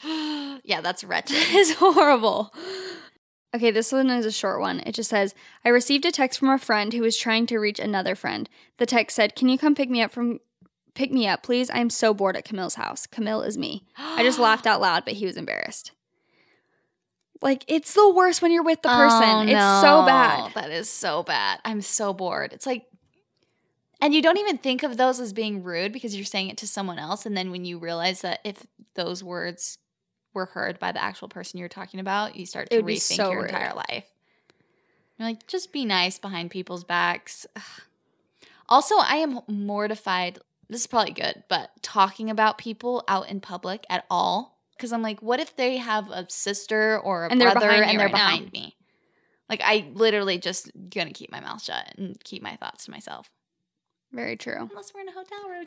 yeah, 0.63 0.81
that's 0.81 1.03
wretched. 1.03 1.36
it's 1.39 1.73
horrible. 1.73 2.53
Okay, 3.55 3.71
this 3.71 3.91
one 3.91 4.10
is 4.10 4.25
a 4.25 4.31
short 4.31 4.60
one. 4.60 4.81
It 4.81 4.93
just 4.95 5.10
says, 5.10 5.34
I 5.63 5.69
received 5.69 6.05
a 6.05 6.12
text 6.12 6.39
from 6.39 6.49
a 6.49 6.58
friend 6.60 6.93
who 6.93 7.01
was 7.01 7.17
trying 7.17 7.45
to 7.47 7.58
reach 7.58 7.79
another 7.79 8.13
friend. 8.13 8.49
The 8.77 8.86
text 8.86 9.15
said, 9.15 9.36
Can 9.36 9.49
you 9.49 9.58
come 9.58 9.75
pick 9.75 9.89
me 9.89 10.01
up 10.01 10.12
from 10.12 10.39
pick 10.93 11.12
me 11.12 11.27
up, 11.27 11.41
please? 11.43 11.69
I'm 11.73 11.89
so 11.89 12.13
bored 12.13 12.38
at 12.38 12.45
Camille's 12.45 12.75
house. 12.75 13.08
Camille 13.08 13.41
is 13.41 13.58
me. 13.58 13.86
I 13.97 14.23
just 14.23 14.39
laughed 14.47 14.67
out 14.67 14.81
loud, 14.81 15.05
but 15.05 15.15
he 15.15 15.25
was 15.25 15.38
embarrassed. 15.38 15.91
Like, 17.41 17.63
it's 17.67 17.93
the 17.93 18.10
worst 18.13 18.41
when 18.41 18.51
you're 18.51 18.63
with 18.63 18.81
the 18.81 18.89
person. 18.89 19.21
Oh, 19.23 19.41
It's 19.41 19.81
so 19.81 20.05
bad. 20.05 20.53
That 20.55 20.71
is 20.71 20.89
so 20.89 21.21
bad. 21.23 21.60
I'm 21.65 21.81
so 21.81 22.13
bored. 22.13 22.53
It's 22.53 22.65
like, 22.65 22.86
and 24.05 24.13
you 24.13 24.21
don't 24.21 24.37
even 24.37 24.59
think 24.59 24.83
of 24.83 24.97
those 24.97 25.19
as 25.19 25.33
being 25.33 25.63
rude 25.63 25.91
because 25.91 26.15
you're 26.15 26.25
saying 26.25 26.49
it 26.49 26.57
to 26.57 26.67
someone 26.67 26.99
else. 26.99 27.25
And 27.25 27.35
then 27.35 27.49
when 27.49 27.65
you 27.65 27.79
realize 27.79 28.21
that 28.21 28.39
if 28.43 28.67
those 28.93 29.23
words 29.23 29.79
were 30.31 30.45
heard 30.45 30.77
by 30.77 30.91
the 30.91 31.03
actual 31.03 31.27
person 31.27 31.59
you're 31.59 31.67
talking 31.67 31.99
about, 31.99 32.35
you 32.35 32.45
start 32.45 32.69
to 32.69 32.83
rethink 32.83 33.15
so 33.15 33.31
your 33.31 33.41
rude. 33.41 33.49
entire 33.49 33.73
life. 33.73 34.05
You're 35.17 35.27
like, 35.27 35.47
just 35.47 35.73
be 35.73 35.85
nice 35.85 36.19
behind 36.19 36.51
people's 36.51 36.83
backs. 36.83 37.47
Ugh. 37.55 37.63
Also, 38.67 38.95
I 38.97 39.17
am 39.17 39.41
mortified. 39.47 40.39
This 40.69 40.81
is 40.81 40.87
probably 40.87 41.13
good, 41.13 41.43
but 41.49 41.69
talking 41.83 42.31
about 42.31 42.57
people 42.57 43.03
out 43.07 43.29
in 43.29 43.39
public 43.39 43.85
at 43.91 44.05
all. 44.09 44.57
Because 44.75 44.91
I'm 44.91 45.03
like, 45.03 45.21
what 45.21 45.39
if 45.39 45.55
they 45.55 45.77
have 45.77 46.09
a 46.09 46.27
sister 46.29 46.99
or 46.99 47.25
a 47.25 47.29
And 47.31 47.39
they're 47.39 47.51
brother 47.51 47.69
and 47.69 47.99
they're 47.99 48.07
right 48.07 48.11
now. 48.11 48.31
behind 48.31 48.51
me? 48.51 48.75
Like, 49.47 49.61
I 49.63 49.87
literally 49.93 50.39
just 50.39 50.71
gonna 50.89 51.11
keep 51.11 51.31
my 51.31 51.41
mouth 51.41 51.61
shut 51.61 51.93
and 51.95 52.19
keep 52.23 52.41
my 52.41 52.55
thoughts 52.55 52.85
to 52.85 52.91
myself. 52.91 53.29
Very 54.15 54.38
true. 54.38 54.69
Unless 54.71 54.93
we're 54.93 55.01
in 55.01 55.10
a 55.10 55.12
hotel 55.12 55.49
room 55.49 55.65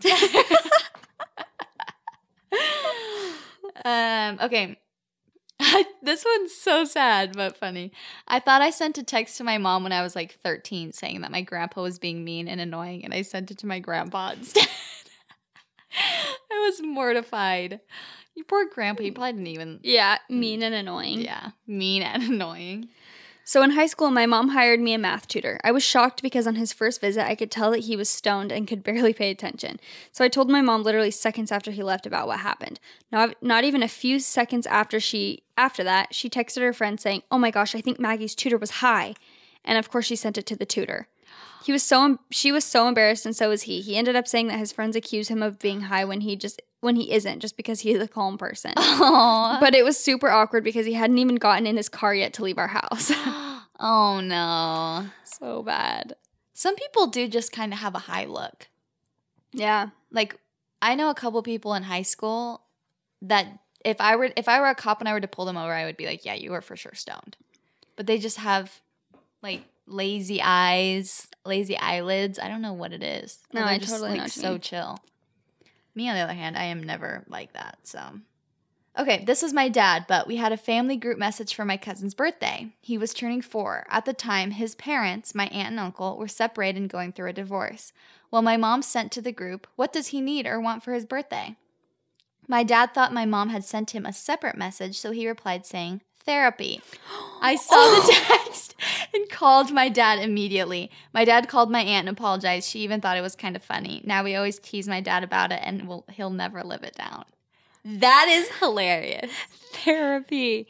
um, 3.84 4.38
okay. 4.46 4.78
this 6.02 6.24
one's 6.24 6.54
so 6.54 6.86
sad 6.86 7.36
but 7.36 7.58
funny. 7.58 7.92
I 8.26 8.40
thought 8.40 8.62
I 8.62 8.70
sent 8.70 8.96
a 8.96 9.02
text 9.02 9.36
to 9.36 9.44
my 9.44 9.58
mom 9.58 9.82
when 9.82 9.92
I 9.92 10.02
was 10.02 10.16
like 10.16 10.38
13 10.42 10.92
saying 10.92 11.20
that 11.20 11.30
my 11.30 11.42
grandpa 11.42 11.82
was 11.82 11.98
being 11.98 12.24
mean 12.24 12.48
and 12.48 12.58
annoying, 12.58 13.04
and 13.04 13.12
I 13.12 13.20
sent 13.20 13.50
it 13.50 13.58
to 13.58 13.66
my 13.66 13.80
grandpa 13.80 14.30
instead. 14.36 14.66
I 16.50 16.70
was 16.70 16.80
mortified. 16.80 17.80
You 18.34 18.44
poor 18.44 18.66
grandpa, 18.72 19.02
he 19.02 19.10
probably 19.10 19.32
didn't 19.32 19.48
even. 19.48 19.80
Yeah, 19.82 20.18
mean 20.30 20.62
and 20.62 20.74
annoying. 20.74 21.20
Yeah, 21.20 21.50
mean 21.66 22.02
and 22.02 22.22
annoying. 22.22 22.88
So 23.48 23.62
in 23.62 23.70
high 23.70 23.86
school, 23.86 24.10
my 24.10 24.26
mom 24.26 24.50
hired 24.50 24.78
me 24.78 24.92
a 24.92 24.98
math 24.98 25.26
tutor. 25.26 25.58
I 25.64 25.72
was 25.72 25.82
shocked 25.82 26.20
because 26.20 26.46
on 26.46 26.56
his 26.56 26.74
first 26.74 27.00
visit, 27.00 27.26
I 27.26 27.34
could 27.34 27.50
tell 27.50 27.70
that 27.70 27.84
he 27.84 27.96
was 27.96 28.10
stoned 28.10 28.52
and 28.52 28.68
could 28.68 28.82
barely 28.84 29.14
pay 29.14 29.30
attention. 29.30 29.80
So 30.12 30.22
I 30.22 30.28
told 30.28 30.50
my 30.50 30.60
mom 30.60 30.82
literally 30.82 31.10
seconds 31.10 31.50
after 31.50 31.70
he 31.70 31.82
left 31.82 32.04
about 32.04 32.26
what 32.26 32.40
happened. 32.40 32.78
Not 33.10 33.42
not 33.42 33.64
even 33.64 33.82
a 33.82 33.88
few 33.88 34.20
seconds 34.20 34.66
after 34.66 35.00
she 35.00 35.44
after 35.56 35.82
that, 35.82 36.14
she 36.14 36.28
texted 36.28 36.60
her 36.60 36.74
friend 36.74 37.00
saying, 37.00 37.22
"Oh 37.30 37.38
my 37.38 37.50
gosh, 37.50 37.74
I 37.74 37.80
think 37.80 37.98
Maggie's 37.98 38.34
tutor 38.34 38.58
was 38.58 38.82
high." 38.82 39.14
And 39.64 39.78
of 39.78 39.88
course, 39.88 40.04
she 40.04 40.16
sent 40.16 40.36
it 40.36 40.44
to 40.44 40.56
the 40.56 40.66
tutor. 40.66 41.08
He 41.68 41.72
was 41.72 41.82
so 41.82 42.18
she 42.30 42.50
was 42.50 42.64
so 42.64 42.88
embarrassed 42.88 43.26
and 43.26 43.36
so 43.36 43.50
was 43.50 43.64
he. 43.64 43.82
He 43.82 43.94
ended 43.94 44.16
up 44.16 44.26
saying 44.26 44.46
that 44.46 44.58
his 44.58 44.72
friends 44.72 44.96
accuse 44.96 45.28
him 45.28 45.42
of 45.42 45.58
being 45.58 45.82
high 45.82 46.02
when 46.02 46.22
he 46.22 46.34
just 46.34 46.62
when 46.80 46.96
he 46.96 47.12
isn't 47.12 47.40
just 47.40 47.58
because 47.58 47.80
he's 47.80 48.00
a 48.00 48.08
calm 48.08 48.38
person. 48.38 48.72
Aww. 48.74 49.60
But 49.60 49.74
it 49.74 49.84
was 49.84 49.98
super 49.98 50.30
awkward 50.30 50.64
because 50.64 50.86
he 50.86 50.94
hadn't 50.94 51.18
even 51.18 51.34
gotten 51.34 51.66
in 51.66 51.76
his 51.76 51.90
car 51.90 52.14
yet 52.14 52.32
to 52.32 52.42
leave 52.42 52.56
our 52.56 52.68
house. 52.68 53.12
oh 53.80 54.20
no. 54.24 55.10
so 55.24 55.62
bad. 55.62 56.14
Some 56.54 56.74
people 56.74 57.08
do 57.08 57.28
just 57.28 57.52
kind 57.52 57.74
of 57.74 57.80
have 57.80 57.94
a 57.94 57.98
high 57.98 58.24
look. 58.24 58.68
Yeah. 59.52 59.90
Like 60.10 60.40
I 60.80 60.94
know 60.94 61.10
a 61.10 61.14
couple 61.14 61.42
people 61.42 61.74
in 61.74 61.82
high 61.82 62.00
school 62.00 62.62
that 63.20 63.46
if 63.84 64.00
I 64.00 64.16
were 64.16 64.30
if 64.38 64.48
I 64.48 64.58
were 64.60 64.70
a 64.70 64.74
cop 64.74 65.00
and 65.00 65.08
I 65.10 65.12
were 65.12 65.20
to 65.20 65.28
pull 65.28 65.44
them 65.44 65.58
over, 65.58 65.74
I 65.74 65.84
would 65.84 65.98
be 65.98 66.06
like, 66.06 66.24
"Yeah, 66.24 66.32
you 66.32 66.50
were 66.50 66.62
for 66.62 66.76
sure 66.76 66.94
stoned." 66.94 67.36
But 67.94 68.06
they 68.06 68.16
just 68.16 68.38
have 68.38 68.80
like 69.42 69.64
lazy 69.88 70.40
eyes, 70.42 71.28
lazy 71.44 71.76
eyelids. 71.76 72.38
I 72.38 72.48
don't 72.48 72.62
know 72.62 72.72
what 72.72 72.92
it 72.92 73.02
is. 73.02 73.38
No, 73.52 73.64
I 73.64 73.78
just, 73.78 73.90
totally 73.90 74.18
like 74.18 74.30
so 74.30 74.58
chill. 74.58 74.98
Me 75.94 76.08
on 76.08 76.14
the 76.14 76.20
other 76.20 76.34
hand, 76.34 76.56
I 76.56 76.64
am 76.64 76.82
never 76.82 77.24
like 77.28 77.54
that. 77.54 77.78
So 77.82 78.00
Okay, 78.98 79.22
this 79.24 79.42
was 79.42 79.52
my 79.52 79.68
dad, 79.68 80.06
but 80.08 80.26
we 80.26 80.36
had 80.36 80.50
a 80.50 80.56
family 80.56 80.96
group 80.96 81.18
message 81.18 81.54
for 81.54 81.64
my 81.64 81.76
cousin's 81.76 82.14
birthday. 82.14 82.72
He 82.80 82.98
was 82.98 83.14
turning 83.14 83.42
four. 83.42 83.86
At 83.88 84.04
the 84.04 84.12
time, 84.12 84.50
his 84.50 84.74
parents, 84.74 85.36
my 85.36 85.46
aunt 85.46 85.70
and 85.70 85.78
uncle, 85.78 86.16
were 86.16 86.26
separated 86.26 86.80
and 86.80 86.90
going 86.90 87.12
through 87.12 87.30
a 87.30 87.32
divorce. 87.32 87.92
Well, 88.32 88.42
my 88.42 88.56
mom 88.56 88.82
sent 88.82 89.12
to 89.12 89.22
the 89.22 89.30
group, 89.30 89.68
What 89.76 89.92
does 89.92 90.08
he 90.08 90.20
need 90.20 90.48
or 90.48 90.60
want 90.60 90.82
for 90.82 90.94
his 90.94 91.06
birthday? 91.06 91.54
My 92.48 92.64
dad 92.64 92.92
thought 92.92 93.12
my 93.12 93.24
mom 93.24 93.50
had 93.50 93.62
sent 93.62 93.92
him 93.94 94.04
a 94.04 94.12
separate 94.12 94.56
message, 94.56 94.98
so 94.98 95.12
he 95.12 95.28
replied 95.28 95.64
saying, 95.64 96.00
Therapy. 96.28 96.82
I 97.40 97.56
saw 97.56 97.74
the 97.74 98.12
text 98.26 98.74
and 99.14 99.28
called 99.30 99.72
my 99.72 99.88
dad 99.88 100.18
immediately. 100.18 100.90
My 101.14 101.24
dad 101.24 101.48
called 101.48 101.70
my 101.70 101.80
aunt 101.80 102.06
and 102.06 102.16
apologized. 102.16 102.68
She 102.68 102.80
even 102.80 103.00
thought 103.00 103.16
it 103.16 103.22
was 103.22 103.34
kind 103.34 103.56
of 103.56 103.62
funny. 103.62 104.02
Now 104.04 104.22
we 104.22 104.34
always 104.36 104.58
tease 104.58 104.86
my 104.86 105.00
dad 105.00 105.24
about 105.24 105.52
it 105.52 105.60
and 105.62 105.88
we'll, 105.88 106.04
he'll 106.12 106.28
never 106.28 106.62
live 106.62 106.82
it 106.82 106.94
down. 106.96 107.24
That 107.82 108.26
is 108.28 108.48
hilarious. 108.58 109.30
Therapy. 109.72 110.66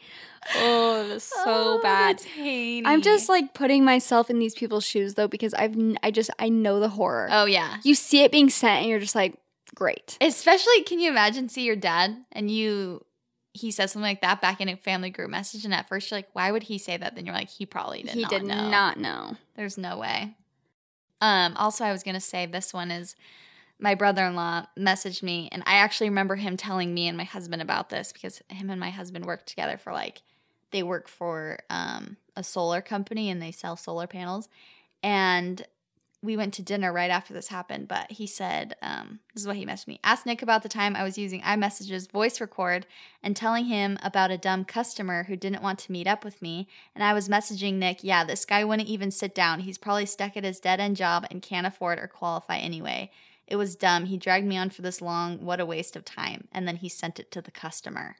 Oh, 0.54 1.08
that's 1.08 1.24
so 1.24 1.42
Oh, 1.46 1.80
bad. 1.82 2.20
I'm 2.86 3.02
just 3.02 3.28
like 3.28 3.52
putting 3.52 3.84
myself 3.84 4.30
in 4.30 4.38
these 4.38 4.54
people's 4.54 4.84
shoes 4.86 5.14
though 5.14 5.26
because 5.26 5.54
I've 5.54 5.72
n- 5.76 5.98
I 6.04 6.12
just 6.12 6.30
I 6.38 6.48
know 6.50 6.78
the 6.78 6.90
horror. 6.90 7.28
Oh 7.32 7.46
yeah. 7.46 7.78
You 7.82 7.96
see 7.96 8.22
it 8.22 8.30
being 8.30 8.48
sent 8.48 8.82
and 8.82 8.88
you're 8.88 9.00
just 9.00 9.16
like, 9.16 9.34
great. 9.74 10.16
Especially 10.20 10.82
can 10.84 11.00
you 11.00 11.10
imagine 11.10 11.48
see 11.48 11.64
your 11.64 11.74
dad 11.76 12.16
and 12.30 12.48
you 12.48 13.04
he 13.58 13.70
says 13.70 13.92
something 13.92 14.08
like 14.08 14.22
that 14.22 14.40
back 14.40 14.60
in 14.60 14.68
a 14.68 14.76
family 14.76 15.10
group 15.10 15.30
message 15.30 15.64
and 15.64 15.74
at 15.74 15.88
first 15.88 16.10
you're 16.10 16.18
like, 16.18 16.28
why 16.32 16.50
would 16.50 16.64
he 16.64 16.78
say 16.78 16.96
that? 16.96 17.14
Then 17.14 17.26
you're 17.26 17.34
like, 17.34 17.50
he 17.50 17.66
probably 17.66 18.02
did 18.02 18.16
not 18.16 18.16
know. 18.16 18.18
he 18.18 18.22
not 18.22 18.30
did 18.30 18.42
know. 18.44 18.70
not 18.70 18.98
know. 18.98 19.36
There's 19.56 19.78
no 19.78 19.98
way. 19.98 20.34
Um, 21.20 21.56
also, 21.56 21.84
I 21.84 21.92
was 21.92 22.02
gonna 22.02 22.20
say 22.20 22.46
this 22.46 22.72
one 22.72 22.90
is 22.90 23.16
my 23.80 23.94
brother-in-law 23.94 24.66
messaged 24.78 25.22
me, 25.22 25.48
and 25.52 25.62
I 25.66 25.74
actually 25.74 26.08
remember 26.08 26.36
him 26.36 26.56
telling 26.56 26.94
me 26.94 27.06
and 27.08 27.16
my 27.16 27.24
husband 27.24 27.62
about 27.62 27.90
this 27.90 28.12
because 28.12 28.42
him 28.48 28.70
and 28.70 28.80
my 28.80 28.90
husband 28.90 29.24
work 29.24 29.46
together 29.46 29.76
for 29.76 29.92
like 29.92 30.22
they 30.70 30.82
work 30.82 31.08
for 31.08 31.58
um, 31.70 32.16
a 32.36 32.44
solar 32.44 32.80
company 32.80 33.30
and 33.30 33.40
they 33.40 33.52
sell 33.52 33.76
solar 33.76 34.06
panels, 34.06 34.48
and 35.02 35.64
we 36.20 36.36
went 36.36 36.52
to 36.54 36.62
dinner 36.62 36.92
right 36.92 37.10
after 37.10 37.32
this 37.32 37.48
happened. 37.48 37.88
But 37.88 38.10
he 38.10 38.26
said, 38.26 38.76
um, 38.82 39.20
"This 39.34 39.42
is 39.42 39.46
what 39.46 39.56
he 39.56 39.66
messaged 39.66 39.88
me: 39.88 40.00
Ask 40.02 40.26
Nick 40.26 40.42
about 40.42 40.62
the 40.62 40.68
time 40.68 40.96
I 40.96 41.04
was 41.04 41.18
using 41.18 41.40
iMessage's 41.42 42.06
voice 42.06 42.40
record 42.40 42.86
and 43.22 43.36
telling 43.36 43.66
him 43.66 43.98
about 44.02 44.30
a 44.30 44.38
dumb 44.38 44.64
customer 44.64 45.24
who 45.24 45.36
didn't 45.36 45.62
want 45.62 45.78
to 45.80 45.92
meet 45.92 46.06
up 46.06 46.24
with 46.24 46.42
me." 46.42 46.68
And 46.94 47.04
I 47.04 47.12
was 47.12 47.28
messaging 47.28 47.74
Nick, 47.74 48.02
yeah, 48.02 48.24
this 48.24 48.44
guy 48.44 48.64
wouldn't 48.64 48.88
even 48.88 49.10
sit 49.10 49.34
down. 49.34 49.60
He's 49.60 49.78
probably 49.78 50.06
stuck 50.06 50.36
at 50.36 50.44
his 50.44 50.60
dead 50.60 50.80
end 50.80 50.96
job 50.96 51.26
and 51.30 51.42
can't 51.42 51.66
afford 51.66 51.98
or 51.98 52.08
qualify 52.08 52.58
anyway. 52.58 53.10
It 53.46 53.56
was 53.56 53.76
dumb. 53.76 54.06
He 54.06 54.18
dragged 54.18 54.46
me 54.46 54.58
on 54.58 54.70
for 54.70 54.82
this 54.82 55.00
long. 55.00 55.44
What 55.44 55.60
a 55.60 55.66
waste 55.66 55.96
of 55.96 56.04
time. 56.04 56.48
And 56.52 56.68
then 56.68 56.76
he 56.76 56.88
sent 56.88 57.18
it 57.18 57.30
to 57.32 57.40
the 57.40 57.50
customer. 57.50 58.16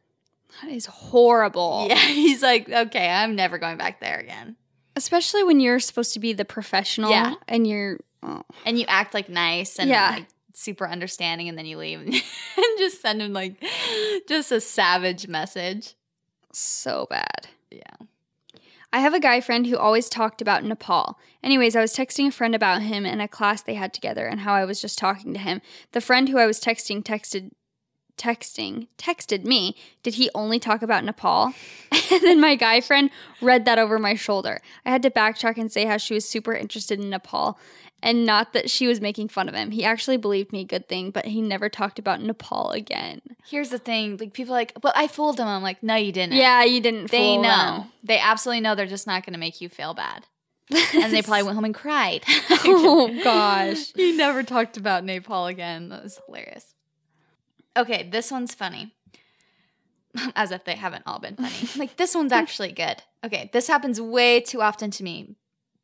That 0.63 0.71
is 0.71 0.87
horrible. 0.87 1.89
Yeah, 1.91 1.97
he's 1.97 2.43
like, 2.43 2.69
okay, 2.69 3.11
I'm 3.11 3.37
never 3.37 3.59
going 3.59 3.77
back 3.77 4.01
there 4.01 4.19
again. 4.19 4.57
Especially 4.99 5.45
when 5.45 5.61
you're 5.61 5.79
supposed 5.81 6.13
to 6.15 6.21
be 6.21 6.33
the 6.33 6.45
professional 6.45 7.11
Yeah. 7.11 7.35
and 7.47 7.67
you're 7.67 7.99
oh. 8.23 8.43
And 8.67 8.79
you 8.79 8.85
act 8.89 9.15
like 9.15 9.29
nice 9.29 9.79
and 9.79 9.89
Yeah. 9.89 10.11
like 10.11 10.27
super 10.55 10.89
understanding, 10.89 11.49
and 11.49 11.57
then 11.57 11.67
you 11.67 11.79
leave 11.79 12.01
and 12.01 12.15
just 12.79 13.01
send 13.01 13.23
him 13.23 13.33
like 13.33 13.65
just 14.29 14.51
a 14.53 14.61
savage 14.61 15.29
message. 15.29 15.95
so 16.53 17.07
bad. 17.09 17.47
Yeah. 17.71 18.07
I 18.93 19.01
have 19.01 19.15
a 19.15 19.21
guy 19.21 19.41
friend 19.41 19.67
who 19.67 19.77
always 19.77 20.09
talked 20.09 20.41
about 20.41 20.65
Nepal. 20.65 21.19
Anyways, 21.45 21.77
I 21.77 21.81
was 21.83 21.95
texting 21.95 22.27
a 22.29 22.33
friend 22.33 22.55
about 22.55 22.81
him 22.83 23.05
in 23.07 23.21
a 23.21 23.29
class 23.29 23.63
they 23.63 23.75
had 23.75 23.93
together 23.93 24.27
and 24.27 24.41
how 24.41 24.55
I 24.55 24.65
was 24.65 24.81
just 24.81 24.99
talking 24.99 25.33
to 25.35 25.39
him. 25.39 25.61
The 25.93 26.01
friend 26.01 26.29
who 26.29 26.39
I 26.39 26.47
was 26.47 26.59
texting 26.59 27.03
texted 27.05 27.51
texting 28.19 28.89
texted 28.99 29.45
me, 29.45 29.75
"Did 30.03 30.15
he 30.15 30.31
only 30.35 30.59
talk 30.59 30.83
about 30.83 31.05
Nepal?" 31.05 31.55
and 32.13 32.23
then 32.23 32.41
my 32.41 32.57
guy 32.57 32.81
friend 32.81 33.11
read 33.41 33.65
that 33.65 33.79
over 33.79 33.99
my 33.99 34.15
shoulder. 34.15 34.61
I 34.85 34.91
had 34.91 35.03
to 35.03 35.11
backtrack 35.11 35.57
and 35.57 35.71
say 35.73 35.85
how 35.87 35.97
she 35.97 36.15
was 36.15 36.29
super 36.29 36.53
interested 36.55 37.01
in 37.01 37.09
Nepal 37.11 37.59
and 38.03 38.25
not 38.25 38.53
that 38.53 38.71
she 38.71 38.87
was 38.87 39.01
making 39.01 39.29
fun 39.29 39.49
of 39.49 39.55
him. 39.57 39.73
He 39.73 39.85
actually 39.85 40.17
believed 40.19 40.53
me, 40.53 40.65
good 40.65 40.89
thing, 40.89 41.11
but 41.11 41.27
he 41.27 41.41
never 41.43 41.69
talked 41.69 41.99
about 41.99 42.23
Nepal 42.23 42.71
again. 42.71 43.21
Here's 43.47 43.71
the 43.71 43.79
thing: 43.79 44.17
like 44.19 44.33
people 44.33 44.55
are 44.55 44.59
like, 44.59 44.73
but 44.81 44.97
I 44.97 45.09
fooled 45.09 45.41
him. 45.41 45.47
I'm 45.49 45.63
like, 45.63 45.83
no, 45.83 45.95
you 45.97 46.13
didn't. 46.13 46.35
Yeah, 46.37 46.63
you 46.65 46.81
didn't 46.81 47.11
They 47.11 47.37
know. 47.37 47.43
them. 47.43 47.93
They 48.05 48.19
absolutely 48.19 48.61
know. 48.61 48.75
They're 48.75 48.87
just 48.87 49.07
not 49.07 49.25
going 49.25 49.33
to 49.35 49.39
make 49.41 49.61
you 49.61 49.69
feel 49.69 49.95
bad. 49.95 50.25
and 50.95 51.13
they 51.13 51.23
probably 51.23 51.43
went 51.45 51.55
home 51.55 51.65
and 51.65 51.75
cried. 51.75 52.23
oh 52.51 53.19
gosh. 53.25 53.93
he 53.97 54.13
never 54.13 54.43
talked 54.43 54.77
about 54.77 55.03
Nepal 55.05 55.47
again. 55.47 55.89
That 55.89 56.03
was 56.05 56.21
hilarious. 56.27 56.75
Okay, 57.79 58.09
this 58.11 58.31
one's 58.33 58.55
funny. 58.55 58.93
As 60.35 60.51
if 60.51 60.65
they 60.65 60.75
haven't 60.75 61.05
all 61.07 61.21
been 61.21 61.37
funny. 61.37 61.69
like, 61.77 61.97
this 61.97 62.15
one's 62.15 62.33
actually 62.33 62.73
good. 62.73 63.03
Okay, 63.25 63.51
this 63.53 63.69
happens 63.69 64.01
way 64.01 64.41
too 64.41 64.61
often 64.61 64.91
to 64.91 65.05
me. 65.05 65.37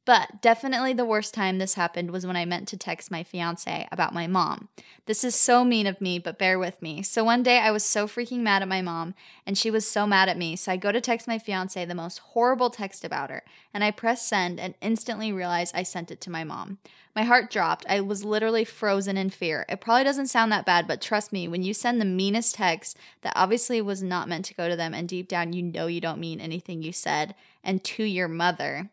But 0.07 0.43
definitely 0.43 0.93
the 0.93 1.07
worst 1.07 1.33
time 1.33 1.57
this 1.57 1.75
happened 1.75 2.11
was 2.11 2.27
when 2.27 2.37
I 2.37 2.45
meant 2.45 2.69
to 2.69 2.77
text 2.77 3.11
my 3.11 3.23
fiance 3.23 3.88
about 3.90 4.12
my 4.12 4.27
mom. 4.27 4.69
This 5.07 5.25
is 5.25 5.35
so 5.35 5.64
mean 5.64 5.87
of 5.87 6.01
me, 6.01 6.19
but 6.19 6.38
bear 6.38 6.59
with 6.59 6.83
me. 6.83 7.03
So 7.03 7.25
one 7.25 7.43
day 7.43 7.59
I 7.59 7.71
was 7.71 7.85
so 7.85 8.07
freaking 8.07 8.40
mad 8.40 8.61
at 8.61 8.69
my 8.69 8.83
mom, 8.83 9.14
and 9.47 9.57
she 9.57 9.71
was 9.71 9.88
so 9.88 10.07
mad 10.07 10.29
at 10.29 10.37
me. 10.37 10.57
So 10.57 10.73
I 10.73 10.77
go 10.77 10.93
to 10.93 11.01
text 11.01 11.27
my 11.27 11.38
fiance 11.38 11.83
the 11.87 11.95
most 11.95 12.19
horrible 12.19 12.69
text 12.69 13.03
about 13.03 13.31
her, 13.31 13.45
and 13.73 13.83
I 13.83 13.90
press 13.90 14.27
send 14.27 14.61
and 14.61 14.75
instantly 14.83 15.33
realize 15.33 15.73
I 15.73 15.85
sent 15.85 16.11
it 16.11 16.21
to 16.23 16.31
my 16.31 16.45
mom. 16.45 16.79
My 17.17 17.23
heart 17.23 17.51
dropped. 17.51 17.87
I 17.88 18.01
was 18.01 18.25
literally 18.25 18.64
frozen 18.64 19.17
in 19.17 19.31
fear. 19.31 19.64
It 19.71 19.81
probably 19.81 20.05
doesn't 20.05 20.27
sound 20.27 20.53
that 20.53 20.67
bad, 20.67 20.87
but 20.87 21.01
trust 21.01 21.33
me, 21.33 21.49
when 21.49 21.62
you 21.62 21.73
send 21.73 21.99
the 21.99 22.05
meanest 22.05 22.57
text 22.57 22.99
that 23.23 23.33
obviously 23.37 23.81
was 23.81 24.03
not 24.03 24.29
meant 24.29 24.45
to 24.47 24.55
go 24.55 24.69
to 24.69 24.77
them, 24.77 24.93
and 24.93 25.09
deep 25.09 25.29
down 25.29 25.55
you 25.55 25.62
know 25.62 25.87
you 25.87 26.03
don't 26.03 26.21
mean 26.21 26.43
anything 26.43 26.83
you 26.83 26.93
said, 26.93 27.35
and 27.62 27.83
to 27.85 28.05
your 28.05 28.29
mother, 28.29 28.90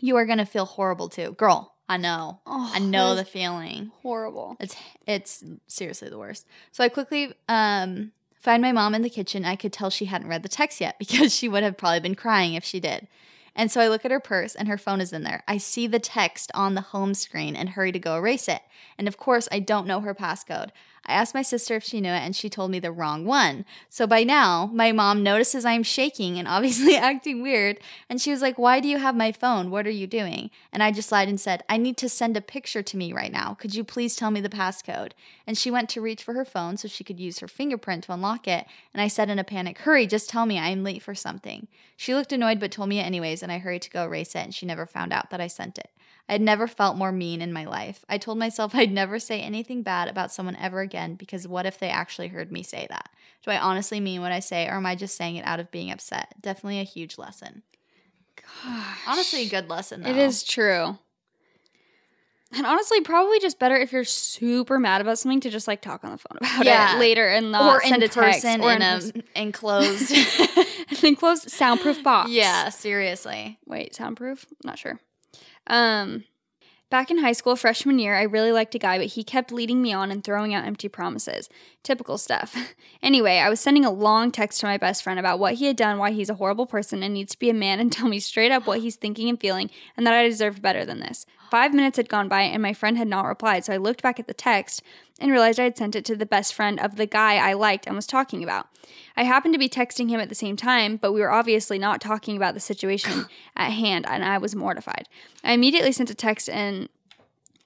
you 0.00 0.16
are 0.16 0.26
gonna 0.26 0.46
feel 0.46 0.64
horrible 0.64 1.08
too. 1.08 1.32
Girl, 1.32 1.74
I 1.88 1.96
know. 1.96 2.40
Oh, 2.46 2.70
I 2.74 2.78
know 2.78 3.14
the 3.14 3.24
feeling. 3.24 3.90
horrible. 4.02 4.56
It's 4.60 4.76
it's 5.06 5.44
seriously 5.66 6.08
the 6.08 6.18
worst. 6.18 6.46
So 6.72 6.84
I 6.84 6.88
quickly 6.88 7.32
um 7.48 8.12
find 8.34 8.62
my 8.62 8.72
mom 8.72 8.94
in 8.94 9.02
the 9.02 9.10
kitchen. 9.10 9.44
I 9.44 9.56
could 9.56 9.72
tell 9.72 9.90
she 9.90 10.04
hadn't 10.04 10.28
read 10.28 10.42
the 10.42 10.48
text 10.48 10.80
yet 10.80 10.96
because 10.98 11.34
she 11.34 11.48
would 11.48 11.62
have 11.62 11.76
probably 11.76 12.00
been 12.00 12.14
crying 12.14 12.54
if 12.54 12.64
she 12.64 12.80
did. 12.80 13.08
And 13.56 13.72
so 13.72 13.80
I 13.80 13.88
look 13.88 14.04
at 14.04 14.12
her 14.12 14.20
purse 14.20 14.54
and 14.54 14.68
her 14.68 14.78
phone 14.78 15.00
is 15.00 15.12
in 15.12 15.24
there. 15.24 15.42
I 15.48 15.58
see 15.58 15.88
the 15.88 15.98
text 15.98 16.52
on 16.54 16.74
the 16.74 16.80
home 16.80 17.12
screen 17.12 17.56
and 17.56 17.70
hurry 17.70 17.90
to 17.90 17.98
go 17.98 18.16
erase 18.16 18.46
it. 18.46 18.62
And 18.96 19.08
of 19.08 19.16
course, 19.16 19.48
I 19.50 19.58
don't 19.58 19.86
know 19.88 20.00
her 20.00 20.14
passcode. 20.14 20.70
I 21.08 21.14
asked 21.14 21.34
my 21.34 21.42
sister 21.42 21.74
if 21.74 21.82
she 21.82 22.02
knew 22.02 22.12
it 22.12 22.20
and 22.20 22.36
she 22.36 22.50
told 22.50 22.70
me 22.70 22.78
the 22.78 22.92
wrong 22.92 23.24
one. 23.24 23.64
So 23.88 24.06
by 24.06 24.24
now, 24.24 24.70
my 24.74 24.92
mom 24.92 25.22
notices 25.22 25.64
I'm 25.64 25.82
shaking 25.82 26.38
and 26.38 26.46
obviously 26.58 26.96
acting 26.96 27.40
weird. 27.40 27.78
And 28.10 28.20
she 28.20 28.30
was 28.30 28.42
like, 28.42 28.58
Why 28.58 28.78
do 28.78 28.88
you 28.88 28.98
have 28.98 29.16
my 29.16 29.32
phone? 29.32 29.70
What 29.70 29.86
are 29.86 29.90
you 29.90 30.06
doing? 30.06 30.50
And 30.70 30.82
I 30.82 30.90
just 30.90 31.10
lied 31.10 31.28
and 31.28 31.40
said, 31.40 31.64
I 31.68 31.78
need 31.78 31.96
to 31.96 32.10
send 32.10 32.36
a 32.36 32.42
picture 32.42 32.82
to 32.82 32.96
me 32.96 33.12
right 33.12 33.32
now. 33.32 33.54
Could 33.54 33.74
you 33.74 33.84
please 33.84 34.16
tell 34.16 34.30
me 34.30 34.42
the 34.42 34.50
passcode? 34.50 35.12
And 35.46 35.56
she 35.56 35.70
went 35.70 35.88
to 35.90 36.02
reach 36.02 36.22
for 36.22 36.34
her 36.34 36.44
phone 36.44 36.76
so 36.76 36.88
she 36.88 37.04
could 37.04 37.18
use 37.18 37.38
her 37.38 37.48
fingerprint 37.48 38.04
to 38.04 38.12
unlock 38.12 38.46
it. 38.46 38.66
And 38.92 39.00
I 39.00 39.08
said 39.08 39.30
in 39.30 39.38
a 39.38 39.44
panic, 39.44 39.78
Hurry, 39.78 40.06
just 40.06 40.28
tell 40.28 40.44
me 40.44 40.58
I'm 40.58 40.84
late 40.84 41.02
for 41.02 41.14
something. 41.14 41.68
She 41.96 42.14
looked 42.14 42.32
annoyed 42.32 42.60
but 42.60 42.70
told 42.70 42.90
me 42.90 43.00
it 43.00 43.06
anyways, 43.06 43.42
and 43.42 43.50
I 43.50 43.58
hurried 43.58 43.82
to 43.82 43.90
go 43.90 44.04
erase 44.04 44.34
it, 44.34 44.44
and 44.44 44.54
she 44.54 44.66
never 44.66 44.84
found 44.84 45.12
out 45.12 45.30
that 45.30 45.40
I 45.40 45.46
sent 45.46 45.78
it. 45.78 45.90
I 46.28 46.32
had 46.32 46.42
never 46.42 46.66
felt 46.66 46.96
more 46.96 47.10
mean 47.12 47.40
in 47.40 47.52
my 47.52 47.64
life. 47.64 48.04
I 48.08 48.18
told 48.18 48.38
myself 48.38 48.74
I'd 48.74 48.92
never 48.92 49.18
say 49.18 49.40
anything 49.40 49.82
bad 49.82 50.08
about 50.08 50.32
someone 50.32 50.56
ever 50.56 50.80
again 50.80 51.14
because 51.14 51.48
what 51.48 51.66
if 51.66 51.78
they 51.78 51.88
actually 51.88 52.28
heard 52.28 52.52
me 52.52 52.62
say 52.62 52.86
that? 52.90 53.08
Do 53.44 53.50
I 53.50 53.58
honestly 53.58 54.00
mean 54.00 54.20
what 54.20 54.32
I 54.32 54.40
say 54.40 54.66
or 54.66 54.72
am 54.74 54.86
I 54.86 54.94
just 54.94 55.16
saying 55.16 55.36
it 55.36 55.46
out 55.46 55.60
of 55.60 55.70
being 55.70 55.90
upset? 55.90 56.34
Definitely 56.40 56.80
a 56.80 56.84
huge 56.84 57.16
lesson. 57.18 57.62
Gosh. 58.36 58.98
Honestly, 59.06 59.42
a 59.42 59.48
good 59.48 59.68
lesson. 59.70 60.02
Though. 60.02 60.10
It 60.10 60.16
is 60.16 60.42
true. 60.42 60.98
And 62.50 62.64
honestly, 62.64 63.02
probably 63.02 63.38
just 63.40 63.58
better 63.58 63.76
if 63.76 63.92
you're 63.92 64.04
super 64.04 64.78
mad 64.78 65.02
about 65.02 65.18
something 65.18 65.40
to 65.40 65.50
just 65.50 65.68
like 65.68 65.82
talk 65.82 66.02
on 66.02 66.12
the 66.12 66.16
phone 66.18 66.38
about 66.38 66.64
Yeah. 66.64 66.96
it 66.96 66.98
later 66.98 67.28
and 67.28 67.52
not 67.52 67.76
or 67.76 67.80
send 67.82 67.96
in 67.96 68.02
a 68.04 68.08
text 68.08 68.42
person 68.42 68.62
or 68.62 68.72
in 68.72 68.80
a 68.82 69.00
enclosed. 69.38 70.10
an 70.56 70.64
enclosed 71.04 71.50
soundproof 71.50 72.02
box. 72.02 72.30
yeah, 72.30 72.70
seriously. 72.70 73.58
Wait, 73.66 73.94
soundproof? 73.94 74.46
Not 74.64 74.78
sure. 74.78 74.98
Um, 75.68 76.24
back 76.90 77.10
in 77.10 77.18
high 77.18 77.32
school, 77.32 77.56
freshman 77.56 77.98
year, 77.98 78.16
I 78.16 78.22
really 78.22 78.52
liked 78.52 78.74
a 78.74 78.78
guy, 78.78 78.98
but 78.98 79.08
he 79.08 79.22
kept 79.22 79.52
leading 79.52 79.82
me 79.82 79.92
on 79.92 80.10
and 80.10 80.24
throwing 80.24 80.54
out 80.54 80.64
empty 80.64 80.88
promises. 80.88 81.48
Typical 81.82 82.18
stuff. 82.18 82.56
anyway, 83.02 83.38
I 83.38 83.48
was 83.48 83.60
sending 83.60 83.84
a 83.84 83.90
long 83.90 84.30
text 84.30 84.60
to 84.60 84.66
my 84.66 84.78
best 84.78 85.02
friend 85.02 85.18
about 85.18 85.38
what 85.38 85.54
he 85.54 85.66
had 85.66 85.76
done, 85.76 85.98
why 85.98 86.10
he's 86.10 86.30
a 86.30 86.34
horrible 86.34 86.66
person, 86.66 87.02
and 87.02 87.14
needs 87.14 87.32
to 87.32 87.38
be 87.38 87.50
a 87.50 87.54
man 87.54 87.80
and 87.80 87.92
tell 87.92 88.08
me 88.08 88.20
straight 88.20 88.52
up 88.52 88.66
what 88.66 88.80
he's 88.80 88.96
thinking 88.96 89.28
and 89.28 89.40
feeling, 89.40 89.70
and 89.96 90.06
that 90.06 90.14
I 90.14 90.26
deserved 90.26 90.62
better 90.62 90.84
than 90.84 91.00
this. 91.00 91.26
Five 91.50 91.72
minutes 91.72 91.96
had 91.96 92.08
gone 92.08 92.28
by, 92.28 92.42
and 92.42 92.62
my 92.62 92.72
friend 92.72 92.98
had 92.98 93.08
not 93.08 93.24
replied, 93.24 93.64
so 93.64 93.72
I 93.72 93.78
looked 93.78 94.02
back 94.02 94.20
at 94.20 94.26
the 94.26 94.34
text 94.34 94.82
and 95.18 95.30
realized 95.30 95.58
I 95.58 95.64
had 95.64 95.78
sent 95.78 95.96
it 95.96 96.04
to 96.06 96.16
the 96.16 96.26
best 96.26 96.54
friend 96.54 96.78
of 96.78 96.96
the 96.96 97.06
guy 97.06 97.36
I 97.36 97.54
liked 97.54 97.86
and 97.86 97.96
was 97.96 98.06
talking 98.06 98.44
about. 98.44 98.68
I 99.16 99.24
happened 99.24 99.54
to 99.54 99.58
be 99.58 99.68
texting 99.68 100.08
him 100.08 100.20
at 100.20 100.28
the 100.28 100.34
same 100.34 100.56
time, 100.56 100.96
but 100.96 101.12
we 101.12 101.20
were 101.20 101.30
obviously 101.30 101.78
not 101.78 102.00
talking 102.00 102.36
about 102.36 102.54
the 102.54 102.60
situation 102.60 103.26
at 103.56 103.70
hand, 103.70 104.06
and 104.08 104.24
I 104.24 104.38
was 104.38 104.54
mortified. 104.54 105.08
I 105.42 105.52
immediately 105.52 105.92
sent 105.92 106.10
a 106.10 106.14
text 106.14 106.48
and 106.48 106.88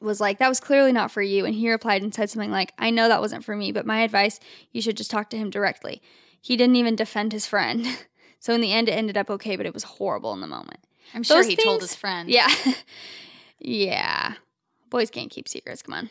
was 0.01 0.21
like, 0.21 0.39
That 0.39 0.49
was 0.49 0.61
clearly 0.61 0.93
not 0.93 1.11
for 1.11 1.23
you. 1.23 1.45
And 1.45 1.55
he 1.55 1.71
replied 1.71 2.03
and 2.03 2.15
said 2.15 2.31
something 2.31 2.51
like, 2.51 2.73
I 2.79 2.91
know 2.91 3.09
that 3.09 3.21
wasn't 3.21 3.45
for 3.45 3.57
me, 3.57 3.73
but 3.73 3.87
my 3.87 4.03
advice, 4.03 4.41
you 4.73 4.83
should 4.83 4.97
just 4.97 5.11
talk 5.11 5.31
to 5.31 5.37
him 5.37 5.51
directly. 5.51 6.03
He 6.41 6.57
didn't 6.57 6.77
even 6.77 6.97
defend 6.97 7.33
his 7.33 7.47
friend. 7.47 7.87
So 8.43 8.53
in 8.53 8.61
the 8.61 8.73
end, 8.73 8.89
it 8.89 8.93
ended 8.95 9.17
up 9.17 9.31
okay, 9.31 9.55
but 9.55 9.67
it 9.67 9.73
was 9.73 9.85
horrible 9.85 10.33
in 10.33 10.41
the 10.41 10.49
moment. 10.49 10.81
I'm 11.15 11.23
sure 11.23 11.37
Those 11.37 11.47
he 11.47 11.55
told 11.55 11.81
his 11.81 11.95
friend. 11.95 12.29
Yeah. 12.29 12.53
yeah. 13.65 14.35
Boys 14.91 15.11
can't 15.11 15.31
keep 15.31 15.49
secrets. 15.49 15.83
Come 15.83 15.95
on. 15.95 16.11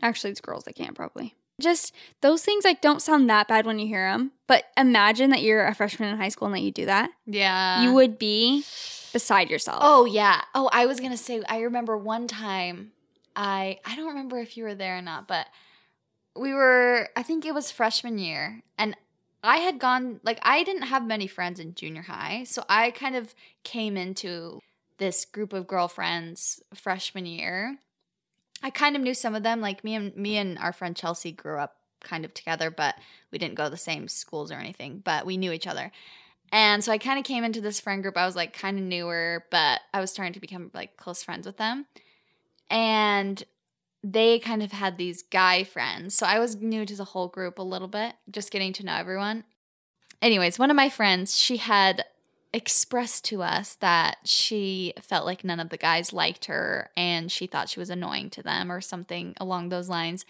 Actually, 0.00 0.30
it's 0.30 0.40
girls 0.40 0.64
that 0.64 0.74
can't 0.74 0.94
probably. 0.94 1.34
Just 1.60 1.94
those 2.22 2.42
things 2.44 2.64
like 2.64 2.80
don't 2.80 3.02
sound 3.02 3.28
that 3.28 3.46
bad 3.48 3.66
when 3.66 3.78
you 3.78 3.86
hear 3.86 4.10
them, 4.10 4.32
but 4.46 4.64
imagine 4.76 5.30
that 5.30 5.42
you're 5.42 5.66
a 5.66 5.74
freshman 5.74 6.08
in 6.08 6.16
high 6.16 6.28
school 6.30 6.46
and 6.46 6.56
that 6.56 6.62
you 6.62 6.72
do 6.72 6.86
that. 6.86 7.10
Yeah. 7.26 7.82
you 7.82 7.92
would 7.92 8.18
be 8.18 8.64
beside 9.12 9.50
yourself. 9.50 9.80
Oh 9.82 10.04
yeah. 10.04 10.42
Oh, 10.54 10.68
I 10.72 10.86
was 10.86 10.98
gonna 10.98 11.16
say. 11.16 11.42
I 11.48 11.60
remember 11.60 11.96
one 11.96 12.26
time. 12.26 12.92
I 13.36 13.78
I 13.84 13.96
don't 13.96 14.08
remember 14.08 14.38
if 14.38 14.56
you 14.56 14.64
were 14.64 14.74
there 14.74 14.98
or 14.98 15.02
not, 15.02 15.28
but 15.28 15.46
we 16.34 16.52
were. 16.52 17.08
I 17.16 17.22
think 17.22 17.44
it 17.44 17.54
was 17.54 17.70
freshman 17.70 18.18
year, 18.18 18.62
and 18.78 18.96
I 19.44 19.58
had 19.58 19.78
gone. 19.78 20.20
Like 20.24 20.38
I 20.42 20.64
didn't 20.64 20.82
have 20.82 21.06
many 21.06 21.26
friends 21.26 21.60
in 21.60 21.74
junior 21.74 22.02
high, 22.02 22.44
so 22.44 22.64
I 22.68 22.90
kind 22.90 23.14
of 23.14 23.34
came 23.62 23.96
into 23.96 24.60
this 24.98 25.24
group 25.24 25.52
of 25.52 25.66
girlfriends 25.66 26.62
freshman 26.74 27.26
year. 27.26 27.78
I 28.62 28.70
kind 28.70 28.96
of 28.96 29.02
knew 29.02 29.14
some 29.14 29.34
of 29.34 29.42
them. 29.42 29.60
Like 29.60 29.84
me 29.84 29.94
and 29.94 30.16
me 30.16 30.36
and 30.36 30.58
our 30.58 30.72
friend 30.72 30.96
Chelsea 30.96 31.32
grew 31.32 31.58
up 31.58 31.76
kind 32.00 32.24
of 32.24 32.34
together, 32.34 32.70
but 32.70 32.96
we 33.30 33.38
didn't 33.38 33.54
go 33.54 33.64
to 33.64 33.70
the 33.70 33.76
same 33.76 34.08
schools 34.08 34.52
or 34.52 34.56
anything. 34.56 35.02
But 35.04 35.26
we 35.26 35.36
knew 35.36 35.52
each 35.52 35.66
other. 35.66 35.90
And 36.52 36.84
so 36.84 36.92
I 36.92 36.98
kind 36.98 37.18
of 37.18 37.24
came 37.24 37.44
into 37.44 37.60
this 37.60 37.80
friend 37.80 38.02
group. 38.02 38.16
I 38.16 38.26
was 38.26 38.36
like 38.36 38.52
kind 38.52 38.78
of 38.78 38.84
newer, 38.84 39.46
but 39.50 39.80
I 39.94 40.00
was 40.00 40.10
starting 40.10 40.34
to 40.34 40.40
become 40.40 40.70
like 40.74 40.96
close 40.96 41.22
friends 41.22 41.46
with 41.46 41.56
them. 41.56 41.86
And 42.68 43.42
they 44.04 44.38
kind 44.38 44.62
of 44.62 44.72
had 44.72 44.98
these 44.98 45.22
guy 45.22 45.64
friends. 45.64 46.14
So 46.14 46.26
I 46.26 46.38
was 46.38 46.56
new 46.56 46.84
to 46.84 46.96
the 46.96 47.04
whole 47.04 47.28
group 47.28 47.58
a 47.58 47.62
little 47.62 47.88
bit, 47.88 48.14
just 48.30 48.50
getting 48.50 48.72
to 48.74 48.84
know 48.84 48.96
everyone. 48.96 49.44
Anyways, 50.20 50.58
one 50.58 50.70
of 50.70 50.76
my 50.76 50.88
friends, 50.88 51.38
she 51.38 51.56
had 51.56 52.04
expressed 52.52 53.24
to 53.26 53.42
us 53.42 53.76
that 53.76 54.18
she 54.24 54.92
felt 55.00 55.24
like 55.24 55.44
none 55.44 55.60
of 55.60 55.70
the 55.70 55.76
guys 55.76 56.12
liked 56.12 56.46
her 56.46 56.90
and 56.96 57.32
she 57.32 57.46
thought 57.46 57.68
she 57.68 57.80
was 57.80 57.90
annoying 57.90 58.30
to 58.30 58.42
them 58.42 58.70
or 58.70 58.80
something 58.80 59.34
along 59.38 59.68
those 59.68 59.88
lines. 59.88 60.24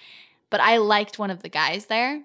But 0.51 0.61
I 0.61 0.77
liked 0.77 1.19
one 1.19 1.31
of 1.31 1.43
the 1.43 1.49
guys 1.49 1.87
there. 1.87 2.23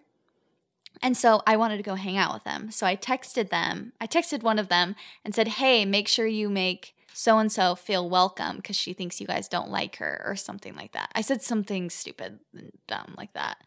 And 1.01 1.15
so 1.15 1.41
I 1.45 1.57
wanted 1.57 1.77
to 1.77 1.83
go 1.83 1.95
hang 1.95 2.17
out 2.17 2.33
with 2.33 2.43
them. 2.43 2.71
So 2.71 2.85
I 2.85 2.95
texted 2.95 3.49
them. 3.49 3.93
I 4.01 4.07
texted 4.07 4.43
one 4.43 4.59
of 4.59 4.67
them 4.67 4.95
and 5.23 5.33
said, 5.33 5.47
Hey, 5.47 5.85
make 5.85 6.07
sure 6.07 6.27
you 6.27 6.49
make 6.49 6.95
so 7.13 7.39
and 7.39 7.51
so 7.51 7.73
feel 7.73 8.07
welcome 8.07 8.57
because 8.57 8.75
she 8.75 8.93
thinks 8.93 9.19
you 9.19 9.25
guys 9.25 9.47
don't 9.47 9.69
like 9.69 9.95
her 9.97 10.21
or 10.25 10.35
something 10.35 10.75
like 10.75 10.91
that. 10.91 11.11
I 11.15 11.21
said 11.21 11.41
something 11.41 11.89
stupid 11.89 12.39
and 12.55 12.71
dumb 12.87 13.15
like 13.17 13.33
that. 13.33 13.57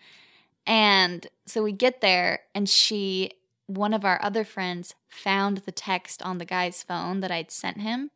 And 0.67 1.27
so 1.47 1.63
we 1.63 1.73
get 1.73 2.01
there 2.01 2.43
and 2.55 2.69
she, 2.69 3.33
one 3.77 3.95
of 3.95 4.05
our 4.05 4.19
other 4.23 4.45
friends, 4.45 4.95
found 5.09 5.59
the 5.59 5.73
text 5.73 6.23
on 6.23 6.39
the 6.39 6.45
guy's 6.45 6.83
phone 6.83 7.21
that 7.21 7.31
I'd 7.31 7.51
sent 7.51 7.81
him. 7.81 8.11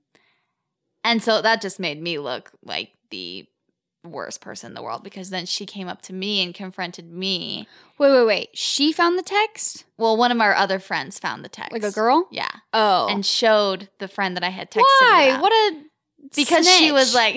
And 1.03 1.23
so 1.23 1.43
that 1.43 1.61
just 1.61 1.79
made 1.79 2.01
me 2.01 2.19
look 2.19 2.53
like 2.65 2.93
the 3.11 3.47
worst 4.05 4.41
person 4.41 4.71
in 4.71 4.75
the 4.75 4.83
world 4.83 5.03
because 5.03 5.31
then 5.31 5.47
she 5.47 5.67
came 5.67 5.89
up 5.89 6.03
to 6.03 6.13
me 6.13 6.43
and 6.43 6.55
confronted 6.55 7.11
me. 7.11 7.67
Wait, 7.99 8.11
wait, 8.11 8.27
wait. 8.27 8.49
She 8.55 8.93
found 8.93 9.19
the 9.19 9.23
text? 9.23 9.85
Well, 9.97 10.17
one 10.17 10.33
of 10.33 10.41
our 10.41 10.55
other 10.55 10.79
friends 10.79 11.19
found 11.19 11.45
the 11.45 11.49
text. 11.49 11.73
Like 11.73 11.85
a 11.85 11.91
girl? 11.91 12.29
Yeah. 12.31 12.51
Oh. 12.73 13.09
And 13.09 13.25
showed 13.25 13.89
the 13.99 14.09
friend 14.09 14.37
that 14.37 14.45
I 14.45 14.51
had 14.51 14.71
texted. 14.71 14.83
why? 15.01 15.25
about. 15.25 15.43
What 15.43 15.53
a 15.53 15.83
because 16.35 16.67
she 16.67 16.91
was 16.91 17.15
like 17.15 17.37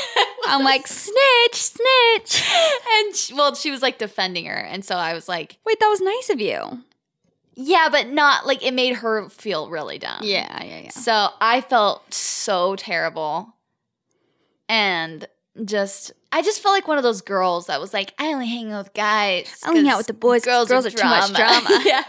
I'm 0.46 0.62
like 0.62 0.86
snitch, 0.86 1.54
snitch. 1.54 2.48
and 2.98 3.16
she, 3.16 3.34
well 3.34 3.54
she 3.54 3.70
was 3.70 3.82
like 3.82 3.98
defending 3.98 4.46
her 4.46 4.54
and 4.54 4.84
so 4.84 4.94
I 4.94 5.12
was 5.12 5.28
like 5.28 5.58
Wait, 5.66 5.80
that 5.80 5.88
was 5.88 6.00
nice 6.00 6.30
of 6.30 6.40
you. 6.40 6.84
Yeah 7.60 7.88
but 7.90 8.06
not 8.08 8.46
like 8.46 8.64
it 8.64 8.72
made 8.72 8.94
her 8.96 9.28
feel 9.28 9.68
really 9.68 9.98
dumb 9.98 10.20
Yeah, 10.22 10.62
yeah, 10.64 10.78
yeah. 10.84 10.90
so 10.90 11.28
I 11.40 11.60
felt 11.60 12.14
so 12.14 12.76
terrible 12.76 13.52
and 14.68 15.26
just 15.64 16.12
I 16.30 16.42
just 16.42 16.62
felt 16.62 16.74
like 16.74 16.86
one 16.86 16.98
of 16.98 17.02
those 17.02 17.20
girls 17.20 17.66
that 17.66 17.80
was 17.80 17.92
like 17.92 18.14
I 18.18 18.26
only 18.32 18.46
hang 18.46 18.70
out 18.70 18.84
with 18.84 18.94
guys 18.94 19.52
I 19.64 19.70
only 19.70 19.80
hang 19.82 19.90
out 19.90 19.98
with 19.98 20.06
the 20.06 20.12
boys 20.12 20.44
'cause 20.44 20.68
girls 20.68 20.86
are 20.86 20.90
too 20.90 21.02
much 21.04 21.32
drama. 21.32 21.80
yeah 21.84 22.04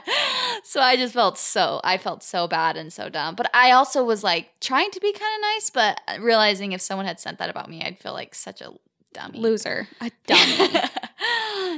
so 0.64 0.82
I 0.82 0.95
just 0.97 1.14
felt 1.16 1.38
so 1.39 1.82
I 1.84 1.97
felt 1.97 2.22
so 2.22 2.47
bad 2.47 2.78
and 2.78 2.93
so 2.93 3.10
dumb 3.10 3.34
but 3.36 3.50
I 3.56 3.72
also 3.72 4.04
was 4.04 4.24
like 4.24 4.52
trying 4.60 4.91
to 4.91 5.00
be 5.00 5.12
kind 5.14 5.32
of 5.36 5.41
nice 5.56 5.70
but 5.72 6.00
realizing 6.22 6.74
if 6.74 6.82
someone 6.82 7.08
had 7.08 7.20
sent 7.20 7.39
that 7.39 7.50
about 7.50 7.70
me 7.70 7.82
I'd 7.84 7.97
feel 7.97 8.14
like 8.14 8.36
such 8.36 8.62
a 8.62 8.72
dummy 9.14 9.39
Loser. 9.39 9.88
A 10.00 10.12
dummy. 10.28 10.82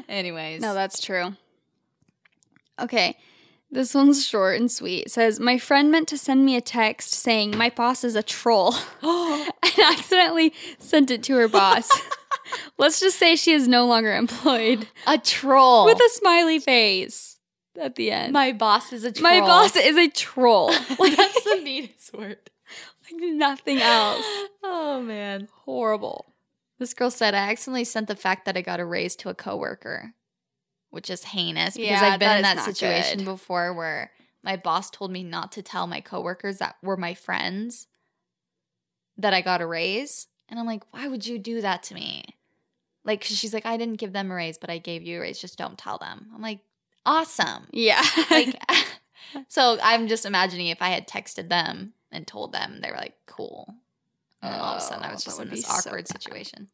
Anyways. 0.10 0.62
no, 0.62 0.74
that's 0.74 1.00
true. 1.00 1.36
Okay. 2.80 3.18
This 3.74 3.96
one's 3.96 4.28
short 4.28 4.60
and 4.60 4.70
sweet. 4.70 5.06
It 5.06 5.12
says, 5.12 5.40
My 5.40 5.58
friend 5.58 5.90
meant 5.90 6.10
to 6.10 6.18
send 6.18 6.46
me 6.46 6.58
a 6.58 6.62
text 6.62 7.14
saying, 7.14 7.58
My 7.58 7.70
boss 7.70 8.04
is 8.04 8.16
a 8.16 8.24
troll. 8.24 8.76
and 9.02 9.80
accidentally 9.82 10.54
sent 10.78 11.10
it 11.10 11.24
to 11.24 11.36
her 11.38 11.48
boss. 11.48 11.90
Let's 12.78 13.00
just 13.00 13.18
say 13.18 13.36
she 13.36 13.54
is 13.54 13.70
no 13.70 13.86
longer 13.86 14.14
employed. 14.14 14.88
a 15.08 15.18
troll. 15.18 15.86
With 15.86 16.00
a 16.00 16.10
smiley 16.10 16.60
face 16.60 17.40
at 17.80 17.96
the 17.96 18.12
end. 18.12 18.34
My 18.34 18.52
boss 18.52 18.92
is 18.92 19.06
a 19.06 19.12
troll. 19.12 19.32
My 19.32 19.40
boss 19.40 19.76
is 19.78 19.96
a 19.96 20.10
troll. 20.10 20.68
like, 21.00 21.16
That's 21.16 21.44
the 21.44 21.62
meanest 21.64 22.14
word. 22.14 22.40
like 23.10 23.22
nothing 23.22 23.80
else. 23.80 24.26
Oh 24.64 25.02
man. 25.02 25.48
Horrible. 25.66 26.34
This 26.78 26.94
girl 26.94 27.12
said 27.12 27.34
I 27.34 27.50
accidentally 27.50 27.84
sent 27.84 28.08
the 28.08 28.16
fact 28.16 28.46
that 28.46 28.58
I 28.58 28.62
got 28.62 28.80
a 28.80 28.86
raise 28.86 29.16
to 29.18 29.30
a 29.30 29.36
coworker, 29.36 30.14
which 30.92 31.10
is 31.10 31.24
heinous 31.24 31.76
because 31.76 31.90
Yeah, 31.90 32.04
I've 32.04 32.20
been 32.20 32.30
that 32.30 32.38
in 32.38 32.42
that 32.56 32.66
situation 32.66 33.20
good. 33.20 33.26
before 33.26 33.74
where 33.74 34.12
my 34.44 34.56
boss 34.58 34.90
told 34.90 35.12
me 35.12 35.24
not 35.24 35.52
to 35.54 35.62
tell 35.62 35.88
my 35.88 36.00
coworkers 36.02 36.58
that 36.60 36.76
were 36.84 36.98
my 36.98 37.14
friends 37.16 37.88
that 39.18 39.34
I 39.34 39.42
got 39.42 39.62
a 39.62 39.66
raise, 39.68 40.28
and 40.50 40.60
I'm 40.60 40.66
like, 40.66 40.84
why 40.92 41.08
would 41.08 41.26
you 41.26 41.38
do 41.38 41.62
that 41.62 41.84
to 41.84 41.94
me? 41.94 42.24
Like, 43.04 43.22
'cause 43.22 43.38
she's 43.38 43.54
like, 43.54 43.66
I 43.66 43.78
didn't 43.78 43.98
give 44.00 44.14
them 44.14 44.32
a 44.32 44.36
raise, 44.36 44.58
but 44.58 44.70
I 44.70 44.78
gave 44.78 45.02
you 45.04 45.18
a 45.18 45.22
raise. 45.22 45.40
Just 45.40 45.58
don't 45.58 45.78
tell 45.78 45.98
them. 45.98 46.30
I'm 46.36 46.42
like, 46.42 46.60
awesome. 47.06 47.68
Yeah. 47.72 48.02
like 48.30 48.56
so 49.48 49.78
i'm 49.82 50.08
just 50.08 50.26
imagining 50.26 50.68
if 50.68 50.82
i 50.82 50.90
had 50.90 51.08
texted 51.08 51.48
them 51.48 51.94
and 52.12 52.28
told 52.28 52.52
them 52.52 52.80
they 52.82 52.90
were 52.92 52.98
like 52.98 53.16
cool 53.28 53.74
and 54.42 54.52
then 54.52 54.60
all 54.60 54.72
of 54.74 54.78
a 54.78 54.82
sudden 54.82 55.04
i 55.06 55.10
Oh, 55.10 55.14
was 55.14 55.24
just 55.24 55.40
in 55.40 55.50
this 55.50 55.70
awkward 55.70 56.06
bad. 56.06 56.22
situation 56.22 56.68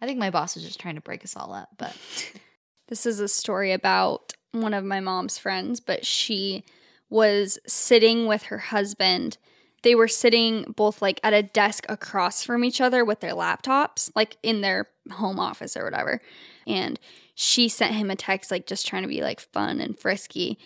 i 0.00 0.06
think 0.06 0.18
my 0.18 0.30
boss 0.30 0.54
was 0.56 0.64
just 0.64 0.80
trying 0.80 0.96
to 0.96 1.00
break 1.00 1.22
us 1.22 1.36
all 1.36 1.52
up 1.52 1.68
but 1.78 1.96
This 2.88 3.06
is 3.06 3.20
a 3.20 3.28
story 3.28 3.72
about 3.72 4.32
one 4.52 4.74
of 4.74 4.84
my 4.84 5.00
mom's 5.00 5.38
friends, 5.38 5.80
but 5.80 6.04
she 6.04 6.64
was 7.08 7.58
sitting 7.66 8.26
with 8.26 8.44
her 8.44 8.58
husband. 8.58 9.38
They 9.82 9.94
were 9.94 10.08
sitting 10.08 10.74
both 10.76 11.02
like 11.02 11.20
at 11.22 11.32
a 11.32 11.42
desk 11.42 11.86
across 11.88 12.42
from 12.42 12.64
each 12.64 12.80
other 12.80 13.04
with 13.04 13.20
their 13.20 13.32
laptops, 13.32 14.10
like 14.14 14.36
in 14.42 14.60
their 14.60 14.88
home 15.10 15.38
office 15.40 15.76
or 15.76 15.84
whatever. 15.84 16.20
And 16.66 16.98
she 17.34 17.68
sent 17.68 17.94
him 17.94 18.10
a 18.10 18.16
text, 18.16 18.50
like 18.50 18.66
just 18.66 18.86
trying 18.86 19.02
to 19.02 19.08
be 19.08 19.22
like 19.22 19.40
fun 19.40 19.80
and 19.80 19.98
frisky, 19.98 20.58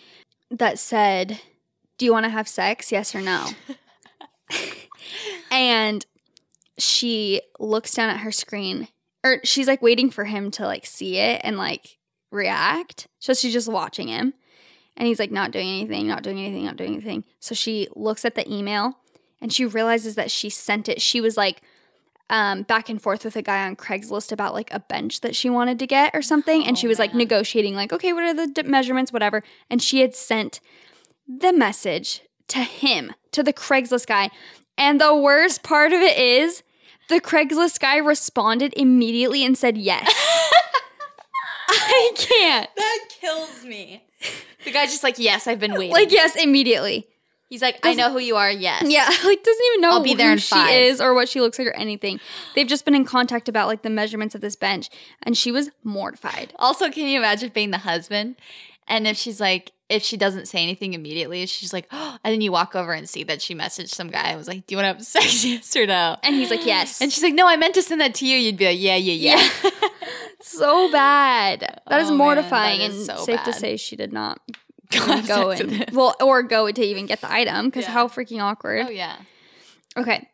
that 0.51 0.79
said, 0.79 1.39
Do 1.97 2.05
you 2.05 2.13
want 2.13 2.25
to 2.25 2.29
have 2.29 2.47
sex? 2.47 2.91
Yes 2.91 3.15
or 3.15 3.21
no? 3.21 3.49
and 5.51 6.05
she 6.77 7.41
looks 7.59 7.93
down 7.93 8.09
at 8.09 8.19
her 8.19 8.31
screen 8.31 8.87
or 9.23 9.41
she's 9.43 9.67
like 9.67 9.81
waiting 9.81 10.09
for 10.09 10.25
him 10.25 10.51
to 10.51 10.65
like 10.65 10.85
see 10.85 11.17
it 11.17 11.41
and 11.43 11.57
like 11.57 11.96
react. 12.31 13.07
So 13.19 13.33
she's 13.33 13.53
just 13.53 13.71
watching 13.71 14.07
him. 14.07 14.33
And 14.95 15.07
he's 15.07 15.19
like 15.19 15.31
not 15.31 15.51
doing 15.51 15.67
anything, 15.67 16.07
not 16.07 16.23
doing 16.23 16.39
anything, 16.39 16.65
not 16.65 16.75
doing 16.75 16.93
anything. 16.93 17.23
So 17.39 17.53
she 17.53 17.87
looks 17.95 18.25
at 18.25 18.35
the 18.35 18.51
email 18.51 18.97
and 19.39 19.53
she 19.53 19.65
realizes 19.65 20.15
that 20.15 20.31
she 20.31 20.49
sent 20.49 20.89
it. 20.89 21.01
She 21.01 21.21
was 21.21 21.37
like 21.37 21.61
um, 22.29 22.63
back 22.63 22.89
and 22.89 23.01
forth 23.01 23.23
with 23.23 23.35
a 23.35 23.41
guy 23.41 23.65
on 23.65 23.75
Craigslist 23.75 24.31
about 24.31 24.53
like 24.53 24.73
a 24.73 24.79
bench 24.79 25.21
that 25.21 25.35
she 25.35 25.49
wanted 25.49 25.79
to 25.79 25.87
get 25.87 26.15
or 26.15 26.21
something. 26.21 26.65
And 26.65 26.77
she 26.77 26.87
was 26.87 26.99
like 26.99 27.13
negotiating, 27.13 27.75
like, 27.75 27.93
okay, 27.93 28.11
what 28.11 28.23
are 28.23 28.33
the 28.33 28.47
d- 28.47 28.63
measurements, 28.67 29.13
whatever. 29.13 29.43
And 29.69 29.81
she 29.81 30.01
had 30.01 30.15
sent 30.15 30.59
the 31.27 31.53
message 31.53 32.21
to 32.49 32.59
him, 32.59 33.13
to 33.31 33.43
the 33.43 33.53
Craigslist 33.53 34.07
guy. 34.07 34.29
And 34.77 34.99
the 34.99 35.15
worst 35.15 35.63
part 35.63 35.93
of 35.93 36.01
it 36.01 36.17
is 36.17 36.63
the 37.09 37.21
Craigslist 37.21 37.79
guy 37.79 37.97
responded 37.97 38.73
immediately 38.75 39.45
and 39.45 39.57
said 39.57 39.77
yes. 39.77 40.13
I 41.67 42.11
can't. 42.15 42.69
That 42.75 42.99
kills 43.09 43.63
me. 43.63 44.03
The 44.65 44.71
guy's 44.71 44.89
just 44.91 45.03
like, 45.03 45.19
yes, 45.19 45.47
I've 45.47 45.59
been 45.59 45.73
waiting. 45.73 45.91
Like, 45.91 46.11
yes, 46.11 46.35
immediately. 46.35 47.07
He's 47.49 47.61
like, 47.61 47.79
I 47.83 47.93
know 47.93 48.11
who 48.11 48.19
you 48.19 48.35
are. 48.35 48.51
Yes. 48.51 48.83
Yeah, 48.85 49.05
like 49.23 49.43
doesn't 49.43 49.65
even 49.67 49.81
know 49.81 49.91
I'll 49.91 50.03
be 50.03 50.13
there 50.13 50.27
who 50.27 50.33
in 50.33 50.37
she 50.39 50.49
five. 50.49 50.69
is 50.73 50.99
or 50.99 51.13
what 51.13 51.29
she 51.29 51.39
looks 51.39 51.57
like 51.57 51.69
or 51.69 51.75
anything. 51.75 52.19
They've 52.55 52.67
just 52.67 52.83
been 52.83 52.95
in 52.95 53.05
contact 53.05 53.47
about 53.47 53.67
like 53.67 53.83
the 53.83 53.89
measurements 53.89 54.35
of 54.35 54.41
this 54.41 54.57
bench, 54.57 54.89
and 55.23 55.37
she 55.37 55.51
was 55.51 55.69
mortified. 55.83 56.53
Also, 56.59 56.89
can 56.91 57.07
you 57.07 57.17
imagine 57.17 57.51
being 57.53 57.71
the 57.71 57.77
husband? 57.79 58.35
And 58.85 59.07
if 59.07 59.15
she's 59.15 59.39
like, 59.39 59.71
if 59.89 60.03
she 60.03 60.17
doesn't 60.17 60.47
say 60.47 60.61
anything 60.61 60.93
immediately, 60.93 61.45
she's 61.45 61.71
like, 61.71 61.87
oh, 61.91 62.17
and 62.23 62.33
then 62.33 62.41
you 62.41 62.51
walk 62.51 62.75
over 62.75 62.91
and 62.91 63.07
see 63.07 63.23
that 63.23 63.41
she 63.41 63.55
messaged 63.55 63.89
some 63.89 64.09
guy 64.09 64.29
and 64.29 64.37
was 64.37 64.47
like, 64.49 64.67
Do 64.67 64.75
you 64.75 64.77
want 64.81 64.85
to 64.85 64.97
have 64.97 65.05
sex? 65.05 65.45
Yes 65.45 65.73
or 65.77 65.85
no? 65.85 66.17
And 66.23 66.35
he's 66.35 66.49
like, 66.49 66.65
yes, 66.65 67.01
And 67.01 67.11
she's 67.13 67.23
like, 67.23 67.33
No, 67.33 67.47
I 67.47 67.55
meant 67.55 67.75
to 67.75 67.81
send 67.81 68.01
that 68.01 68.13
to 68.15 68.27
you. 68.27 68.35
You'd 68.37 68.57
be 68.57 68.65
like, 68.65 68.79
Yeah, 68.79 68.95
yeah, 68.97 69.35
yeah. 69.37 69.49
so 70.41 70.91
bad. 70.91 71.81
That 71.87 72.01
is 72.01 72.07
Oh, 72.07 72.11
man, 72.11 72.17
mortifying, 72.17 72.79
that 72.79 72.89
is 72.91 73.07
and 73.09 73.17
so 73.17 73.23
safe 73.25 73.43
to 73.43 73.53
say 73.53 73.77
she 73.77 73.95
did 73.95 74.11
not 74.13 74.39
Go 74.91 74.97
even 75.03 75.09
have 75.17 75.27
go 75.27 75.51
sex 75.55 75.69
with 75.71 75.89
in. 75.89 75.95
Well, 75.95 76.15
or 76.21 76.43
go 76.43 76.71
to 76.71 76.81
even 76.81 77.05
get 77.07 77.21
the 77.21 77.31
item 77.31 77.65
because 77.65 77.83
Yeah. 77.85 77.91
how 77.91 78.07
freaking 78.07 78.41
awkward. 78.41 78.85
Oh, 78.87 78.89
yeah. 78.89 79.17
Okay, 79.97 80.27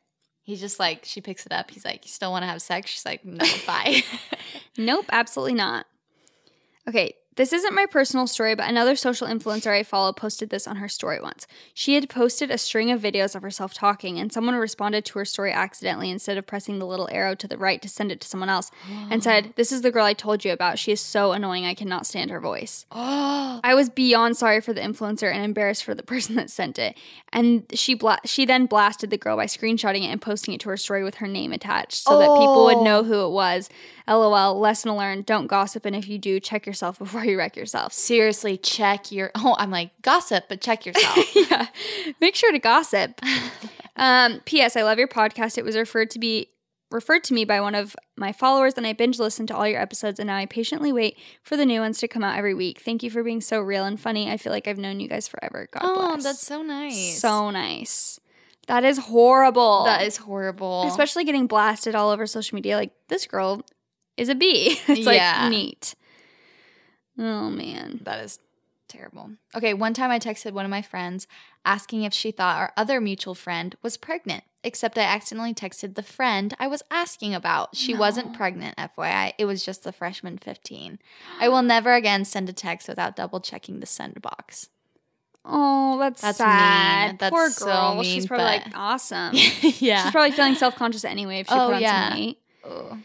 He's 0.46 0.60
just 0.60 0.78
like, 0.78 1.06
she 1.06 1.22
picks 1.22 1.46
it 1.46 1.54
up. 1.54 1.72
He's 1.72 1.86
like, 1.86 2.04
You 2.06 2.10
still 2.12 2.30
want 2.32 2.44
to 2.44 2.48
have 2.48 2.62
sex? 2.62 2.92
She's 2.92 3.06
like, 3.06 3.24
No, 3.26 3.46
bye. 3.66 4.04
Nope, 4.78 5.06
absolutely 5.12 5.54
not. 5.54 5.86
Okay, 6.88 7.14
this 7.36 7.54
isn't 7.54 7.74
my 7.74 7.86
personal 7.86 8.28
story, 8.28 8.56
but 8.56 8.70
another 8.70 8.96
social 8.96 9.28
influencer 9.28 9.72
I 9.72 9.84
follow 9.84 10.14
posted 10.14 10.50
this 10.50 10.68
on 10.68 10.76
her 10.78 10.88
story 10.88 11.20
once. 11.22 11.48
She 11.74 11.96
had 11.96 12.10
posted 12.10 12.52
a 12.52 12.58
string 12.58 12.92
of 12.92 13.02
videos 13.02 13.36
of 13.36 13.42
herself 13.42 13.74
talking, 13.74 14.20
and 14.20 14.32
someone 14.32 14.56
responded 14.56 15.06
to 15.06 15.20
her 15.20 15.26
story 15.26 15.52
accidentally 15.52 16.12
instead 16.12 16.38
of 16.38 16.46
pressing 16.46 16.80
the 16.80 16.86
little 16.86 17.10
arrow 17.12 17.36
to 17.36 17.48
the 17.48 17.58
right 17.58 17.82
to 17.82 17.90
send 17.90 18.12
it 18.12 18.22
to 18.22 18.28
someone 18.28 18.50
else 18.50 18.70
and 19.10 19.24
said, 19.24 19.54
This 19.56 19.72
is 19.72 19.82
the 19.82 19.92
girl 19.92 20.06
I 20.06 20.14
told 20.14 20.46
you 20.46 20.52
about. 20.52 20.80
She 20.80 20.92
is 20.92 21.02
so 21.02 21.32
annoying, 21.32 21.66
I 21.66 21.74
cannot 21.74 22.06
stand 22.06 22.30
her 22.30 22.40
voice. 22.40 22.86
oh, 22.92 23.60
I 23.64 23.74
was 23.74 23.90
beyond 23.90 24.38
sorry 24.38 24.62
for 24.62 24.74
the 24.74 24.82
influencer 24.82 25.32
and 25.34 25.44
embarrassed 25.44 25.84
for 25.84 25.96
the 25.96 26.04
person 26.14 26.36
that 26.36 26.50
sent 26.50 26.78
it. 26.78 26.98
And 27.32 27.66
she 27.74 27.96
bla- 27.96 28.20
she 28.26 28.46
then 28.46 28.68
blasted 28.68 29.10
the 29.10 29.18
girl 29.18 29.38
by 29.38 29.46
screenshotting 29.46 30.04
it 30.04 30.12
and 30.12 30.22
posting 30.22 30.54
it 30.54 30.60
to 30.62 30.70
her 30.70 30.78
story 30.78 31.04
with 31.04 31.16
her 31.16 31.28
name 31.28 31.52
attached 31.52 32.04
so 32.04 32.20
that 32.20 32.28
people 32.28 32.66
would 32.66 32.84
know 32.84 33.00
oh. 33.00 33.04
who 33.04 33.26
it 33.26 33.32
was. 33.32 33.70
LOL, 34.08 34.60
lesson 34.60 34.96
learned, 34.96 35.26
don't 35.26 35.48
gossip 35.48 35.86
and 35.86 35.96
if 35.96 36.08
you 36.08 36.18
do, 36.18 36.40
check 36.40 36.66
yourself 36.66 37.00
before 37.00 37.26
you 37.26 37.38
wreck 37.38 37.56
yourself. 37.56 37.94
seriously, 37.94 38.58
check 38.58 39.12
your. 39.12 39.32
Oh, 39.36 39.56
I'm 39.58 39.72
like, 39.72 39.92
gossip, 40.02 40.46
but 40.50 40.62
check 40.62 40.86
yourself. 40.86 41.36
yeah. 41.36 41.68
Make 42.20 42.36
sure 42.36 42.52
to 42.52 42.60
gossip. 42.60 43.22
um, 43.96 44.42
P.S. 44.46 44.76
I 44.76 44.84
love 44.84 44.98
your 44.98 45.08
podcast. 45.08 45.58
It 45.58 45.66
was 45.66 45.76
referred 45.76 46.10
to 46.12 46.20
be 46.20 46.50
referred 46.92 47.24
to 47.26 47.34
me 47.34 47.44
by 47.44 47.60
one 47.60 47.76
of 47.76 47.96
my 48.16 48.32
followers, 48.32 48.76
and 48.76 48.86
I 48.86 48.94
binge 48.94 49.20
listened 49.20 49.48
to 49.50 49.56
all 49.56 49.68
your 49.68 49.82
episodes, 49.82 50.20
and 50.20 50.28
now 50.28 50.38
I 50.38 50.46
patiently 50.46 50.94
wait 50.94 51.18
for 51.42 51.58
the 51.58 51.66
new 51.66 51.82
ones 51.82 51.98
to 52.00 52.08
come 52.08 52.24
out 52.24 52.38
every 52.38 52.54
week. 52.54 52.80
Thank 52.80 53.04
you 53.04 53.10
for 53.10 53.24
being 53.24 53.42
so 53.42 53.60
real 53.60 53.86
and 53.86 54.00
funny. 54.00 54.30
I 54.30 54.38
feel 54.38 54.54
like 54.54 54.68
I've 54.68 54.78
known 54.78 55.00
you 55.00 55.08
guys 55.08 55.28
forever. 55.28 55.68
God 55.72 55.82
oh, 55.84 56.08
bless. 56.12 56.24
that's 56.24 56.46
so 56.46 56.62
nice. 56.62 57.20
so 57.20 57.50
nice. 57.50 58.20
That 58.68 58.86
is 58.86 58.98
horrible. 58.98 59.84
That 59.84 60.04
is 60.04 60.18
horrible. 60.18 60.88
especially 60.88 61.26
getting 61.26 61.48
blasted 61.48 61.96
all 61.96 62.12
over 62.12 62.26
social 62.26 62.56
media. 62.56 62.78
Like 62.78 62.94
this 63.10 63.28
girl 63.28 63.64
is 64.18 64.30
a 64.30 64.36
bee. 64.36 64.80
it's 64.88 65.00
Yeah. 65.02 65.40
like 65.44 65.52
neat. 65.52 65.96
Oh 67.18 67.50
man. 67.50 68.00
That 68.04 68.24
is 68.24 68.40
terrible. 68.88 69.32
Okay, 69.56 69.74
one 69.74 69.94
time 69.94 70.12
I 70.12 70.20
texted 70.20 70.52
one 70.54 70.66
of 70.66 70.72
my 70.72 70.82
friends 70.82 71.28
asking 71.66 72.04
if 72.04 72.14
she 72.14 72.32
thought 72.32 72.58
our 72.58 72.74
other 72.76 73.00
mutual 73.00 73.36
friend 73.36 73.76
was 73.82 73.98
pregnant, 73.98 74.44
except 74.64 74.98
I 74.98 75.02
accidentally 75.04 75.54
texted 75.54 75.96
the 75.96 76.04
friend 76.04 76.54
I 76.60 76.68
was 76.68 76.84
asking 76.92 77.34
about. 77.34 77.76
She 77.76 77.94
wasn't 77.96 78.34
pregnant, 78.36 78.78
FYI. 78.78 79.34
It 79.38 79.46
was 79.46 79.64
just 79.66 79.84
the 79.84 79.92
freshman 79.92 80.38
15. 80.38 81.00
I 81.40 81.50
will 81.50 81.62
never 81.62 81.94
again 81.94 82.26
send 82.26 82.50
a 82.50 82.54
text 82.54 82.88
without 82.88 83.16
double 83.16 83.40
checking 83.40 83.80
the 83.80 83.86
send 83.86 84.22
box. 84.22 84.70
Oh, 85.46 85.98
that's, 86.00 86.22
That's 86.22 86.38
sad. 86.38 87.08
mean. 87.10 87.18
That's 87.20 87.34
Poor 87.34 87.50
so 87.50 87.66
girl. 87.66 87.96
mean, 87.96 88.04
She's 88.16 88.28
probably 88.28 88.46
but- 88.60 88.66
like 88.68 88.78
awesome. 88.78 89.32
yeah. 89.34 90.04
She's 90.04 90.12
probably 90.12 90.32
feeling 90.32 90.56
self 90.56 90.76
conscious 90.76 91.04
anyway 91.06 91.40
if 91.40 91.48
she 91.48 91.54
Oh, 91.54 91.66
put 91.68 91.76
on 91.76 91.82
yeah. 91.82 92.10
some 92.10 92.20
weight. 92.20 92.38
Ugh. 92.66 92.98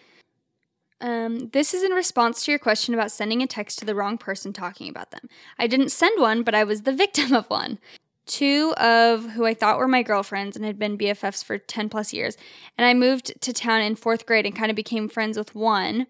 Um, 1.00 1.50
this 1.50 1.74
is 1.74 1.82
in 1.82 1.92
response 1.92 2.44
to 2.44 2.50
your 2.50 2.58
question 2.58 2.94
about 2.94 3.12
sending 3.12 3.42
a 3.42 3.46
text 3.46 3.78
to 3.78 3.84
the 3.84 3.94
wrong 3.94 4.18
person 4.18 4.52
talking 4.52 4.88
about 4.88 5.10
them. 5.10 5.28
I 5.58 5.66
didn't 5.66 5.90
send 5.90 6.20
one, 6.20 6.42
but 6.42 6.54
I 6.54 6.64
was 6.64 6.82
the 6.82 6.92
victim 7.04 7.32
of 7.32 7.48
one. 7.48 7.78
Two 8.26 8.74
of 8.76 9.30
who 9.30 9.46
I 9.46 9.54
thought 9.54 9.78
were 9.78 9.88
my 9.88 10.02
girlfriends 10.02 10.54
and 10.54 10.64
had 10.64 10.78
been 10.78 10.98
BFFs 10.98 11.42
for 11.42 11.56
10 11.56 11.88
plus 11.88 12.12
years. 12.12 12.36
And 12.76 12.86
I 12.86 12.92
moved 12.92 13.40
to 13.40 13.52
town 13.52 13.80
in 13.80 13.96
fourth 13.96 14.26
grade 14.26 14.44
and 14.44 14.54
kind 14.54 14.70
of 14.70 14.76
became 14.76 15.08
friends 15.08 15.38
with 15.38 15.54
one. 15.54 16.06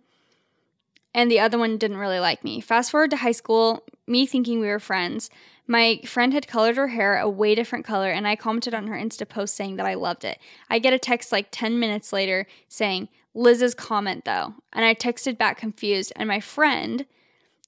And 1.14 1.30
the 1.30 1.40
other 1.40 1.58
one 1.58 1.78
didn't 1.78 1.98
really 1.98 2.18
like 2.18 2.42
me. 2.42 2.60
Fast 2.60 2.90
forward 2.90 3.10
to 3.10 3.18
high 3.18 3.32
school, 3.32 3.84
me 4.06 4.26
thinking 4.26 4.58
we 4.58 4.66
were 4.66 4.80
friends. 4.80 5.30
My 5.66 6.00
friend 6.04 6.32
had 6.32 6.48
colored 6.48 6.76
her 6.76 6.88
hair 6.88 7.18
a 7.18 7.28
way 7.28 7.54
different 7.54 7.84
color, 7.84 8.10
and 8.10 8.26
I 8.26 8.36
commented 8.36 8.74
on 8.74 8.86
her 8.86 8.96
Insta 8.96 9.28
post 9.28 9.54
saying 9.54 9.76
that 9.76 9.86
I 9.86 9.94
loved 9.94 10.24
it. 10.24 10.38
I 10.70 10.78
get 10.78 10.94
a 10.94 10.98
text 10.98 11.30
like 11.30 11.48
10 11.50 11.78
minutes 11.78 12.12
later 12.12 12.46
saying, 12.68 13.08
Liz's 13.38 13.74
comment 13.74 14.24
though. 14.24 14.54
And 14.72 14.84
I 14.84 14.94
texted 14.94 15.38
back 15.38 15.56
confused, 15.58 16.12
and 16.16 16.28
my 16.28 16.40
friend, 16.40 17.06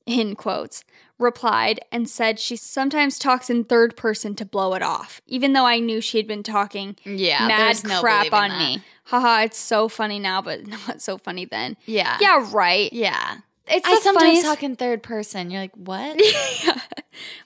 in 0.06 0.34
quotes, 0.34 0.84
replied 1.18 1.80
and 1.92 2.08
said 2.08 2.38
she 2.40 2.56
sometimes 2.56 3.18
talks 3.18 3.48
in 3.50 3.64
third 3.64 3.96
person 3.96 4.34
to 4.36 4.44
blow 4.44 4.74
it 4.74 4.82
off, 4.82 5.20
even 5.26 5.52
though 5.52 5.66
I 5.66 5.78
knew 5.78 6.00
she 6.00 6.16
had 6.16 6.26
been 6.26 6.42
talking 6.42 6.96
Yeah, 7.04 7.46
mad 7.46 7.84
no 7.84 8.00
crap 8.00 8.32
on 8.32 8.48
that. 8.50 8.58
me. 8.58 8.82
Haha, 9.04 9.42
it's 9.44 9.58
so 9.58 9.88
funny 9.88 10.18
now, 10.18 10.40
but 10.42 10.66
not 10.86 11.00
so 11.02 11.18
funny 11.18 11.44
then. 11.44 11.76
Yeah. 11.86 12.16
Yeah, 12.20 12.48
right. 12.52 12.92
Yeah. 12.92 13.38
It's 13.66 13.86
I 13.86 13.98
sometimes 14.00 14.22
funniest- 14.24 14.44
talk 14.46 14.62
in 14.62 14.76
third 14.76 15.02
person. 15.02 15.50
You're 15.50 15.60
like, 15.60 15.74
what? 15.76 16.18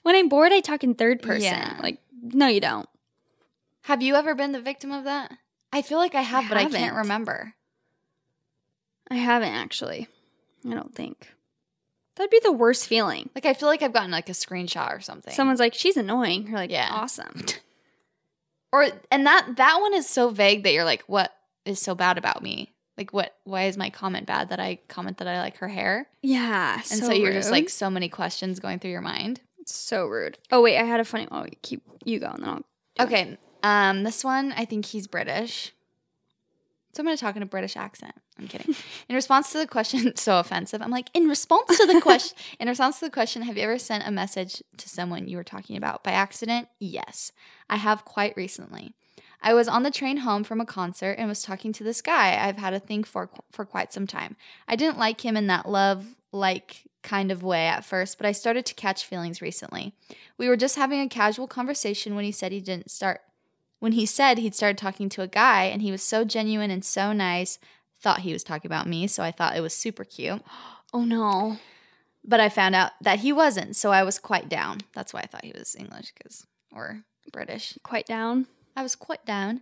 When 0.03 0.15
I'm 0.15 0.29
bored, 0.29 0.53
I 0.53 0.61
talk 0.61 0.83
in 0.83 0.93
third 0.95 1.21
person. 1.21 1.41
Yeah. 1.43 1.77
Like, 1.81 1.99
no, 2.21 2.47
you 2.47 2.61
don't. 2.61 2.87
have 3.83 4.01
you 4.01 4.15
ever 4.15 4.33
been 4.35 4.51
the 4.53 4.61
victim 4.61 4.91
of 4.91 5.03
that? 5.03 5.31
I 5.73 5.81
feel 5.81 5.97
like 5.97 6.15
I 6.15 6.21
have, 6.21 6.47
but 6.47 6.57
I 6.57 6.61
can't 6.63 6.75
haven't. 6.75 6.97
remember. 6.97 7.53
I 9.09 9.15
haven't 9.15 9.53
actually. 9.53 10.07
I 10.67 10.73
don't 10.73 10.95
think. 10.95 11.31
That'd 12.15 12.31
be 12.31 12.39
the 12.41 12.51
worst 12.51 12.87
feeling. 12.87 13.29
Like 13.35 13.45
I 13.45 13.53
feel 13.53 13.67
like 13.69 13.81
I've 13.81 13.93
gotten 13.93 14.11
like 14.11 14.29
a 14.29 14.33
screenshot 14.33 14.95
or 14.95 15.01
something. 15.01 15.33
Someone's 15.33 15.59
like, 15.59 15.73
she's 15.73 15.97
annoying. 15.97 16.47
You're 16.47 16.57
like, 16.57 16.71
Yeah. 16.71 16.87
awesome. 16.91 17.45
or 18.71 18.87
and 19.11 19.25
that 19.25 19.55
that 19.57 19.79
one 19.81 19.93
is 19.93 20.07
so 20.07 20.29
vague 20.29 20.63
that 20.63 20.73
you're 20.73 20.85
like, 20.85 21.03
what 21.07 21.35
is 21.65 21.79
so 21.81 21.93
bad 21.95 22.17
about 22.17 22.41
me? 22.41 22.71
Like 22.97 23.11
what? 23.11 23.35
Why 23.43 23.63
is 23.65 23.75
my 23.77 23.89
comment 23.89 24.25
bad 24.25 24.49
that 24.49 24.59
I 24.59 24.79
comment 24.87 25.17
that 25.17 25.27
I 25.27 25.39
like 25.39 25.57
her 25.57 25.67
hair? 25.67 26.07
Yeah. 26.21 26.75
And 26.75 26.85
so, 26.85 27.11
you're 27.11 27.33
just 27.33 27.51
like 27.51 27.69
so 27.69 27.89
many 27.89 28.07
questions 28.07 28.59
going 28.59 28.79
through 28.79 28.91
your 28.91 29.01
mind. 29.01 29.41
It's 29.59 29.75
so 29.75 30.05
rude. 30.05 30.37
Oh 30.51 30.61
wait, 30.61 30.77
I 30.77 30.83
had 30.83 30.99
a 30.99 31.05
funny. 31.05 31.27
Oh, 31.29 31.45
keep 31.61 31.83
you 32.05 32.19
go, 32.19 32.27
and 32.27 32.41
then 32.43 32.49
I'll. 32.49 33.05
Okay, 33.05 33.37
um, 33.63 34.03
this 34.03 34.23
one 34.23 34.53
I 34.53 34.63
think 34.63 34.85
he's 34.85 35.07
British. 35.07 35.73
So 36.93 37.01
I'm 37.01 37.05
going 37.05 37.17
to 37.17 37.21
talk 37.21 37.35
in 37.35 37.41
a 37.41 37.47
British 37.47 37.75
accent. 37.75 38.15
I'm 38.37 38.47
kidding. 38.47 38.75
In 39.07 39.15
response 39.15 39.51
to 39.51 39.59
the 39.59 39.67
question, 39.67 40.13
so 40.15 40.39
offensive. 40.39 40.81
I'm 40.81 40.91
like, 40.91 41.09
in 41.13 41.27
response 41.27 41.77
to 41.77 41.85
the 41.85 42.01
question, 42.03 42.37
in 42.59 42.67
response 42.67 42.99
to 42.99 43.05
the 43.05 43.11
question, 43.11 43.43
have 43.43 43.57
you 43.57 43.63
ever 43.63 43.79
sent 43.79 44.07
a 44.07 44.11
message 44.11 44.61
to 44.77 44.89
someone 44.89 45.27
you 45.27 45.37
were 45.37 45.43
talking 45.43 45.77
about 45.77 46.03
by 46.03 46.11
accident? 46.11 46.67
Yes, 46.79 47.31
I 47.69 47.77
have 47.77 48.05
quite 48.05 48.35
recently. 48.35 48.93
I 49.41 49.53
was 49.53 49.67
on 49.67 49.83
the 49.83 49.91
train 49.91 50.17
home 50.17 50.43
from 50.43 50.59
a 50.59 50.65
concert 50.65 51.15
and 51.19 51.27
was 51.27 51.43
talking 51.43 51.71
to 51.73 51.83
this 51.83 52.01
guy 52.01 52.35
I've 52.43 52.57
had 52.57 52.73
a 52.73 52.79
thing 52.79 53.03
for 53.03 53.29
for 53.51 53.63
quite 53.63 53.93
some 53.93 54.07
time. 54.07 54.35
I 54.67 54.75
didn't 54.75 54.97
like 54.97 55.23
him 55.23 55.37
in 55.37 55.47
that 55.47 55.69
love 55.69 56.15
like 56.31 56.83
kind 57.03 57.31
of 57.31 57.43
way 57.43 57.67
at 57.67 57.85
first, 57.85 58.17
but 58.17 58.25
I 58.25 58.31
started 58.31 58.65
to 58.65 58.73
catch 58.73 59.05
feelings 59.05 59.41
recently. 59.41 59.93
We 60.37 60.49
were 60.49 60.57
just 60.57 60.75
having 60.75 60.99
a 60.99 61.07
casual 61.07 61.47
conversation 61.47 62.15
when 62.15 62.25
he 62.25 62.31
said 62.31 62.51
he 62.51 62.59
didn't 62.59 62.89
start 62.91 63.21
when 63.79 63.91
he 63.91 64.05
said 64.05 64.39
he'd 64.39 64.55
started 64.55 64.77
talking 64.77 65.09
to 65.09 65.21
a 65.21 65.27
guy 65.27 65.65
and 65.65 65.81
he 65.81 65.91
was 65.91 66.01
so 66.01 66.23
genuine 66.23 66.71
and 66.71 66.83
so 66.83 67.13
nice. 67.13 67.59
Thought 68.01 68.19
he 68.21 68.33
was 68.33 68.43
talking 68.43 68.69
about 68.69 68.87
me, 68.87 69.07
so 69.07 69.23
I 69.23 69.31
thought 69.31 69.55
it 69.55 69.61
was 69.61 69.73
super 69.75 70.03
cute. 70.03 70.41
Oh 70.93 71.03
no. 71.03 71.57
But 72.23 72.39
I 72.39 72.47
found 72.47 72.73
out 72.73 72.91
that 73.01 73.19
he 73.19 73.33
wasn't, 73.33 73.75
so 73.75 73.91
I 73.91 74.03
was 74.03 74.17
quite 74.17 74.47
down. 74.47 74.77
That's 74.93 75.13
why 75.13 75.19
I 75.21 75.25
thought 75.25 75.43
he 75.43 75.51
was 75.51 75.75
English 75.77 76.13
cuz 76.23 76.45
or 76.73 77.03
British. 77.33 77.77
Quite 77.83 78.05
down. 78.05 78.47
I 78.77 78.83
was 78.83 78.95
quite 78.95 79.25
down. 79.25 79.61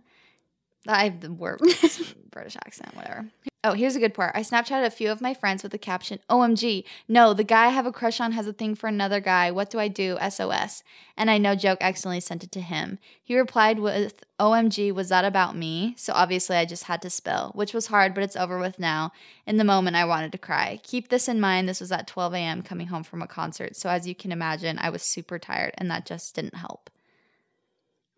I 0.86 1.04
have 1.04 1.20
the 1.20 1.32
word 1.32 1.60
British 2.30 2.56
accent, 2.56 2.94
whatever. 2.94 3.26
Oh, 3.66 3.72
here's 3.72 3.96
a 3.96 4.00
good 4.00 4.12
part. 4.12 4.32
I 4.34 4.42
Snapchatted 4.42 4.84
a 4.84 4.90
few 4.90 5.10
of 5.10 5.22
my 5.22 5.32
friends 5.32 5.62
with 5.62 5.72
the 5.72 5.78
caption, 5.78 6.18
OMG, 6.28 6.84
no, 7.08 7.32
the 7.32 7.44
guy 7.44 7.66
I 7.66 7.70
have 7.70 7.86
a 7.86 7.92
crush 7.92 8.20
on 8.20 8.32
has 8.32 8.46
a 8.46 8.52
thing 8.52 8.74
for 8.74 8.88
another 8.88 9.20
guy. 9.20 9.50
What 9.50 9.70
do 9.70 9.78
I 9.78 9.88
do? 9.88 10.18
SOS. 10.28 10.82
And 11.16 11.30
I 11.30 11.38
no 11.38 11.54
joke 11.54 11.78
accidentally 11.80 12.20
sent 12.20 12.44
it 12.44 12.52
to 12.52 12.60
him. 12.60 12.98
He 13.22 13.38
replied 13.38 13.78
with, 13.78 14.22
OMG, 14.38 14.92
was 14.92 15.08
that 15.08 15.24
about 15.24 15.56
me? 15.56 15.94
So 15.96 16.12
obviously 16.12 16.56
I 16.56 16.66
just 16.66 16.84
had 16.84 17.00
to 17.02 17.08
spill, 17.08 17.52
which 17.54 17.72
was 17.72 17.86
hard, 17.86 18.12
but 18.12 18.22
it's 18.22 18.36
over 18.36 18.58
with 18.58 18.78
now. 18.78 19.12
In 19.46 19.56
the 19.56 19.64
moment, 19.64 19.96
I 19.96 20.04
wanted 20.04 20.32
to 20.32 20.38
cry. 20.38 20.78
Keep 20.82 21.08
this 21.08 21.26
in 21.26 21.40
mind. 21.40 21.66
This 21.66 21.80
was 21.80 21.90
at 21.90 22.06
12 22.06 22.34
a.m. 22.34 22.60
coming 22.60 22.88
home 22.88 23.04
from 23.04 23.22
a 23.22 23.26
concert. 23.26 23.76
So 23.76 23.88
as 23.88 24.06
you 24.06 24.14
can 24.14 24.30
imagine, 24.30 24.78
I 24.78 24.90
was 24.90 25.02
super 25.02 25.38
tired, 25.38 25.72
and 25.78 25.90
that 25.90 26.04
just 26.04 26.34
didn't 26.34 26.56
help. 26.56 26.90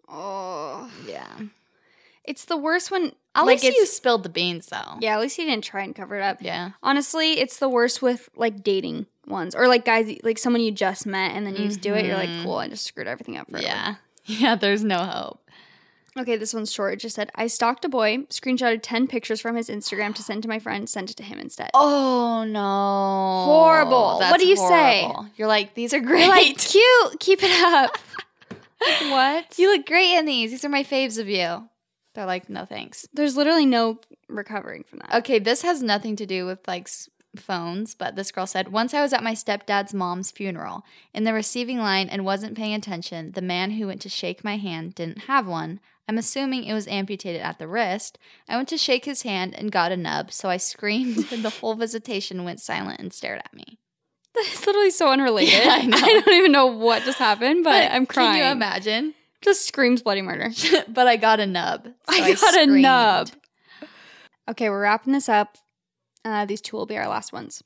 Oh, 0.08 0.90
Yeah. 1.06 1.36
It's 2.26 2.44
the 2.46 2.56
worst 2.56 2.90
when 2.90 3.12
At 3.34 3.46
like 3.46 3.62
least 3.62 3.76
you 3.76 3.86
spilled 3.86 4.22
the 4.22 4.28
beans, 4.28 4.66
though. 4.66 4.96
yeah. 5.00 5.14
At 5.14 5.20
least 5.20 5.36
he 5.36 5.44
didn't 5.44 5.64
try 5.64 5.82
and 5.82 5.94
cover 5.94 6.16
it 6.16 6.22
up. 6.22 6.38
Yeah. 6.40 6.70
Honestly, 6.82 7.40
it's 7.40 7.58
the 7.58 7.68
worst 7.68 8.02
with 8.02 8.28
like 8.36 8.62
dating 8.62 9.06
ones 9.26 9.54
or 9.54 9.66
like 9.68 9.84
guys 9.84 10.14
like 10.22 10.38
someone 10.38 10.62
you 10.62 10.70
just 10.72 11.06
met 11.06 11.32
and 11.32 11.46
then 11.46 11.56
you 11.56 11.66
just 11.68 11.80
do 11.80 11.94
it. 11.94 12.04
You're 12.06 12.16
like, 12.16 12.28
Mhm. 12.28 12.44
cool. 12.44 12.56
I 12.56 12.68
just 12.68 12.84
screwed 12.84 13.06
everything 13.08 13.36
up 13.36 13.50
for. 13.50 13.58
Yeah. 13.58 13.96
Yeah, 14.28 14.56
there's 14.56 14.82
no 14.82 14.98
hope. 15.04 15.40
Okay, 16.18 16.36
this 16.36 16.52
one's 16.52 16.72
short. 16.72 16.94
It 16.94 16.96
just 17.00 17.14
said, 17.14 17.30
I 17.36 17.46
stalked 17.46 17.84
a 17.84 17.88
boy, 17.88 18.16
screenshotted 18.30 18.80
10 18.82 19.06
pictures 19.06 19.40
from 19.40 19.54
his 19.54 19.68
Instagram 19.68 20.14
to 20.16 20.22
send 20.22 20.42
to 20.42 20.48
my 20.48 20.58
friend, 20.58 20.88
sent 20.88 21.10
it 21.12 21.16
to 21.18 21.22
him 21.22 21.38
instead. 21.38 21.70
Oh 21.74 22.42
no. 22.44 23.44
Horrible. 23.44 24.18
What 24.18 24.40
do 24.40 24.46
you 24.48 24.56
say? 24.56 25.08
You're 25.36 25.46
like, 25.46 25.74
these 25.74 25.94
are 25.94 26.00
great. 26.00 26.20
You're 26.22 26.28
like, 26.30 26.58
cute, 26.58 27.20
keep 27.20 27.40
it 27.42 27.52
up. 27.62 27.96
what? 29.10 29.58
you 29.58 29.70
look 29.70 29.86
great 29.86 30.16
in 30.16 30.24
these. 30.26 30.50
These 30.50 30.64
are 30.64 30.68
my 30.68 30.82
faves 30.82 31.18
of 31.20 31.28
you. 31.28 31.68
They're 32.16 32.26
like, 32.26 32.48
no 32.50 32.64
thanks. 32.64 33.06
There's 33.12 33.36
literally 33.36 33.66
no 33.66 34.00
recovering 34.28 34.82
from 34.82 34.98
that. 34.98 35.14
Okay, 35.18 35.38
this 35.38 35.62
has 35.62 35.82
nothing 35.82 36.16
to 36.16 36.26
do 36.26 36.44
with 36.46 36.66
like 36.66 36.88
s- 36.88 37.08
phones, 37.36 37.94
but 37.94 38.16
this 38.16 38.32
girl 38.32 38.46
said, 38.46 38.72
Once 38.72 38.92
I 38.94 39.02
was 39.02 39.12
at 39.12 39.22
my 39.22 39.32
stepdad's 39.34 39.94
mom's 39.94 40.30
funeral. 40.32 40.82
In 41.14 41.22
the 41.24 41.32
receiving 41.32 41.78
line 41.78 42.08
and 42.08 42.24
wasn't 42.24 42.56
paying 42.56 42.74
attention, 42.74 43.32
the 43.32 43.42
man 43.42 43.72
who 43.72 43.86
went 43.86 44.00
to 44.02 44.08
shake 44.08 44.42
my 44.42 44.56
hand 44.56 44.94
didn't 44.96 45.24
have 45.26 45.46
one. 45.46 45.78
I'm 46.08 46.18
assuming 46.18 46.64
it 46.64 46.72
was 46.74 46.86
amputated 46.88 47.42
at 47.42 47.58
the 47.58 47.68
wrist. 47.68 48.18
I 48.48 48.56
went 48.56 48.68
to 48.70 48.78
shake 48.78 49.04
his 49.04 49.22
hand 49.22 49.54
and 49.54 49.70
got 49.72 49.92
a 49.92 49.96
nub, 49.96 50.32
so 50.32 50.48
I 50.48 50.56
screamed 50.56 51.30
and 51.32 51.44
the 51.44 51.50
whole 51.50 51.74
visitation 51.74 52.44
went 52.44 52.60
silent 52.60 53.00
and 53.00 53.12
stared 53.12 53.40
at 53.44 53.52
me. 53.54 53.78
That's 54.34 54.66
literally 54.66 54.90
so 54.90 55.10
unrelated. 55.10 55.54
Yeah, 55.64 55.70
I 55.72 55.84
know. 55.86 55.98
don't 55.98 56.28
even 56.34 56.52
know 56.52 56.66
what 56.66 57.02
just 57.04 57.18
happened, 57.18 57.64
but, 57.64 57.90
I'm 57.90 58.06
crying. 58.06 58.32
Can 58.32 58.38
you 58.38 58.52
imagine? 58.52 59.14
Just 59.42 59.66
screams 59.66 60.02
bloody 60.02 60.22
murder. 60.22 60.50
but 60.88 61.06
I 61.06 61.16
got 61.16 61.40
a 61.40 61.46
nub. 61.46 61.84
so 61.84 61.92
I 62.08 62.34
got 62.34 62.56
a 62.56 62.66
nub. 62.66 63.30
Okay, 64.48 64.70
we're 64.70 64.82
wrapping 64.82 65.12
this 65.12 65.28
up. 65.28 65.58
Uh, 66.24 66.44
these 66.44 66.60
two 66.60 66.76
will 66.76 66.86
be 66.86 66.96
our 66.96 67.08
last 67.08 67.32
ones. 67.32 67.62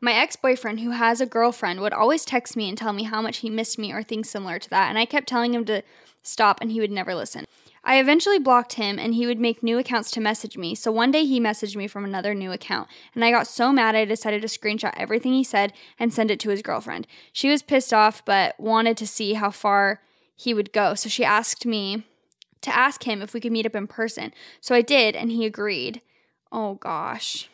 My 0.00 0.12
ex 0.12 0.34
boyfriend, 0.34 0.80
who 0.80 0.90
has 0.90 1.20
a 1.20 1.26
girlfriend, 1.26 1.80
would 1.80 1.92
always 1.92 2.24
text 2.24 2.56
me 2.56 2.68
and 2.68 2.78
tell 2.78 2.92
me 2.92 3.02
how 3.02 3.20
much 3.20 3.38
he 3.38 3.50
missed 3.50 3.78
me 3.78 3.92
or 3.92 4.02
things 4.02 4.30
similar 4.30 4.58
to 4.58 4.70
that, 4.70 4.88
and 4.88 4.98
I 4.98 5.04
kept 5.04 5.28
telling 5.28 5.52
him 5.52 5.64
to 5.66 5.82
stop, 6.22 6.60
and 6.60 6.72
he 6.72 6.80
would 6.80 6.90
never 6.90 7.14
listen. 7.14 7.44
I 7.84 7.98
eventually 7.98 8.38
blocked 8.38 8.74
him, 8.74 8.98
and 8.98 9.14
he 9.14 9.26
would 9.26 9.38
make 9.38 9.62
new 9.62 9.78
accounts 9.78 10.10
to 10.12 10.20
message 10.20 10.56
me. 10.56 10.74
So 10.74 10.90
one 10.90 11.10
day 11.10 11.24
he 11.24 11.40
messaged 11.40 11.76
me 11.76 11.86
from 11.86 12.04
another 12.04 12.34
new 12.34 12.50
account, 12.52 12.88
and 13.14 13.24
I 13.24 13.30
got 13.30 13.46
so 13.46 13.72
mad 13.72 13.94
I 13.94 14.04
decided 14.04 14.42
to 14.42 14.48
screenshot 14.48 14.94
everything 14.96 15.32
he 15.32 15.44
said 15.44 15.72
and 15.98 16.12
send 16.12 16.30
it 16.30 16.40
to 16.40 16.50
his 16.50 16.62
girlfriend. 16.62 17.06
She 17.32 17.50
was 17.50 17.62
pissed 17.62 17.92
off, 17.92 18.24
but 18.24 18.58
wanted 18.58 18.96
to 18.98 19.06
see 19.06 19.34
how 19.34 19.50
far 19.50 20.00
he 20.40 20.54
would 20.54 20.72
go, 20.72 20.94
so 20.94 21.08
she 21.08 21.24
asked 21.24 21.66
me 21.66 22.04
to 22.62 22.74
ask 22.74 23.04
him 23.04 23.20
if 23.22 23.34
we 23.34 23.40
could 23.40 23.52
meet 23.52 23.66
up 23.66 23.74
in 23.76 23.86
person. 23.86 24.32
So 24.60 24.74
I 24.74 24.82
did, 24.82 25.14
and 25.16 25.30
he 25.30 25.44
agreed. 25.44 26.00
Oh 26.52 26.74
gosh. 26.74 27.48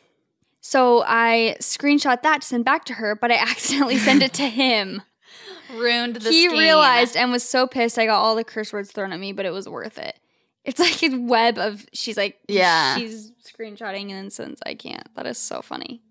So 0.61 1.03
I 1.07 1.57
screenshot 1.61 2.23
that 2.23 2.43
to 2.43 2.47
send 2.47 2.65
back 2.65 2.85
to 2.87 2.95
her, 2.95 3.15
but 3.15 3.31
I 3.33 3.37
accidentally 3.51 3.99
sent 3.99 4.23
it 4.23 4.33
to 4.35 4.49
him. 4.49 5.03
Ruined 5.77 6.17
the 6.17 6.31
he 6.31 6.47
scheme. 6.47 6.59
realized 6.59 7.17
and 7.17 7.33
was 7.33 7.43
so 7.43 7.67
pissed. 7.67 7.99
I 7.99 8.07
got 8.07 8.21
all 8.21 8.37
the 8.37 8.45
curse 8.45 8.73
words 8.73 8.93
thrown 8.93 9.13
at 9.13 9.19
me, 9.21 9.33
but 9.33 9.47
it 9.47 9.51
was 9.53 9.69
worth 9.69 9.99
it. 9.99 10.17
It's 10.65 10.81
like 10.81 11.03
a 11.03 11.17
web 11.17 11.59
of 11.59 11.87
she's 11.93 12.17
like 12.17 12.39
Yeah. 12.49 12.97
she's 12.97 13.33
screenshotting 13.45 14.03
and 14.03 14.13
then 14.13 14.31
sends 14.31 14.61
I 14.67 14.75
can't. 14.75 15.13
That 15.17 15.27
is 15.27 15.39
so 15.39 15.61
funny. 15.63 16.03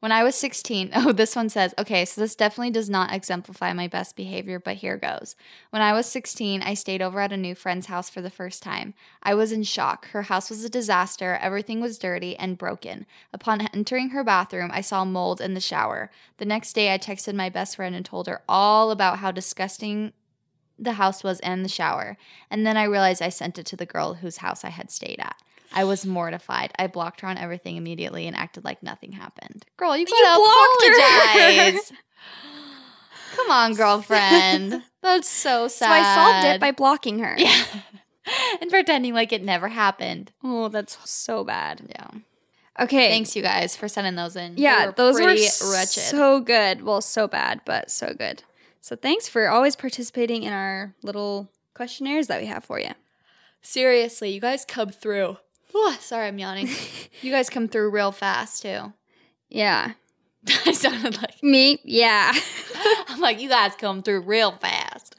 When 0.00 0.12
I 0.12 0.22
was 0.22 0.36
16, 0.36 0.90
oh, 0.94 1.12
this 1.12 1.34
one 1.34 1.48
says, 1.48 1.74
okay, 1.76 2.04
so 2.04 2.20
this 2.20 2.36
definitely 2.36 2.70
does 2.70 2.88
not 2.88 3.12
exemplify 3.12 3.72
my 3.72 3.88
best 3.88 4.14
behavior, 4.14 4.60
but 4.60 4.76
here 4.76 4.96
goes. 4.96 5.34
When 5.70 5.82
I 5.82 5.92
was 5.92 6.06
16, 6.06 6.62
I 6.62 6.74
stayed 6.74 7.02
over 7.02 7.20
at 7.20 7.32
a 7.32 7.36
new 7.36 7.54
friend's 7.54 7.86
house 7.86 8.08
for 8.08 8.20
the 8.20 8.30
first 8.30 8.62
time. 8.62 8.94
I 9.22 9.34
was 9.34 9.50
in 9.50 9.64
shock. 9.64 10.08
Her 10.08 10.22
house 10.22 10.50
was 10.50 10.64
a 10.64 10.70
disaster, 10.70 11.38
everything 11.40 11.80
was 11.80 11.98
dirty 11.98 12.36
and 12.36 12.58
broken. 12.58 13.06
Upon 13.32 13.62
entering 13.74 14.10
her 14.10 14.22
bathroom, 14.22 14.70
I 14.72 14.82
saw 14.82 15.04
mold 15.04 15.40
in 15.40 15.54
the 15.54 15.60
shower. 15.60 16.10
The 16.36 16.44
next 16.44 16.74
day, 16.74 16.94
I 16.94 16.98
texted 16.98 17.34
my 17.34 17.48
best 17.48 17.76
friend 17.76 17.94
and 17.94 18.04
told 18.04 18.28
her 18.28 18.42
all 18.48 18.90
about 18.90 19.18
how 19.18 19.32
disgusting 19.32 20.12
the 20.78 20.92
house 20.92 21.24
was 21.24 21.40
and 21.40 21.64
the 21.64 21.68
shower. 21.68 22.16
And 22.50 22.64
then 22.64 22.76
I 22.76 22.84
realized 22.84 23.20
I 23.20 23.30
sent 23.30 23.58
it 23.58 23.66
to 23.66 23.76
the 23.76 23.86
girl 23.86 24.14
whose 24.14 24.36
house 24.36 24.64
I 24.64 24.70
had 24.70 24.92
stayed 24.92 25.18
at. 25.18 25.36
I 25.72 25.84
was 25.84 26.06
mortified. 26.06 26.72
I 26.78 26.86
blocked 26.86 27.20
her 27.20 27.28
on 27.28 27.38
everything 27.38 27.76
immediately 27.76 28.26
and 28.26 28.36
acted 28.36 28.64
like 28.64 28.82
nothing 28.82 29.12
happened. 29.12 29.64
Girl, 29.76 29.96
you 29.96 30.06
gotta 30.06 30.36
blocked 30.36 30.84
her. 30.84 31.70
apologize. 31.72 31.92
Come 33.36 33.50
on, 33.50 33.74
girlfriend. 33.74 34.82
That's 35.02 35.28
so 35.28 35.68
sad. 35.68 35.86
So 35.86 35.92
I 35.92 36.14
solved 36.14 36.46
it 36.46 36.60
by 36.60 36.72
blocking 36.72 37.20
her. 37.20 37.34
yeah, 37.38 37.64
and 38.60 38.70
pretending 38.70 39.14
like 39.14 39.32
it 39.32 39.44
never 39.44 39.68
happened. 39.68 40.32
Oh, 40.42 40.68
that's 40.68 40.98
so 41.08 41.44
bad. 41.44 41.82
Yeah. 41.88 42.08
Okay. 42.80 43.08
Thanks, 43.08 43.36
you 43.36 43.42
guys, 43.42 43.76
for 43.76 43.86
sending 43.86 44.16
those 44.16 44.34
in. 44.34 44.54
Yeah, 44.56 44.86
were 44.86 44.92
those 44.92 45.20
were 45.20 45.26
wretched. 45.26 45.88
so 46.02 46.40
good. 46.40 46.82
Well, 46.82 47.00
so 47.00 47.28
bad, 47.28 47.60
but 47.64 47.90
so 47.92 48.12
good. 48.12 48.42
So 48.80 48.96
thanks 48.96 49.28
for 49.28 49.48
always 49.48 49.76
participating 49.76 50.42
in 50.42 50.52
our 50.52 50.94
little 51.02 51.48
questionnaires 51.74 52.26
that 52.26 52.40
we 52.40 52.46
have 52.46 52.64
for 52.64 52.80
you. 52.80 52.90
Seriously, 53.62 54.30
you 54.30 54.40
guys 54.40 54.64
come 54.64 54.90
through. 54.90 55.36
Whew, 55.72 55.92
sorry, 55.94 56.28
I'm 56.28 56.38
yawning. 56.38 56.68
you 57.22 57.30
guys 57.30 57.50
come 57.50 57.68
through 57.68 57.90
real 57.90 58.12
fast 58.12 58.62
too. 58.62 58.92
Yeah. 59.48 59.92
I 60.66 60.72
sounded 60.72 61.16
like 61.20 61.42
Me? 61.42 61.80
Yeah. 61.84 62.32
I'm 63.08 63.20
like 63.20 63.40
you 63.40 63.48
guys 63.48 63.74
come 63.76 64.02
through 64.02 64.20
real 64.22 64.52
fast. 64.52 65.16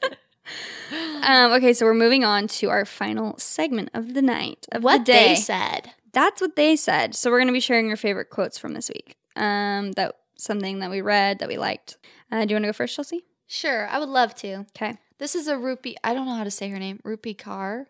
um, 1.22 1.52
okay, 1.52 1.72
so 1.72 1.86
we're 1.86 1.94
moving 1.94 2.24
on 2.24 2.48
to 2.48 2.68
our 2.70 2.84
final 2.84 3.38
segment 3.38 3.90
of 3.94 4.14
the 4.14 4.22
night 4.22 4.66
of 4.72 4.82
what 4.82 4.98
the 5.04 5.12
day. 5.12 5.28
they 5.28 5.34
said. 5.36 5.92
That's 6.12 6.40
what 6.40 6.56
they 6.56 6.74
said. 6.76 7.14
So 7.14 7.30
we're 7.30 7.38
going 7.38 7.48
to 7.48 7.52
be 7.52 7.60
sharing 7.60 7.86
your 7.86 7.96
favorite 7.96 8.30
quotes 8.30 8.58
from 8.58 8.74
this 8.74 8.88
week. 8.88 9.16
Um, 9.36 9.92
that 9.92 10.16
something 10.36 10.80
that 10.80 10.90
we 10.90 11.00
read 11.00 11.38
that 11.38 11.48
we 11.48 11.58
liked. 11.58 11.96
Uh, 12.32 12.44
do 12.44 12.50
you 12.50 12.54
want 12.56 12.64
to 12.64 12.68
go 12.68 12.72
first, 12.72 12.96
Chelsea? 12.96 13.24
Sure, 13.46 13.88
I 13.88 13.98
would 13.98 14.08
love 14.08 14.34
to. 14.36 14.66
Okay. 14.76 14.96
This 15.18 15.34
is 15.34 15.48
a 15.48 15.54
Rupi. 15.54 15.94
I 16.02 16.14
don't 16.14 16.26
know 16.26 16.34
how 16.34 16.44
to 16.44 16.50
say 16.50 16.68
her 16.70 16.78
name. 16.78 17.00
Rupee 17.04 17.34
Rupi 17.34 17.86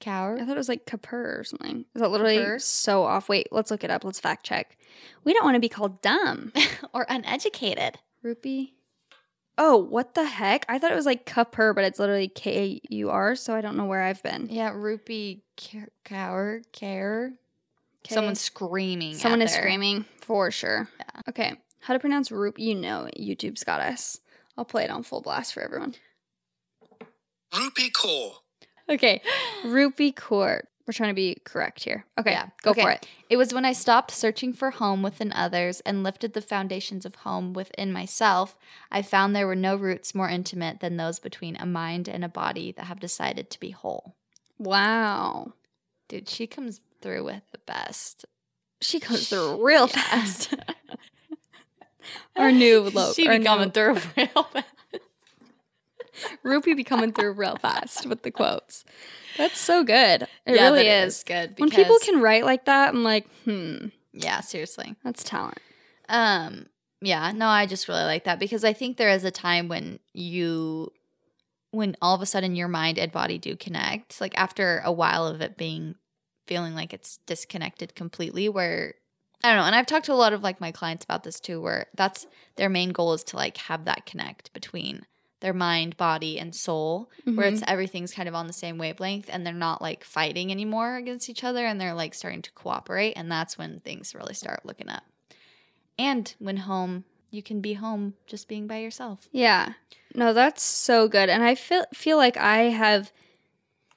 Kaur. 0.00 0.40
I 0.40 0.44
thought 0.44 0.54
it 0.54 0.58
was 0.58 0.68
like 0.68 0.86
Kapur 0.86 1.40
or 1.40 1.44
something. 1.44 1.84
Is 1.94 2.00
that 2.00 2.10
literally 2.10 2.38
Kapur? 2.38 2.60
so 2.60 3.04
off? 3.04 3.28
Wait, 3.28 3.48
let's 3.50 3.70
look 3.70 3.84
it 3.84 3.90
up. 3.90 4.04
Let's 4.04 4.20
fact 4.20 4.44
check. 4.44 4.76
We 5.24 5.32
don't 5.32 5.44
want 5.44 5.54
to 5.54 5.60
be 5.60 5.68
called 5.68 6.02
dumb. 6.02 6.52
or 6.94 7.06
uneducated. 7.08 7.98
Rupi. 8.24 8.72
Oh, 9.58 9.76
what 9.76 10.14
the 10.14 10.24
heck? 10.26 10.66
I 10.68 10.78
thought 10.78 10.92
it 10.92 10.96
was 10.96 11.06
like 11.06 11.24
Kapur, 11.24 11.74
but 11.74 11.84
it's 11.84 11.98
literally 11.98 12.28
K 12.28 12.80
A 12.90 12.94
U 12.94 13.10
R, 13.10 13.34
so 13.34 13.54
I 13.54 13.60
don't 13.62 13.76
know 13.76 13.86
where 13.86 14.02
I've 14.02 14.22
been. 14.22 14.48
Yeah, 14.50 14.72
Rupi 14.72 15.40
Ka- 15.56 15.88
Kaur. 16.04 16.62
Care. 16.72 17.32
Okay. 18.04 18.14
Someone's 18.14 18.40
screaming. 18.40 19.14
Someone 19.14 19.42
is 19.42 19.52
there. 19.52 19.62
screaming 19.62 20.04
for 20.20 20.50
sure. 20.50 20.88
Yeah. 20.98 21.20
Okay. 21.28 21.54
How 21.80 21.94
to 21.94 22.00
pronounce 22.00 22.30
Rup? 22.30 22.58
You 22.58 22.74
know, 22.74 23.08
YouTube's 23.18 23.64
got 23.64 23.80
us. 23.80 24.20
I'll 24.58 24.64
play 24.64 24.84
it 24.84 24.90
on 24.90 25.02
full 25.02 25.22
blast 25.22 25.54
for 25.54 25.62
everyone. 25.62 25.94
Rupi 27.52 27.90
Kaur. 27.92 28.32
Okay. 28.88 29.20
Rupi 29.64 30.14
Court. 30.14 30.68
We're 30.86 30.92
trying 30.92 31.10
to 31.10 31.14
be 31.14 31.36
correct 31.44 31.82
here. 31.82 32.04
Okay. 32.18 32.30
Yeah, 32.30 32.50
Go 32.62 32.70
okay. 32.70 32.82
for 32.82 32.90
it. 32.92 33.08
It 33.28 33.36
was 33.36 33.52
when 33.52 33.64
I 33.64 33.72
stopped 33.72 34.12
searching 34.12 34.52
for 34.52 34.70
home 34.70 35.02
within 35.02 35.32
others 35.32 35.80
and 35.80 36.04
lifted 36.04 36.32
the 36.32 36.40
foundations 36.40 37.04
of 37.04 37.16
home 37.16 37.52
within 37.54 37.92
myself, 37.92 38.56
I 38.92 39.02
found 39.02 39.34
there 39.34 39.48
were 39.48 39.56
no 39.56 39.74
roots 39.74 40.14
more 40.14 40.28
intimate 40.28 40.78
than 40.78 40.96
those 40.96 41.18
between 41.18 41.56
a 41.56 41.66
mind 41.66 42.06
and 42.06 42.24
a 42.24 42.28
body 42.28 42.70
that 42.72 42.84
have 42.86 43.00
decided 43.00 43.50
to 43.50 43.58
be 43.58 43.70
whole. 43.70 44.14
Wow. 44.58 45.54
Dude, 46.08 46.28
she 46.28 46.46
comes 46.46 46.80
through 47.02 47.24
with 47.24 47.42
the 47.50 47.58
best. 47.66 48.24
She 48.80 49.00
comes 49.00 49.28
through 49.28 49.66
real 49.66 49.88
Yeah. 49.88 50.02
fast. 50.02 50.54
our 52.36 52.52
new 52.52 52.82
logo. 52.82 53.12
She 53.12 53.26
our 53.26 53.38
be 53.38 53.44
coming 53.44 53.72
through 53.72 53.94
real 54.16 54.44
fast. 54.44 54.66
Rupi 56.46 56.76
be 56.76 56.84
coming 56.84 57.12
through 57.12 57.32
real 57.32 57.56
fast 57.56 58.06
with 58.06 58.22
the 58.22 58.30
quotes. 58.30 58.84
That's 59.36 59.60
so 59.60 59.84
good. 59.84 60.22
It 60.22 60.54
Yeah, 60.54 60.70
really 60.70 60.88
is 60.88 61.24
good. 61.24 61.54
When 61.58 61.70
people 61.70 61.98
can 61.98 62.20
write 62.20 62.44
like 62.44 62.64
that, 62.66 62.88
I'm 62.94 63.02
like, 63.02 63.26
hmm, 63.44 63.88
Yeah, 64.12 64.40
seriously. 64.40 64.94
that's 65.04 65.24
talent. 65.24 65.58
Um, 66.08 66.66
yeah, 67.00 67.32
no, 67.32 67.48
I 67.48 67.66
just 67.66 67.88
really 67.88 68.04
like 68.04 68.24
that 68.24 68.38
because 68.38 68.64
I 68.64 68.72
think 68.72 68.96
there 68.96 69.10
is 69.10 69.24
a 69.24 69.30
time 69.30 69.68
when 69.68 69.98
you 70.14 70.92
when 71.72 71.96
all 72.00 72.14
of 72.14 72.22
a 72.22 72.26
sudden 72.26 72.54
your 72.56 72.68
mind 72.68 72.98
and 72.98 73.12
body 73.12 73.38
do 73.38 73.56
connect. 73.56 74.20
Like 74.20 74.38
after 74.38 74.80
a 74.84 74.92
while 74.92 75.26
of 75.26 75.40
it 75.42 75.58
being 75.58 75.96
feeling 76.46 76.74
like 76.74 76.94
it's 76.94 77.18
disconnected 77.26 77.94
completely 77.94 78.48
where 78.48 78.94
I 79.44 79.48
don't 79.48 79.58
know. 79.58 79.64
And 79.66 79.74
I've 79.74 79.86
talked 79.86 80.06
to 80.06 80.12
a 80.12 80.14
lot 80.14 80.32
of 80.32 80.42
like 80.42 80.60
my 80.60 80.72
clients 80.72 81.04
about 81.04 81.24
this 81.24 81.38
too 81.40 81.60
where 81.60 81.86
that's 81.94 82.26
their 82.56 82.70
main 82.70 82.90
goal 82.90 83.12
is 83.12 83.24
to 83.24 83.36
like 83.36 83.56
have 83.58 83.84
that 83.84 84.06
connect 84.06 84.52
between 84.54 85.02
their 85.40 85.52
mind, 85.52 85.96
body 85.96 86.38
and 86.38 86.54
soul 86.54 87.10
where 87.24 87.46
it's 87.48 87.60
mm-hmm. 87.60 87.70
everything's 87.70 88.12
kind 88.12 88.28
of 88.28 88.34
on 88.34 88.46
the 88.46 88.52
same 88.52 88.78
wavelength 88.78 89.28
and 89.30 89.46
they're 89.46 89.52
not 89.52 89.82
like 89.82 90.02
fighting 90.02 90.50
anymore 90.50 90.96
against 90.96 91.28
each 91.28 91.44
other 91.44 91.66
and 91.66 91.80
they're 91.80 91.94
like 91.94 92.14
starting 92.14 92.42
to 92.42 92.52
cooperate 92.52 93.12
and 93.12 93.30
that's 93.30 93.58
when 93.58 93.80
things 93.80 94.14
really 94.14 94.34
start 94.34 94.64
looking 94.64 94.88
up. 94.88 95.04
And 95.98 96.34
when 96.38 96.58
home, 96.58 97.04
you 97.30 97.42
can 97.42 97.60
be 97.60 97.74
home 97.74 98.14
just 98.26 98.48
being 98.48 98.66
by 98.66 98.78
yourself. 98.78 99.28
Yeah. 99.32 99.74
No, 100.14 100.32
that's 100.32 100.62
so 100.62 101.08
good. 101.08 101.28
And 101.28 101.42
I 101.42 101.54
feel 101.54 101.84
feel 101.92 102.16
like 102.16 102.36
I 102.36 102.70
have 102.70 103.12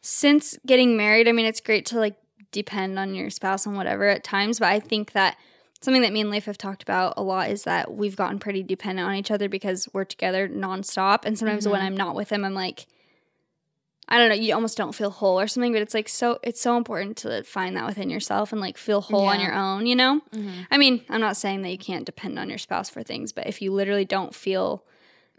since 0.02 0.58
getting 0.66 0.98
married, 0.98 1.28
I 1.28 1.32
mean 1.32 1.46
it's 1.46 1.62
great 1.62 1.86
to 1.88 2.00
like 2.00 2.18
depend 2.52 3.00
on 3.00 3.16
your 3.16 3.30
spouse 3.30 3.66
and 3.66 3.78
whatever 3.78 4.06
at 4.06 4.24
times, 4.24 4.60
but 4.60 4.70
I 4.70 4.80
think 4.80 5.14
that 5.14 5.38
something 5.82 6.02
that 6.02 6.12
me 6.14 6.22
and 6.22 6.30
Leif 6.30 6.46
have 6.46 6.58
talked 6.58 6.84
about 6.84 7.14
a 7.18 7.24
lot 7.24 7.50
is 7.50 7.64
that 7.64 7.94
we've 7.94 8.16
gotten 8.16 8.40
pretty 8.40 8.64
dependent 8.64 9.08
on 9.08 9.16
each 9.16 9.32
other 9.32 9.48
because 9.50 9.88
we're 9.94 10.06
together 10.06 10.48
nonstop. 10.48 11.20
And 11.24 11.38
sometimes 11.38 11.68
when 11.68 11.82
I'm 11.82 11.96
not 11.96 12.16
with 12.16 12.32
him, 12.32 12.44
I'm 12.44 12.54
like 12.54 12.86
I 14.12 14.18
don't 14.18 14.30
know, 14.30 14.36
you 14.36 14.56
almost 14.56 14.76
don't 14.76 14.96
feel 14.96 15.12
whole 15.12 15.40
or 15.40 15.48
something, 15.48 15.72
but 15.72 15.84
it's 15.84 15.94
like 15.94 16.10
so 16.10 16.40
it's 16.42 16.60
so 16.60 16.78
important 16.78 17.16
to 17.18 17.44
find 17.44 17.78
that 17.78 17.86
within 17.86 18.10
yourself 18.10 18.52
and 18.52 18.60
like 18.60 18.76
feel 18.76 19.02
whole 19.02 19.28
on 19.28 19.40
your 19.40 19.54
own, 19.54 19.86
you 19.86 19.96
know? 19.96 20.22
I 20.72 20.78
mean, 20.80 21.02
I'm 21.10 21.22
not 21.22 21.38
saying 21.38 21.62
that 21.62 21.70
you 21.70 21.78
can't 21.78 22.06
depend 22.06 22.40
on 22.40 22.50
your 22.50 22.58
spouse 22.58 22.90
for 22.90 23.04
things, 23.04 23.32
but 23.32 23.46
if 23.46 23.62
you 23.62 23.72
literally 23.72 24.06
don't 24.06 24.34
feel 24.34 24.84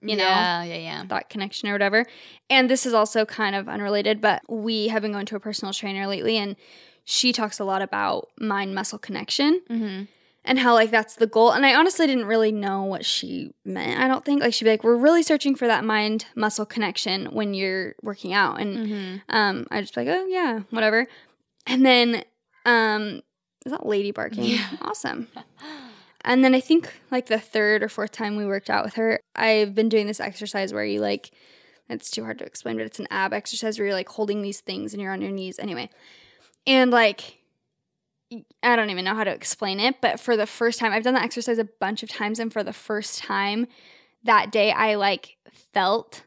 you 0.03 0.17
know, 0.17 0.23
Yeah, 0.25 0.63
yeah, 0.63 0.77
yeah. 0.77 1.05
that 1.09 1.29
connection 1.29 1.69
or 1.69 1.73
whatever. 1.73 2.07
And 2.49 2.71
this 2.71 2.87
is 2.87 2.95
also 2.95 3.27
kind 3.27 3.55
of 3.55 3.69
unrelated, 3.69 4.21
but 4.21 4.41
we 4.49 4.89
have 4.89 5.03
been 5.03 5.13
going 5.13 5.27
to 5.27 5.37
a 5.37 5.41
personal 5.41 5.75
trainer 5.75 6.07
lately, 6.07 6.39
and 6.39 6.57
she 7.05 7.33
talks 7.33 7.59
a 7.59 7.65
lot 7.65 7.83
about 7.83 8.31
mind 8.39 8.75
muscle 8.75 8.99
connection 8.99 9.61
Mm-hmm. 9.69 10.05
And 10.45 10.59
how 10.59 10.75
like 10.75 10.91
that's 10.91 11.17
the 11.17 11.27
goal. 11.27 11.53
And 11.53 11.65
I 11.67 11.75
honestly 11.75 12.07
didn't 12.07 12.27
really 12.27 12.53
know 12.53 12.83
what 12.85 13.05
she 13.05 13.53
meant. 13.65 14.01
I 14.01 14.09
don't 14.09 14.25
think 14.25 14.43
like 14.43 14.55
she'd 14.55 14.65
be 14.65 14.71
like, 14.71 14.85
"We're 14.85 14.97
really 14.97 15.23
searching 15.23 15.55
for 15.55 15.67
that 15.67 15.85
mind 15.85 16.27
muscle 16.35 16.67
connection 16.67 17.27
when 17.27 17.55
you're 17.55 17.95
working 18.03 18.33
out," 18.33 18.61
and 18.61 18.77
Mm-hmm. 18.77 19.17
um, 19.37 19.67
I 19.71 19.81
just 19.81 19.95
be 19.95 20.05
like, 20.05 20.17
"Oh 20.17 20.27
yeah, 20.27 20.61
whatever." 20.71 21.07
And 21.67 21.85
then 21.85 22.25
um, 22.65 23.21
is 23.67 23.73
that 23.73 23.87
lady 23.87 24.11
barking? 24.13 24.59
Awesome. 24.81 25.29
And 26.23 26.45
then 26.45 26.55
I 26.55 26.61
think 26.61 26.93
like 27.11 27.27
the 27.27 27.39
third 27.39 27.83
or 27.83 27.89
fourth 27.89 28.13
time 28.13 28.37
we 28.37 28.45
worked 28.45 28.69
out 28.69 28.85
with 28.85 28.95
her, 28.95 29.21
I've 29.35 29.75
been 29.75 29.89
doing 29.89 30.07
this 30.07 30.21
exercise 30.21 30.73
where 30.73 30.85
you 30.85 31.01
like, 31.01 31.31
it's 31.89 32.11
too 32.11 32.25
hard 32.25 32.39
to 32.41 32.45
explain, 32.45 32.77
but 32.77 32.85
it's 32.85 32.99
an 32.99 33.07
ab 33.11 33.33
exercise 33.33 33.79
where 33.79 33.87
you're 33.87 33.95
like 33.95 34.09
holding 34.11 34.43
these 34.43 34.61
things 34.61 34.93
and 34.93 35.01
you're 35.03 35.13
on 35.13 35.23
your 35.23 35.31
knees 35.31 35.59
anyway. 35.59 35.89
And 36.67 36.91
like, 36.91 37.39
I 38.63 38.77
don't 38.77 38.91
even 38.91 39.05
know 39.05 39.15
how 39.15 39.25
to 39.25 39.31
explain 39.33 39.81
it, 39.81 40.01
but 40.01 40.21
for 40.21 40.37
the 40.37 40.47
first 40.47 40.79
time, 40.79 40.93
I've 40.93 41.03
done 41.03 41.15
that 41.15 41.25
exercise 41.25 41.59
a 41.59 41.65
bunch 41.65 42.03
of 42.03 42.09
times. 42.09 42.39
And 42.39 42.53
for 42.53 42.63
the 42.63 42.73
first 42.73 43.19
time 43.19 43.67
that 44.25 44.53
day, 44.53 44.71
I 44.73 44.95
like 44.95 45.37
felt 45.73 46.25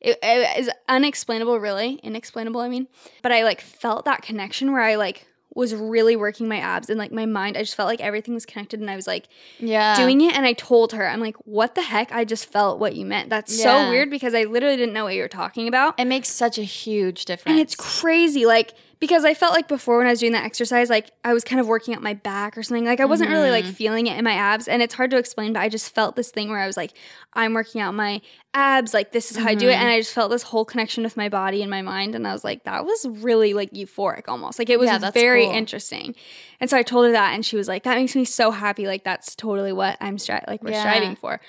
it, 0.00 0.18
it 0.22 0.58
is 0.58 0.70
unexplainable, 0.88 1.58
really 1.60 1.94
inexplainable. 2.02 2.60
I 2.60 2.68
mean, 2.68 2.88
but 3.22 3.32
I 3.32 3.44
like 3.44 3.60
felt 3.60 4.04
that 4.04 4.22
connection 4.22 4.72
where 4.72 4.82
I 4.82 4.96
like 4.96 5.26
was 5.54 5.72
really 5.72 6.16
working 6.16 6.48
my 6.48 6.58
abs 6.58 6.90
and 6.90 6.98
like 6.98 7.12
my 7.12 7.26
mind. 7.26 7.56
I 7.56 7.60
just 7.62 7.76
felt 7.76 7.86
like 7.86 8.00
everything 8.00 8.34
was 8.34 8.44
connected, 8.44 8.80
and 8.80 8.90
I 8.90 8.96
was 8.96 9.06
like 9.06 9.28
Yeah. 9.60 9.94
doing 9.94 10.20
it. 10.20 10.36
And 10.36 10.44
I 10.44 10.52
told 10.52 10.92
her, 10.92 11.08
I'm 11.08 11.20
like, 11.20 11.36
"What 11.46 11.76
the 11.76 11.82
heck? 11.82 12.10
I 12.12 12.24
just 12.24 12.46
felt 12.46 12.80
what 12.80 12.96
you 12.96 13.06
meant." 13.06 13.30
That's 13.30 13.56
so 13.56 13.88
weird 13.88 14.10
because 14.10 14.34
I 14.34 14.44
literally 14.44 14.76
didn't 14.76 14.94
know 14.94 15.04
what 15.04 15.14
you 15.14 15.22
were 15.22 15.28
talking 15.28 15.68
about. 15.68 15.94
it 15.98 16.06
makes 16.06 16.28
such 16.28 16.58
a 16.58 16.64
huge 16.64 17.24
difference. 17.24 17.52
And 17.52 17.60
it's 17.60 17.76
crazy, 17.76 18.44
like 18.46 18.74
because 19.00 19.24
I 19.24 19.34
felt 19.34 19.52
like 19.54 19.68
before 19.68 19.98
when 19.98 20.06
I 20.06 20.10
was 20.10 20.20
doing 20.20 20.32
that 20.32 20.44
exercise, 20.44 20.90
like 20.90 21.10
I 21.24 21.32
was 21.32 21.44
kind 21.44 21.60
of 21.60 21.66
working 21.66 21.94
out 21.94 22.02
my 22.02 22.14
back 22.14 22.56
or 22.56 22.62
something. 22.62 22.84
Like 22.84 23.00
I 23.00 23.04
wasn't 23.04 23.30
really 23.30 23.50
like 23.50 23.64
mm-hmm. 23.64 23.74
feeling 23.74 24.06
it 24.06 24.16
in 24.16 24.24
my 24.24 24.32
abs, 24.32 24.68
and 24.68 24.82
it's 24.82 24.94
hard 24.94 25.10
to 25.10 25.16
explain. 25.16 25.52
But 25.52 25.60
I 25.60 25.68
just 25.68 25.94
felt 25.94 26.16
this 26.16 26.30
thing 26.30 26.50
where 26.50 26.60
I 26.60 26.66
was 26.66 26.76
like, 26.76 26.92
I'm 27.32 27.54
working 27.54 27.80
out 27.80 27.94
my 27.94 28.20
abs. 28.52 28.94
Like 28.94 29.12
this 29.12 29.30
is 29.30 29.36
how 29.36 29.48
I 29.48 29.54
do 29.54 29.68
it, 29.68 29.72
and 29.72 29.82
mm-hmm. 29.82 29.90
I 29.90 30.00
just 30.00 30.12
felt 30.12 30.30
this 30.30 30.44
whole 30.44 30.64
connection 30.64 31.04
with 31.04 31.16
my 31.16 31.28
body 31.28 31.62
and 31.62 31.70
my 31.70 31.82
mind. 31.82 32.14
And 32.14 32.26
I 32.26 32.32
was 32.32 32.44
like, 32.44 32.64
that 32.64 32.84
was 32.84 33.06
really 33.08 33.54
like 33.54 33.72
euphoric, 33.72 34.28
almost. 34.28 34.58
Like 34.58 34.70
it 34.70 34.78
was 34.78 34.88
Yeah, 34.88 35.10
very 35.10 35.46
cool. 35.46 35.54
interesting. 35.54 36.14
And 36.60 36.70
so 36.70 36.76
I 36.76 36.82
told 36.82 37.06
her 37.06 37.12
that, 37.12 37.34
and 37.34 37.44
she 37.44 37.56
was 37.56 37.68
like, 37.68 37.82
that 37.84 37.96
makes 37.96 38.14
me 38.14 38.24
so 38.24 38.50
happy. 38.50 38.86
Like 38.86 39.04
that's 39.04 39.34
totally 39.34 39.72
what 39.72 39.96
I'm 40.00 40.16
stri- 40.16 40.46
like 40.46 40.62
we're 40.62 40.70
Yeah. 40.70 40.80
striving 40.80 41.16
for. 41.16 41.40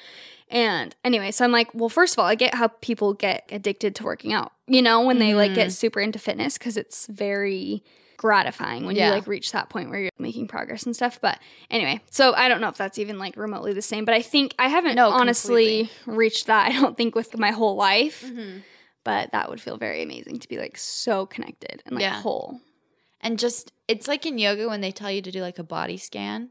And 0.49 0.95
anyway, 1.03 1.31
so 1.31 1.43
I'm 1.43 1.51
like, 1.51 1.73
well, 1.73 1.89
first 1.89 2.13
of 2.13 2.19
all, 2.19 2.25
I 2.25 2.35
get 2.35 2.53
how 2.55 2.67
people 2.67 3.13
get 3.13 3.47
addicted 3.51 3.95
to 3.95 4.03
working 4.03 4.31
out, 4.31 4.51
you 4.67 4.81
know, 4.81 5.01
when 5.01 5.17
they 5.19 5.33
like 5.33 5.51
Mm-hmm. 5.51 5.55
get 5.55 5.71
super 5.73 5.99
into 5.99 6.19
fitness 6.19 6.57
because 6.57 6.77
it's 6.77 7.07
very 7.07 7.83
gratifying 8.17 8.85
when 8.85 8.95
Yeah. 8.95 9.07
you 9.07 9.11
like 9.13 9.27
reach 9.27 9.51
that 9.51 9.69
point 9.69 9.89
where 9.89 9.99
you're 9.99 10.11
making 10.19 10.47
progress 10.47 10.83
and 10.83 10.95
stuff. 10.95 11.19
But 11.19 11.39
anyway, 11.71 11.99
so 12.11 12.33
I 12.33 12.47
don't 12.47 12.61
know 12.61 12.69
if 12.69 12.77
that's 12.77 12.99
even 12.99 13.17
like 13.17 13.35
remotely 13.37 13.73
the 13.73 13.81
same, 13.81 14.05
but 14.05 14.13
I 14.13 14.21
think 14.21 14.53
I 14.59 14.67
haven't 14.67 14.95
No, 14.95 15.09
honestly 15.09 15.89
reached 16.05 16.45
that, 16.47 16.67
I 16.69 16.79
don't 16.79 16.95
think, 16.95 17.15
with 17.15 17.37
my 17.37 17.51
whole 17.51 17.75
life. 17.75 18.23
Mm-hmm. 18.25 18.59
But 19.03 19.31
that 19.33 19.49
would 19.49 19.59
feel 19.61 19.77
very 19.77 20.01
amazing 20.01 20.39
to 20.39 20.47
be 20.47 20.57
like 20.57 20.77
so 20.77 21.25
connected 21.25 21.81
and 21.85 21.95
like 21.95 22.01
Yeah. 22.03 22.21
whole. 22.21 22.59
and 23.21 23.37
just 23.39 23.71
it's 23.87 24.07
like 24.07 24.25
in 24.25 24.37
yoga 24.37 24.67
when 24.67 24.81
they 24.81 24.91
tell 24.91 25.11
you 25.11 25.21
to 25.23 25.31
do 25.31 25.41
like 25.41 25.57
a 25.59 25.63
body 25.63 25.97
scan. 25.97 26.49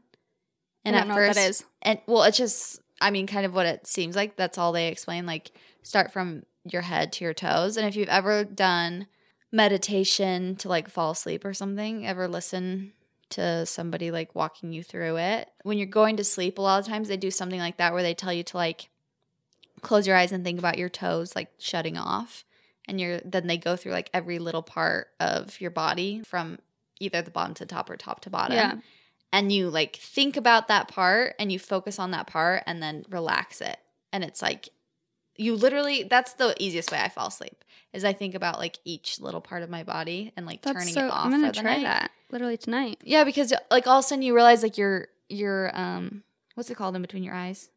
And 0.83 0.95
I 0.95 0.99
at 0.99 1.01
don't 1.01 1.07
know 1.09 1.15
what 1.15 1.27
first, 1.27 1.35
that 1.39 1.49
is. 1.49 1.63
and 1.81 1.99
well, 2.07 2.23
it's 2.23 2.37
just 2.37 2.79
I 3.01 3.11
mean, 3.11 3.27
kind 3.27 3.45
of 3.45 3.53
what 3.53 3.65
it 3.65 3.87
seems 3.87 4.15
like. 4.15 4.35
That's 4.35 4.57
all 4.57 4.71
they 4.71 4.87
explain. 4.87 5.25
Like 5.25 5.51
start 5.83 6.11
from 6.11 6.43
your 6.63 6.81
head 6.81 7.11
to 7.13 7.23
your 7.23 7.33
toes. 7.33 7.77
And 7.77 7.87
if 7.87 7.95
you've 7.95 8.09
ever 8.09 8.43
done 8.43 9.07
meditation 9.51 10.55
to 10.57 10.69
like 10.69 10.89
fall 10.89 11.11
asleep 11.11 11.45
or 11.45 11.53
something, 11.53 12.05
ever 12.05 12.27
listen 12.27 12.93
to 13.29 13.65
somebody 13.65 14.11
like 14.11 14.35
walking 14.35 14.71
you 14.71 14.83
through 14.83 15.17
it. 15.17 15.49
When 15.63 15.77
you're 15.77 15.87
going 15.87 16.17
to 16.17 16.23
sleep, 16.23 16.57
a 16.57 16.61
lot 16.61 16.79
of 16.79 16.87
times 16.87 17.07
they 17.07 17.17
do 17.17 17.31
something 17.31 17.59
like 17.59 17.77
that 17.77 17.93
where 17.93 18.03
they 18.03 18.13
tell 18.13 18.33
you 18.33 18.43
to 18.43 18.57
like 18.57 18.89
close 19.81 20.07
your 20.07 20.15
eyes 20.15 20.31
and 20.31 20.43
think 20.43 20.59
about 20.59 20.77
your 20.77 20.89
toes 20.89 21.35
like 21.35 21.49
shutting 21.57 21.97
off. 21.97 22.45
And 22.87 23.01
you're 23.01 23.19
then 23.21 23.47
they 23.47 23.57
go 23.57 23.75
through 23.75 23.93
like 23.93 24.09
every 24.13 24.39
little 24.39 24.61
part 24.61 25.07
of 25.19 25.59
your 25.59 25.71
body 25.71 26.21
from 26.25 26.59
either 26.99 27.21
the 27.21 27.31
bottom 27.31 27.53
to 27.55 27.65
top 27.65 27.89
or 27.89 27.97
top 27.97 28.21
to 28.21 28.29
bottom. 28.29 28.55
Yeah. 28.55 28.75
And 29.31 29.51
you 29.51 29.69
like 29.69 29.97
think 29.97 30.37
about 30.37 30.67
that 30.69 30.87
part 30.87 31.35
and 31.39 31.51
you 31.51 31.59
focus 31.59 31.99
on 31.99 32.11
that 32.11 32.27
part 32.27 32.63
and 32.65 32.81
then 32.81 33.03
relax 33.09 33.59
it. 33.59 33.77
And 34.13 34.23
it's 34.23 34.41
like 34.41 34.69
you 35.37 35.55
literally 35.55 36.03
that's 36.03 36.33
the 36.33 36.55
easiest 36.57 36.91
way 36.91 36.99
I 36.99 37.09
fall 37.09 37.27
asleep 37.27 37.63
is 37.93 38.05
I 38.05 38.13
think 38.13 38.35
about 38.35 38.59
like 38.59 38.77
each 38.85 39.19
little 39.19 39.41
part 39.41 39.63
of 39.63 39.69
my 39.69 39.83
body 39.83 40.31
and 40.35 40.45
like 40.45 40.61
That's 40.61 40.77
turning 40.77 40.93
so, 40.93 41.05
it 41.05 41.11
off. 41.11 41.25
I'm 41.25 41.31
gonna 41.31 41.51
try 41.51 41.77
night. 41.77 41.83
that 41.83 42.11
literally 42.31 42.57
tonight. 42.57 43.01
Yeah, 43.03 43.23
because 43.23 43.53
like 43.71 43.87
all 43.87 43.99
of 43.99 44.05
a 44.05 44.07
sudden 44.07 44.21
you 44.21 44.35
realize 44.35 44.63
like 44.63 44.77
your 44.77 45.07
your 45.29 45.71
um 45.77 46.23
what's 46.55 46.69
it 46.69 46.75
called 46.75 46.95
in 46.95 47.01
between 47.01 47.23
your 47.23 47.33
eyes? 47.33 47.69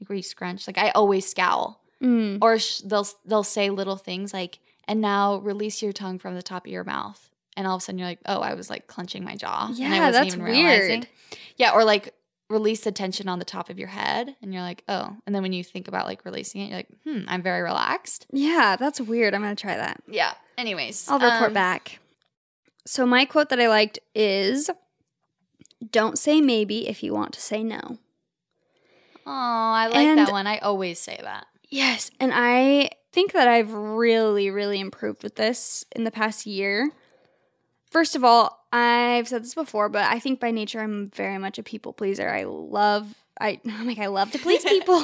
Like 0.00 0.08
where 0.08 0.16
you 0.16 0.22
scrunch. 0.22 0.66
Like 0.66 0.78
I 0.78 0.90
always 0.90 1.28
scowl. 1.28 1.80
Mm. 2.02 2.38
Or 2.40 2.58
sh- 2.58 2.78
they'll 2.78 3.06
they'll 3.24 3.44
say 3.44 3.70
little 3.70 3.96
things 3.96 4.32
like 4.32 4.58
and 4.86 5.00
now 5.00 5.36
release 5.36 5.82
your 5.82 5.92
tongue 5.92 6.18
from 6.18 6.34
the 6.34 6.42
top 6.42 6.66
of 6.66 6.72
your 6.72 6.84
mouth. 6.84 7.30
And 7.56 7.66
all 7.66 7.76
of 7.76 7.82
a 7.82 7.84
sudden 7.84 7.98
you're 7.98 8.08
like, 8.08 8.20
"Oh, 8.26 8.40
I 8.40 8.54
was 8.54 8.70
like 8.70 8.86
clenching 8.86 9.24
my 9.24 9.36
jaw." 9.36 9.66
and 9.68 9.76
I 9.76 9.96
Yeah, 9.96 10.06
wasn't 10.06 10.12
that's 10.24 10.34
even 10.36 10.44
weird. 10.46 11.08
Yeah, 11.56 11.72
or 11.72 11.84
like 11.84 12.14
release 12.48 12.80
the 12.84 12.92
tension 12.92 13.28
on 13.28 13.38
the 13.38 13.44
top 13.44 13.70
of 13.70 13.78
your 13.78 13.88
head 13.88 14.36
and 14.42 14.52
you're 14.52 14.62
like, 14.62 14.84
"Oh." 14.88 15.16
And 15.26 15.34
then 15.34 15.42
when 15.42 15.52
you 15.52 15.62
think 15.64 15.88
about 15.88 16.06
like 16.06 16.24
releasing 16.24 16.60
it, 16.62 16.68
you're 16.68 16.76
like, 16.78 16.88
"Hmm, 17.06 17.24
I'm 17.28 17.42
very 17.42 17.62
relaxed." 17.62 18.26
Yeah, 18.32 18.76
that's 18.76 19.00
weird. 19.00 19.34
I'm 19.34 19.42
gonna 19.42 19.54
try 19.54 19.76
that. 19.76 20.02
Yeah. 20.08 20.32
Anyways, 20.58 21.08
I'll 21.08 21.18
report 21.18 21.48
um, 21.48 21.52
back. 21.54 21.98
So 22.86 23.06
my 23.06 23.24
quote 23.24 23.48
that 23.50 23.60
I 23.60 23.68
liked 23.68 23.98
is 24.14 24.70
don't 25.90 26.18
say 26.18 26.40
maybe 26.40 26.88
if 26.88 27.02
you 27.02 27.12
want 27.12 27.32
to 27.34 27.40
say 27.40 27.62
no. 27.62 27.98
Oh, 29.26 29.30
I 29.30 29.86
like 29.86 29.96
And- 29.96 30.18
that 30.18 30.32
one. 30.32 30.46
I 30.46 30.58
always 30.58 30.98
say 30.98 31.18
that. 31.22 31.46
Yes, 31.68 32.10
and 32.20 32.32
I 32.34 32.90
think 33.12 33.32
that 33.32 33.48
I've 33.48 33.72
really 33.72 34.50
really 34.50 34.78
improved 34.80 35.22
with 35.22 35.36
this 35.36 35.84
in 35.94 36.04
the 36.04 36.10
past 36.10 36.46
year. 36.46 36.90
First 37.92 38.16
of 38.16 38.24
all, 38.24 38.66
I've 38.72 39.28
said 39.28 39.44
this 39.44 39.54
before, 39.54 39.90
but 39.90 40.04
I 40.04 40.18
think 40.18 40.40
by 40.40 40.50
nature 40.50 40.80
I'm 40.80 41.10
very 41.10 41.36
much 41.36 41.58
a 41.58 41.62
people 41.62 41.92
pleaser. 41.92 42.28
I 42.28 42.44
love 42.44 43.14
I 43.38 43.60
I'm 43.68 43.86
like 43.86 43.98
I 43.98 44.06
love 44.06 44.30
to 44.32 44.38
please 44.38 44.64
people. 44.68 45.00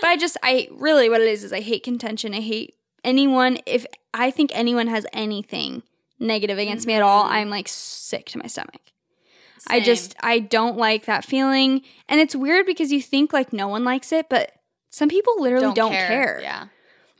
but 0.00 0.08
I 0.08 0.16
just 0.16 0.38
I 0.42 0.68
really 0.72 1.10
what 1.10 1.20
it 1.20 1.28
is 1.28 1.44
is 1.44 1.52
I 1.52 1.60
hate 1.60 1.84
contention. 1.84 2.34
I 2.34 2.40
hate 2.40 2.74
anyone 3.04 3.58
if 3.66 3.84
I 4.14 4.30
think 4.30 4.50
anyone 4.54 4.86
has 4.86 5.06
anything 5.12 5.82
negative 6.18 6.56
against 6.56 6.86
me 6.86 6.94
at 6.94 7.02
all, 7.02 7.24
mm-hmm. 7.24 7.34
I'm 7.34 7.50
like 7.50 7.68
sick 7.68 8.26
to 8.30 8.38
my 8.38 8.46
stomach. 8.46 8.80
I 9.68 9.80
just 9.80 10.16
I 10.20 10.38
don't 10.38 10.76
like 10.76 11.04
that 11.04 11.24
feeling. 11.24 11.82
And 12.08 12.20
it's 12.20 12.34
weird 12.34 12.66
because 12.66 12.90
you 12.90 13.02
think 13.02 13.32
like 13.32 13.52
no 13.52 13.68
one 13.68 13.84
likes 13.84 14.10
it, 14.10 14.28
but 14.28 14.52
some 14.90 15.08
people 15.08 15.40
literally 15.40 15.72
don't, 15.74 15.92
care. 15.92 16.40
Yeah. 16.42 16.66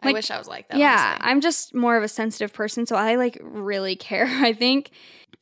I 0.03 0.09
Like, 0.09 0.14
wish 0.14 0.30
I 0.30 0.38
was 0.38 0.48
like 0.48 0.68
that. 0.68 0.78
Yeah, 0.78 1.12
honestly. 1.14 1.30
I'm 1.30 1.40
just 1.40 1.74
more 1.74 1.96
of 1.96 2.03
a 2.03 2.09
sensitive 2.09 2.53
person, 2.53 2.86
so 2.86 2.96
I 2.96 3.16
like 3.16 3.38
really 3.40 3.96
care, 3.96 4.26
I 4.28 4.53
think. 4.53 4.90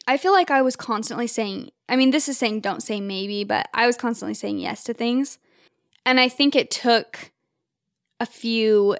I 0.06 0.16
feel 0.16 0.32
like 0.32 0.50
I 0.50 0.62
was 0.62 0.76
constantly 0.76 1.26
saying, 1.26 1.70
I 1.88 1.96
mean, 1.96 2.10
this 2.10 2.28
is 2.28 2.38
saying 2.38 2.60
don't 2.60 2.82
say 2.82 3.00
maybe, 3.00 3.44
but 3.44 3.68
I 3.74 3.86
was 3.86 3.96
constantly 3.96 4.34
saying 4.34 4.58
yes 4.58 4.84
to 4.84 4.94
things. 4.94 5.38
And 6.06 6.18
I 6.18 6.28
think 6.28 6.56
it 6.56 6.70
took 6.70 7.32
a 8.18 8.26
few 8.26 8.96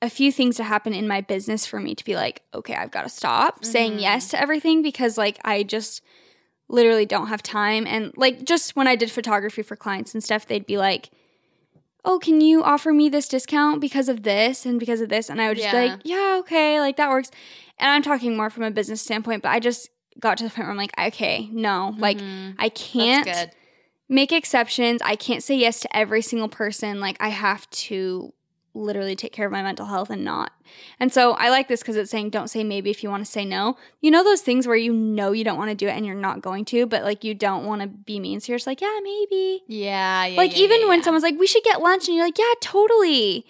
a 0.00 0.10
few 0.10 0.32
things 0.32 0.56
to 0.56 0.64
happen 0.64 0.92
in 0.92 1.06
my 1.06 1.20
business 1.20 1.64
for 1.64 1.78
me 1.78 1.94
to 1.94 2.04
be 2.04 2.16
like, 2.16 2.42
okay, 2.52 2.74
I've 2.74 2.90
got 2.90 3.02
to 3.02 3.08
stop 3.08 3.64
saying 3.64 3.92
mm-hmm. 3.92 4.00
yes 4.00 4.28
to 4.30 4.40
everything 4.40 4.82
because 4.82 5.16
like 5.16 5.38
I 5.44 5.62
just 5.62 6.02
literally 6.68 7.06
don't 7.06 7.28
have 7.28 7.42
time. 7.42 7.86
And 7.86 8.12
like 8.16 8.44
just 8.44 8.74
when 8.74 8.88
I 8.88 8.96
did 8.96 9.12
photography 9.12 9.62
for 9.62 9.76
clients 9.76 10.12
and 10.12 10.24
stuff, 10.24 10.46
they'd 10.46 10.66
be 10.66 10.76
like, 10.76 11.10
oh, 12.04 12.18
can 12.18 12.40
you 12.40 12.62
offer 12.62 12.92
me 12.92 13.08
this 13.08 13.28
discount 13.28 13.80
because 13.80 14.08
of 14.08 14.22
this 14.22 14.66
and 14.66 14.80
because 14.80 15.00
of 15.00 15.08
this? 15.08 15.30
And 15.30 15.40
I 15.40 15.48
would 15.48 15.56
just 15.56 15.70
be 15.70 15.76
like, 15.88 16.00
yeah, 16.04 16.36
okay, 16.40 16.80
like 16.80 16.96
that 16.96 17.10
works. 17.10 17.30
And 17.78 17.90
I'm 17.90 18.02
talking 18.02 18.36
more 18.36 18.50
from 18.50 18.64
a 18.64 18.70
business 18.70 19.00
standpoint, 19.00 19.42
but 19.42 19.50
I 19.50 19.60
just 19.60 19.88
got 20.18 20.38
to 20.38 20.44
the 20.44 20.50
point 20.50 20.66
where 20.66 20.70
I'm 20.70 20.76
like, 20.76 20.92
okay, 20.98 21.48
no, 21.52 21.94
like 21.98 22.18
mm-hmm. 22.18 22.52
I 22.58 22.68
can't 22.68 23.50
make 24.08 24.32
exceptions. 24.32 25.00
I 25.02 25.16
can't 25.16 25.42
say 25.42 25.56
yes 25.56 25.80
to 25.80 25.96
every 25.96 26.22
single 26.22 26.48
person. 26.48 27.00
Like 27.00 27.16
I 27.20 27.28
have 27.28 27.68
to 27.70 28.32
literally 28.74 29.14
take 29.14 29.32
care 29.32 29.46
of 29.46 29.52
my 29.52 29.62
mental 29.62 29.86
health 29.86 30.10
and 30.10 30.24
not. 30.24 30.52
And 30.98 31.12
so 31.12 31.32
I 31.32 31.50
like 31.50 31.68
this 31.68 31.80
because 31.80 31.96
it's 31.96 32.10
saying 32.10 32.30
don't 32.30 32.48
say 32.48 32.64
maybe 32.64 32.90
if 32.90 33.02
you 33.02 33.10
want 33.10 33.24
to 33.24 33.30
say 33.30 33.44
no. 33.44 33.76
You 34.00 34.10
know 34.10 34.24
those 34.24 34.40
things 34.40 34.66
where 34.66 34.76
you 34.76 34.92
know 34.92 35.32
you 35.32 35.44
don't 35.44 35.58
want 35.58 35.70
to 35.70 35.74
do 35.74 35.88
it 35.88 35.92
and 35.92 36.06
you're 36.06 36.14
not 36.14 36.40
going 36.40 36.64
to, 36.66 36.86
but 36.86 37.02
like 37.02 37.24
you 37.24 37.34
don't 37.34 37.66
want 37.66 37.82
to 37.82 37.88
be 37.88 38.18
mean. 38.18 38.40
So 38.40 38.52
you're 38.52 38.58
just 38.58 38.66
like, 38.66 38.80
yeah, 38.80 38.98
maybe. 39.02 39.62
Yeah, 39.66 40.26
yeah. 40.26 40.36
like 40.36 40.52
yeah, 40.56 40.64
even 40.64 40.80
yeah, 40.82 40.88
when 40.88 41.02
someone's 41.02 41.22
like, 41.22 41.38
we 41.38 41.46
should 41.46 41.64
get 41.64 41.80
lunch, 41.80 42.08
and 42.08 42.16
you're 42.16 42.26
like, 42.26 42.38
yeah, 42.38 42.52
totally. 42.60 43.46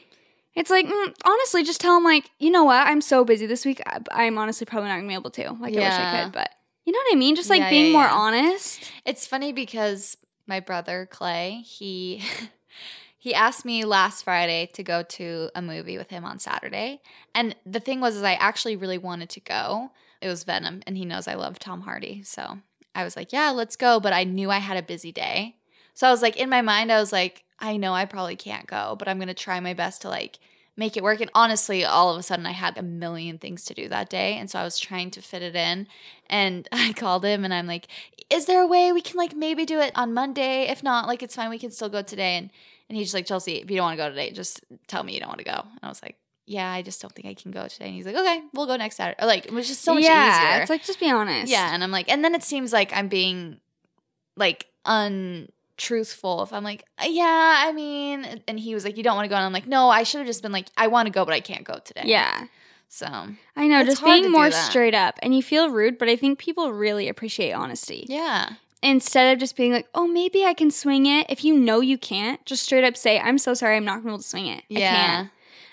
It's 0.54 0.70
like 0.70 0.86
mm, 0.86 1.14
honestly, 1.24 1.64
just 1.64 1.80
tell 1.80 1.94
them 1.94 2.04
like, 2.04 2.30
you 2.38 2.50
know 2.50 2.64
what, 2.64 2.86
I'm 2.86 3.00
so 3.00 3.24
busy 3.24 3.46
this 3.46 3.64
week. 3.64 3.80
I'm 4.10 4.36
honestly 4.38 4.66
probably 4.66 4.88
not 4.88 4.96
gonna 4.96 5.08
be 5.08 5.14
able 5.14 5.30
to. 5.30 5.52
Like 5.52 5.74
I 5.74 5.78
wish 5.78 5.92
I 5.92 6.22
could, 6.24 6.32
but 6.32 6.50
you 6.84 6.92
know 6.92 6.98
what 6.98 7.14
I 7.14 7.16
mean. 7.16 7.36
Just 7.36 7.48
like 7.48 7.70
being 7.70 7.92
more 7.92 8.08
honest. 8.08 8.90
It's 9.06 9.26
funny 9.26 9.52
because 9.52 10.16
my 10.46 10.60
brother 10.60 11.08
Clay, 11.10 11.62
he 11.64 12.22
he 13.22 13.36
asked 13.36 13.64
me 13.64 13.84
last 13.84 14.24
Friday 14.24 14.68
to 14.72 14.82
go 14.82 15.04
to 15.04 15.48
a 15.54 15.62
movie 15.62 15.96
with 15.96 16.10
him 16.10 16.24
on 16.24 16.40
Saturday. 16.40 17.00
And 17.32 17.54
the 17.64 17.78
thing 17.78 18.00
was 18.00 18.16
is 18.16 18.24
I 18.24 18.32
actually 18.32 18.74
really 18.74 18.98
wanted 18.98 19.30
to 19.30 19.38
go. 19.38 19.92
It 20.20 20.26
was 20.26 20.42
Venom 20.42 20.82
and 20.88 20.96
he 20.96 21.04
knows 21.04 21.28
I 21.28 21.34
love 21.34 21.60
Tom 21.60 21.82
Hardy. 21.82 22.24
So 22.24 22.58
I 22.96 23.04
was 23.04 23.14
like, 23.14 23.32
"Yeah, 23.32 23.50
let's 23.50 23.76
go," 23.76 24.00
but 24.00 24.12
I 24.12 24.24
knew 24.24 24.50
I 24.50 24.58
had 24.58 24.76
a 24.76 24.82
busy 24.82 25.12
day. 25.12 25.54
So 25.94 26.08
I 26.08 26.10
was 26.10 26.20
like 26.20 26.36
in 26.36 26.50
my 26.50 26.62
mind 26.62 26.90
I 26.90 26.98
was 26.98 27.12
like, 27.12 27.44
"I 27.60 27.76
know 27.76 27.94
I 27.94 28.06
probably 28.06 28.34
can't 28.34 28.66
go, 28.66 28.96
but 28.98 29.06
I'm 29.06 29.18
going 29.18 29.28
to 29.28 29.34
try 29.34 29.60
my 29.60 29.72
best 29.72 30.02
to 30.02 30.08
like 30.08 30.40
make 30.76 30.96
it 30.96 31.04
work." 31.04 31.20
And 31.20 31.30
honestly, 31.32 31.84
all 31.84 32.12
of 32.12 32.18
a 32.18 32.24
sudden 32.24 32.44
I 32.44 32.50
had 32.50 32.76
a 32.76 32.82
million 32.82 33.38
things 33.38 33.64
to 33.66 33.74
do 33.74 33.88
that 33.88 34.10
day, 34.10 34.36
and 34.36 34.50
so 34.50 34.58
I 34.58 34.64
was 34.64 34.80
trying 34.80 35.12
to 35.12 35.22
fit 35.22 35.42
it 35.42 35.54
in. 35.54 35.86
And 36.28 36.66
I 36.72 36.92
called 36.92 37.24
him 37.24 37.44
and 37.44 37.54
I'm 37.54 37.68
like, 37.68 37.86
is 38.32 38.46
there 38.46 38.62
a 38.62 38.66
way 38.66 38.92
we 38.92 39.02
can 39.02 39.18
like 39.18 39.36
maybe 39.36 39.66
do 39.66 39.78
it 39.78 39.92
on 39.94 40.14
Monday? 40.14 40.62
If 40.62 40.82
not, 40.82 41.06
like 41.06 41.22
it's 41.22 41.36
fine, 41.36 41.50
we 41.50 41.58
can 41.58 41.70
still 41.70 41.90
go 41.90 42.02
today. 42.02 42.36
And 42.36 42.50
and 42.92 42.98
he's 42.98 43.06
just 43.06 43.14
like, 43.14 43.24
Chelsea, 43.24 43.54
if 43.54 43.70
you 43.70 43.76
don't 43.78 43.84
want 43.86 43.96
to 43.98 44.04
go 44.04 44.10
today, 44.10 44.30
just 44.32 44.60
tell 44.86 45.02
me 45.02 45.14
you 45.14 45.20
don't 45.20 45.30
want 45.30 45.38
to 45.38 45.44
go. 45.46 45.52
And 45.64 45.80
I 45.82 45.88
was 45.88 46.02
like, 46.02 46.16
Yeah, 46.44 46.70
I 46.70 46.82
just 46.82 47.00
don't 47.00 47.10
think 47.14 47.26
I 47.26 47.32
can 47.32 47.50
go 47.50 47.66
today. 47.66 47.86
And 47.86 47.94
he's 47.94 48.04
like, 48.04 48.16
Okay, 48.16 48.42
we'll 48.52 48.66
go 48.66 48.76
next 48.76 48.96
Saturday. 48.96 49.16
Or, 49.22 49.26
like 49.26 49.46
it 49.46 49.52
was 49.52 49.66
just 49.66 49.80
so 49.80 49.94
much 49.94 50.04
yeah, 50.04 50.50
easier. 50.50 50.60
it's 50.60 50.68
like 50.68 50.84
just 50.84 51.00
be 51.00 51.10
honest. 51.10 51.50
yeah, 51.50 51.72
and 51.72 51.82
I'm 51.82 51.90
like, 51.90 52.12
and 52.12 52.22
then 52.22 52.34
it 52.34 52.42
seems 52.42 52.70
like 52.70 52.94
I'm 52.94 53.08
being 53.08 53.60
like 54.36 54.66
untruthful 54.84 56.42
if 56.42 56.52
I'm 56.52 56.64
like, 56.64 56.84
uh, 56.98 57.06
yeah, 57.08 57.64
I 57.66 57.72
mean, 57.72 58.42
and 58.46 58.58
he 58.60 58.74
was 58.74 58.84
like, 58.84 58.96
you 58.96 59.02
don't 59.02 59.16
want 59.16 59.24
to 59.24 59.30
go, 59.30 59.36
and 59.36 59.44
I'm 59.44 59.52
like, 59.52 59.66
no, 59.66 59.88
I 59.88 60.02
should 60.02 60.18
have 60.18 60.26
just 60.26 60.42
been 60.42 60.52
like, 60.52 60.66
I 60.76 60.88
want 60.88 61.06
to 61.06 61.12
go, 61.12 61.24
but 61.24 61.34
I 61.34 61.40
can't 61.40 61.64
go 61.64 61.78
today. 61.84 62.02
yeah. 62.04 62.46
So 62.88 63.06
I 63.56 63.68
know, 63.68 63.82
just 63.84 64.04
being 64.04 64.30
more 64.30 64.50
straight 64.50 64.92
up. 64.94 65.18
And 65.22 65.34
you 65.34 65.42
feel 65.42 65.70
rude, 65.70 65.96
but 65.96 66.10
I 66.10 66.16
think 66.16 66.38
people 66.38 66.72
really 66.74 67.08
appreciate 67.08 67.52
honesty. 67.52 68.04
yeah, 68.06 68.50
Instead 68.82 69.32
of 69.32 69.38
just 69.38 69.56
being 69.56 69.72
like, 69.72 69.86
oh, 69.94 70.08
maybe 70.08 70.44
I 70.44 70.54
can 70.54 70.70
swing 70.70 71.06
it. 71.06 71.26
If 71.28 71.44
you 71.44 71.56
know 71.56 71.80
you 71.80 71.96
can't, 71.96 72.44
just 72.44 72.64
straight 72.64 72.82
up 72.82 72.96
say, 72.96 73.20
I'm 73.20 73.38
so 73.38 73.54
sorry, 73.54 73.76
I'm 73.76 73.84
not 73.84 74.02
going 74.02 74.02
to 74.02 74.06
be 74.06 74.10
able 74.10 74.18
to 74.18 74.24
swing 74.24 74.46
it. 74.46 74.64
I 74.70 74.74
can't. 74.74 75.30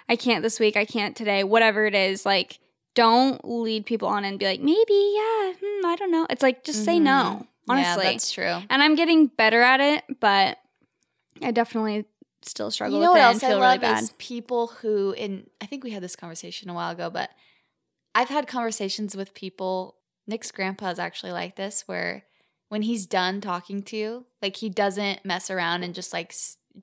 I 0.09 0.15
can't 0.15 0.43
this 0.43 0.59
week. 0.59 0.77
I 0.77 0.85
can't 0.85 1.15
today. 1.15 1.43
Whatever 1.43 1.85
it 1.85 1.95
is. 1.95 2.25
Like, 2.25 2.59
don't 2.93 3.43
lead 3.43 3.85
people 3.85 4.07
on 4.07 4.25
and 4.25 4.37
be 4.37 4.45
like, 4.45 4.59
maybe, 4.59 5.13
yeah, 5.15 5.53
hmm, 5.59 5.85
I 5.85 5.95
don't 5.97 6.11
know. 6.11 6.27
It's 6.29 6.43
like, 6.43 6.63
just 6.63 6.83
say 6.83 6.99
no, 6.99 7.47
honestly. 7.67 8.03
yeah, 8.03 8.11
that's 8.11 8.31
true. 8.31 8.43
and 8.69 8.83
I'm 8.83 8.95
getting 8.95 9.27
better 9.27 9.61
at 9.61 9.79
it, 9.79 10.03
but 10.19 10.57
I 11.41 11.51
definitely 11.51 12.05
still 12.41 12.71
struggle 12.71 12.99
you 12.99 13.03
know 13.03 13.13
with 13.13 13.21
what 13.21 13.25
it 13.25 13.33
else 13.33 13.43
and 13.43 13.53
I 13.53 13.55
love 13.55 13.61
really 13.63 13.77
bad. 13.79 14.03
is 14.03 14.11
people 14.17 14.67
who 14.67 15.11
in 15.11 15.45
I 15.59 15.65
think 15.65 15.83
we 15.83 15.91
had 15.91 16.01
this 16.01 16.15
conversation 16.15 16.69
a 16.69 16.73
while 16.73 16.91
ago, 16.91 17.09
but 17.09 17.29
I've 18.15 18.29
had 18.29 18.47
conversations 18.47 19.15
with 19.15 19.33
people. 19.33 19.95
Nick's 20.27 20.51
grandpa 20.51 20.89
is 20.89 20.99
actually 20.99 21.31
like 21.31 21.55
this, 21.55 21.83
where 21.87 22.23
when 22.69 22.81
he's 22.83 23.05
done 23.05 23.41
talking 23.41 23.83
to 23.83 23.97
you, 23.97 24.25
like 24.41 24.55
he 24.57 24.69
doesn't 24.69 25.25
mess 25.25 25.49
around 25.51 25.83
and 25.83 25.93
just 25.93 26.13
like 26.13 26.33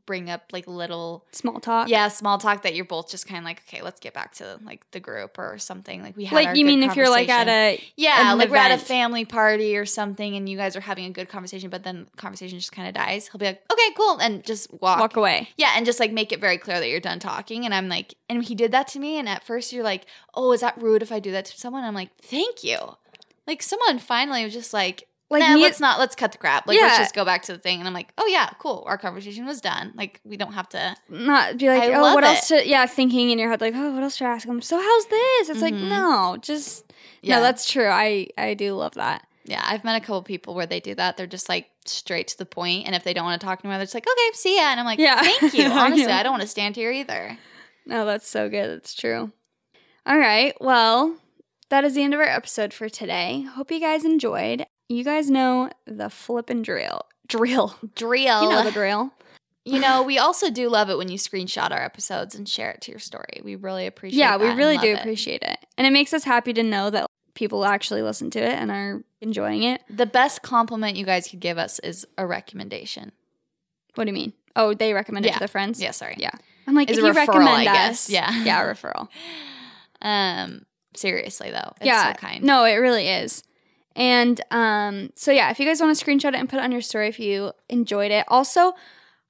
bring 0.05 0.29
up 0.29 0.43
like 0.53 0.67
little 0.67 1.25
Small 1.33 1.59
talk. 1.59 1.89
yeah 1.89 2.09
small 2.09 2.37
talk 2.37 2.63
that 2.63 2.75
you're 2.75 2.85
both 2.85 3.09
just 3.09 3.27
kind 3.27 3.39
of 3.39 3.45
like 3.45 3.63
okay 3.67 3.83
let's 3.83 3.99
get 3.99 4.13
back 4.13 4.35
to 4.35 4.59
like 4.63 4.85
the 4.91 5.01
group 5.01 5.39
or 5.39 5.57
something 5.57 6.03
like 6.03 6.15
we 6.17 6.27
had 6.27 6.35
Like, 6.35 6.57
you 6.57 6.67
mean 6.67 6.83
if 6.83 6.97
you're 6.97 7.09
like 7.09 7.31
at 7.31 7.49
a, 7.49 7.83
yeah 7.97 8.35
like 8.35 8.51
we're 8.51 8.57
at 8.57 8.73
a 8.73 8.79
family 8.79 9.25
party 9.25 9.75
or 9.75 9.87
something 9.87 10.37
and 10.37 10.51
you 10.51 10.59
guys 10.59 10.77
are 10.77 10.83
having 10.83 11.07
a 11.07 11.11
good 11.11 11.31
conversation 11.31 11.71
but 11.71 11.83
then 11.83 12.09
conversation 12.17 12.59
just 12.59 12.73
kind 12.73 12.89
of 12.89 12.95
dies 12.95 13.29
he'll 13.29 13.39
be 13.39 13.47
like 13.47 13.63
okay 13.73 13.87
cool 13.97 14.19
and 14.19 14.45
just 14.45 14.71
walk 14.81 15.01
walk 15.01 15.17
away. 15.17 15.49
yeah, 15.57 15.73
and 15.77 15.87
just 15.87 16.01
like 16.01 16.13
make 16.13 16.33
it 16.33 16.41
very 16.41 16.59
clear 16.59 16.79
that 16.79 16.89
you're 16.89 17.01
done 17.01 17.19
talking. 17.19 17.65
And 17.65 17.75
I'm 17.75 17.89
like, 17.89 18.15
and 18.29 18.45
he 18.45 18.55
did 18.55 18.73
that 18.73 18.89
to 18.89 18.99
me. 18.99 19.19
And 19.19 19.29
at 19.29 19.45
first 19.45 19.73
you're 19.73 19.85
like, 19.85 20.07
oh, 20.35 20.53
is 20.53 20.61
that 20.61 20.81
rude 20.81 21.03
if 21.03 21.13
I 21.13 21.21
do 21.21 21.33
that 21.33 21.47
to 21.47 21.59
someone? 21.59 21.85
I'm 21.85 21.95
like, 21.95 22.11
thank 22.21 22.63
you. 22.63 22.79
Like 23.47 23.63
someone 23.63 23.99
finally 23.99 24.45
was 24.45 24.53
just 24.53 24.73
like, 24.73 25.09
Like, 25.29 25.43
like, 25.43 25.55
me- 25.55 25.63
let's 25.63 25.81
not, 25.81 25.99
let's 25.99 26.15
cut 26.15 26.31
the 26.33 26.39
crap. 26.39 26.67
Like, 26.69 26.81
let's 26.81 26.99
just 26.99 27.15
go 27.15 27.25
back 27.25 27.43
to 27.43 27.53
the 27.53 27.59
thing. 27.59 27.81
And 27.81 27.89
I'm 27.89 27.95
like, 27.95 28.13
oh 28.17 28.27
yeah, 28.27 28.49
cool. 28.61 28.85
Our 28.87 28.97
conversation 28.97 29.45
was 29.45 29.61
done. 29.61 29.93
Like, 29.97 30.21
we 30.25 30.37
don't 30.37 30.53
have 30.53 30.69
to. 30.71 30.95
not 31.09 31.57
be 31.59 31.69
like, 31.69 31.83
I 31.83 31.95
oh, 31.95 32.15
what 32.15 32.23
else 32.23 32.47
to, 32.49 32.67
yeah, 32.67 32.87
thinking 32.87 33.31
in 33.31 33.39
your 33.39 33.51
head, 33.51 33.61
like, 33.61 33.75
oh, 33.77 33.93
what 33.93 34.03
else 34.05 34.17
should 34.17 34.27
I 34.29 34.31
ask 34.35 34.47
them? 34.47 34.63
So 34.63 34.79
how's 34.81 35.07
this? 35.07 35.49
It's 35.49 35.61
like, 35.63 35.75
Mhm. 35.75 35.89
no, 35.89 36.37
just, 36.41 36.85
Yeah. 37.23 37.37
no, 37.37 37.43
that's 37.43 37.69
true. 37.69 37.89
I, 37.89 38.29
I 38.39 38.55
do 38.55 38.75
love 38.75 38.95
that. 38.95 39.27
Yeah, 39.45 39.65
I've 39.67 39.83
met 39.85 39.97
a 39.97 40.01
couple 40.01 40.23
people 40.23 40.55
where 40.55 40.67
they 40.67 40.81
do 40.81 40.95
that. 40.97 41.17
They're 41.17 41.27
just 41.27 41.49
like 41.49 41.71
straight 41.85 42.29
to 42.29 42.39
the 42.39 42.47
point, 42.47 42.87
and 42.87 42.95
if 42.95 43.03
they 43.05 43.13
don't 43.15 43.25
want 43.25 43.41
to 43.41 43.45
talk 43.45 43.61
anymore, 43.65 43.79
they're 43.79 43.85
just 43.87 43.95
like, 43.95 44.07
okay, 44.09 44.31
see 44.37 44.57
ya. 44.57 44.63
And 44.71 44.79
I'm 44.81 44.87
like, 44.87 44.99
Yeah. 44.99 45.21
thank 45.23 45.55
you. 45.55 45.65
Honestly. 45.71 46.07
I 46.07 46.23
don't 46.23 46.33
want 46.33 46.43
to 46.43 46.49
stand 46.49 46.75
here 46.77 46.91
either. 46.93 47.37
No, 47.85 48.05
that's 48.07 48.29
so 48.29 48.49
good. 48.49 48.71
It's 48.71 48.95
true. 48.95 49.31
All 50.05 50.19
right. 50.19 50.55
Well, 50.61 51.17
that 51.71 51.85
is 51.85 51.95
the 51.95 52.03
end 52.03 52.15
of 52.15 52.21
our 52.21 52.27
episode 52.27 52.73
for 52.73 52.89
today. 52.89 53.43
Hope 53.43 53.71
you 53.73 53.81
guys 53.81 54.05
enjoyed. 54.05 54.67
You 54.89 55.05
guys 55.05 55.31
know 55.31 55.71
the 55.87 56.09
flip 56.11 56.51
and 56.51 56.65
drill. 56.65 57.03
Drill. 57.27 57.77
Drill. 57.97 58.43
You 58.45 58.49
know 58.51 58.63
the 58.65 58.71
drill. 58.71 59.13
You 59.65 59.81
know, 59.81 60.05
we 60.05 60.17
also 60.17 60.49
do 60.49 60.69
love 60.69 60.91
it 60.91 60.97
when 60.97 61.09
you 61.09 61.19
screenshot 61.19 61.73
our 61.73 61.83
episodes 61.83 62.37
and 62.37 62.49
share 62.49 62.71
it 62.71 62.81
to 62.83 62.93
your 62.93 63.01
story. 63.01 63.41
We 63.43 63.57
really 63.57 63.89
appreciate 63.89 64.17
it. 64.17 64.21
Yeah, 64.21 64.37
we 64.37 64.49
really 64.51 64.79
do 64.79 64.93
it. 64.93 65.01
appreciate 65.01 65.43
it. 65.43 65.59
And 65.77 65.85
it 65.85 65.93
makes 65.93 66.15
us 66.15 66.23
happy 66.23 66.53
to 66.53 66.63
know 66.63 66.89
that 66.91 67.07
people 67.35 67.65
actually 67.65 68.01
listen 68.03 68.31
to 68.31 68.39
it 68.39 68.53
and 68.53 68.71
are 68.71 69.03
enjoying 69.21 69.65
it. 69.65 69.83
The 69.91 70.07
best 70.07 70.43
compliment 70.43 70.97
you 70.97 71.05
guys 71.05 71.27
could 71.27 71.41
give 71.41 71.59
us 71.59 71.81
is 71.81 72.07
a 72.17 72.25
recommendation. 72.25 73.11
What 73.97 74.05
do 74.05 74.11
you 74.11 74.15
mean? 74.15 74.35
Oh, 74.55 74.73
they 74.73 74.93
recommend 74.93 75.27
it 75.27 75.31
Yeah. 75.31 75.35
to 75.35 75.39
their 75.41 75.49
friends? 75.49 75.83
Yeah, 75.83 75.91
sorry. 75.91 76.15
Yeah. 76.17 76.31
I'm 76.69 76.77
like, 76.77 76.89
Is 76.89 76.99
if 76.99 77.03
a 77.05 77.07
you 77.09 77.13
referral, 77.13 77.27
recommend 77.27 77.49
I 77.49 77.65
guess. 77.65 78.07
us. 78.07 78.11
Yeah. 78.11 78.31
Yeah, 78.45 78.63
a 78.63 78.73
referral. 78.73 79.09
Um, 80.03 80.67
seriously 80.95 81.51
though, 81.51 81.73
it's 81.79 81.87
yeah. 81.87 82.13
so 82.13 82.19
kind. 82.19 82.45
No, 82.45 82.65
it 82.65 82.75
really 82.75 83.09
is. 83.09 83.43
And 83.97 84.41
um, 84.51 85.11
so 85.15 85.33
yeah, 85.33 85.51
if 85.51 85.59
you 85.59 85.67
guys 85.67 85.81
want 85.81 85.97
to 85.97 86.05
screenshot 86.05 86.29
it 86.29 86.35
and 86.35 86.49
put 86.49 86.59
it 86.59 86.63
on 86.63 86.71
your 86.71 86.83
story 86.83 87.09
if 87.09 87.19
you 87.19 87.53
enjoyed 87.71 88.13
it. 88.13 88.27
Also, 88.29 88.75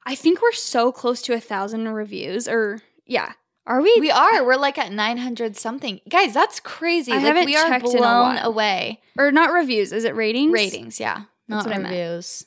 I 0.04 0.14
think 0.16 0.42
we're 0.42 0.52
so 0.52 0.90
close 0.92 1.22
to 1.22 1.32
a 1.34 1.40
thousand 1.40 1.86
reviews. 1.88 2.48
Or 2.48 2.80
yeah, 3.06 3.32
are 3.64 3.80
we? 3.80 3.96
we 4.00 4.10
are. 4.10 4.44
We're 4.44 4.56
like 4.56 4.76
at 4.76 4.90
nine 4.92 5.18
hundred 5.18 5.56
something, 5.56 6.00
guys. 6.08 6.34
That's 6.34 6.58
crazy. 6.58 7.12
I 7.12 7.16
like 7.16 7.24
haven't 7.24 7.46
we 7.46 7.56
are 7.56 7.68
checked 7.68 7.86
in 7.86 7.94
a 7.94 7.98
blown 7.98 8.38
away. 8.38 9.00
or 9.16 9.30
not 9.30 9.52
reviews? 9.52 9.92
Is 9.92 10.04
it 10.04 10.16
ratings? 10.16 10.52
Ratings, 10.52 10.98
yeah, 10.98 11.22
That's 11.48 11.64
not 11.64 11.66
what 11.66 11.74
I 11.74 11.78
meant. 11.78 11.92
reviews. 11.92 12.44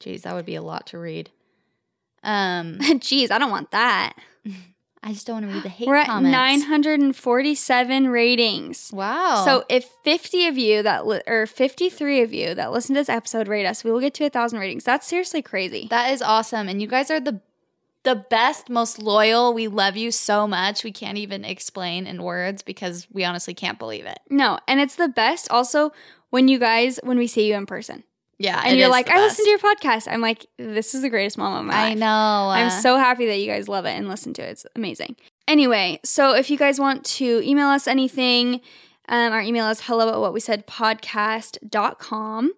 Jeez, 0.00 0.22
that 0.22 0.34
would 0.34 0.46
be 0.46 0.56
a 0.56 0.62
lot 0.62 0.88
to 0.88 0.98
read. 0.98 1.30
Um, 2.24 2.78
Jeez, 2.80 3.30
I 3.30 3.38
don't 3.38 3.50
want 3.50 3.70
that. 3.70 4.14
I 5.06 5.12
just 5.12 5.24
don't 5.24 5.36
want 5.36 5.46
to 5.46 5.54
read 5.54 5.62
the 5.62 5.68
hate 5.68 5.86
we're 5.86 5.94
at 5.94 6.06
comments. 6.08 6.32
947 6.32 8.08
ratings. 8.08 8.90
Wow. 8.92 9.44
So 9.44 9.64
if 9.68 9.84
50 10.02 10.48
of 10.48 10.58
you 10.58 10.82
that 10.82 11.06
li- 11.06 11.22
or 11.28 11.46
53 11.46 12.22
of 12.22 12.32
you 12.32 12.54
that 12.56 12.72
listen 12.72 12.96
to 12.96 13.00
this 13.02 13.08
episode 13.08 13.46
rate 13.46 13.66
us, 13.66 13.84
we 13.84 13.92
will 13.92 14.00
get 14.00 14.14
to 14.14 14.24
a 14.24 14.30
thousand 14.30 14.58
ratings. 14.58 14.82
That's 14.82 15.06
seriously 15.06 15.42
crazy. 15.42 15.86
That 15.90 16.10
is 16.12 16.22
awesome. 16.22 16.68
And 16.68 16.82
you 16.82 16.88
guys 16.88 17.10
are 17.12 17.20
the 17.20 17.40
the 18.02 18.16
best, 18.16 18.68
most 18.68 19.00
loyal. 19.00 19.52
We 19.54 19.68
love 19.68 19.96
you 19.96 20.10
so 20.10 20.46
much. 20.48 20.82
We 20.82 20.92
can't 20.92 21.18
even 21.18 21.44
explain 21.44 22.06
in 22.06 22.22
words 22.22 22.62
because 22.62 23.06
we 23.12 23.24
honestly 23.24 23.54
can't 23.54 23.78
believe 23.78 24.06
it. 24.06 24.18
no, 24.28 24.58
and 24.66 24.80
it's 24.80 24.96
the 24.96 25.08
best 25.08 25.48
also 25.50 25.92
when 26.30 26.48
you 26.48 26.58
guys 26.58 26.98
when 27.04 27.16
we 27.18 27.28
see 27.28 27.48
you 27.48 27.54
in 27.54 27.66
person. 27.66 28.02
Yeah. 28.38 28.62
and 28.64 28.78
you're 28.78 28.88
like, 28.88 29.08
I 29.08 29.14
best. 29.14 29.38
listened 29.38 29.46
to 29.46 29.50
your 29.50 29.58
podcast. 29.58 30.12
I'm 30.12 30.20
like, 30.20 30.46
this 30.58 30.94
is 30.94 31.02
the 31.02 31.08
greatest 31.08 31.38
moment 31.38 31.60
of 31.60 31.66
my 31.66 31.74
I 31.74 31.88
life. 31.90 31.98
know. 31.98 32.06
I'm 32.06 32.66
uh, 32.66 32.70
so 32.80 32.98
happy 32.98 33.26
that 33.26 33.38
you 33.38 33.46
guys 33.46 33.68
love 33.68 33.86
it 33.86 33.92
and 33.96 34.08
listen 34.08 34.34
to 34.34 34.42
it. 34.42 34.50
It's 34.50 34.66
amazing. 34.76 35.16
Anyway, 35.48 36.00
so 36.04 36.34
if 36.34 36.50
you 36.50 36.58
guys 36.58 36.78
want 36.78 37.04
to 37.04 37.40
email 37.42 37.68
us 37.68 37.86
anything, 37.86 38.60
um, 39.08 39.32
our 39.32 39.40
email 39.40 39.68
is 39.70 39.82
hello 39.82 40.12
at 40.12 40.20
what 40.20 40.32
we 40.34 40.40
said 40.40 40.66
podcast.com. 40.66 42.52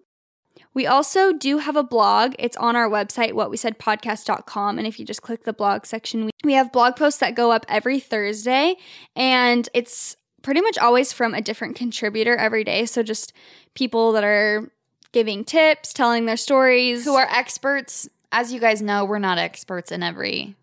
We 0.73 0.85
also 0.85 1.33
do 1.33 1.57
have 1.59 1.75
a 1.75 1.83
blog. 1.83 2.35
It's 2.37 2.57
on 2.57 2.75
our 2.75 2.89
website, 2.89 3.31
whatwesaidpodcast.com. 3.33 4.77
And 4.77 4.87
if 4.87 4.99
you 4.99 5.05
just 5.05 5.21
click 5.21 5.43
the 5.43 5.53
blog 5.53 5.85
section, 5.85 6.25
we, 6.25 6.31
we 6.43 6.53
have 6.53 6.71
blog 6.71 6.95
posts 6.95 7.19
that 7.19 7.35
go 7.35 7.51
up 7.51 7.65
every 7.67 7.99
Thursday. 7.99 8.75
And 9.15 9.67
it's 9.73 10.15
pretty 10.41 10.61
much 10.61 10.77
always 10.77 11.11
from 11.11 11.33
a 11.33 11.41
different 11.41 11.75
contributor 11.75 12.35
every 12.35 12.63
day. 12.63 12.85
So 12.85 13.03
just 13.03 13.33
people 13.73 14.11
that 14.13 14.23
are 14.23 14.71
giving 15.11 15.43
tips, 15.43 15.93
telling 15.93 16.25
their 16.25 16.37
stories. 16.37 17.05
Who 17.05 17.15
are 17.15 17.27
experts? 17.29 18.09
As 18.31 18.53
you 18.53 18.59
guys 18.59 18.81
know, 18.81 19.05
we're 19.05 19.19
not 19.19 19.37
experts 19.37 19.91
in 19.91 20.03
every. 20.03 20.55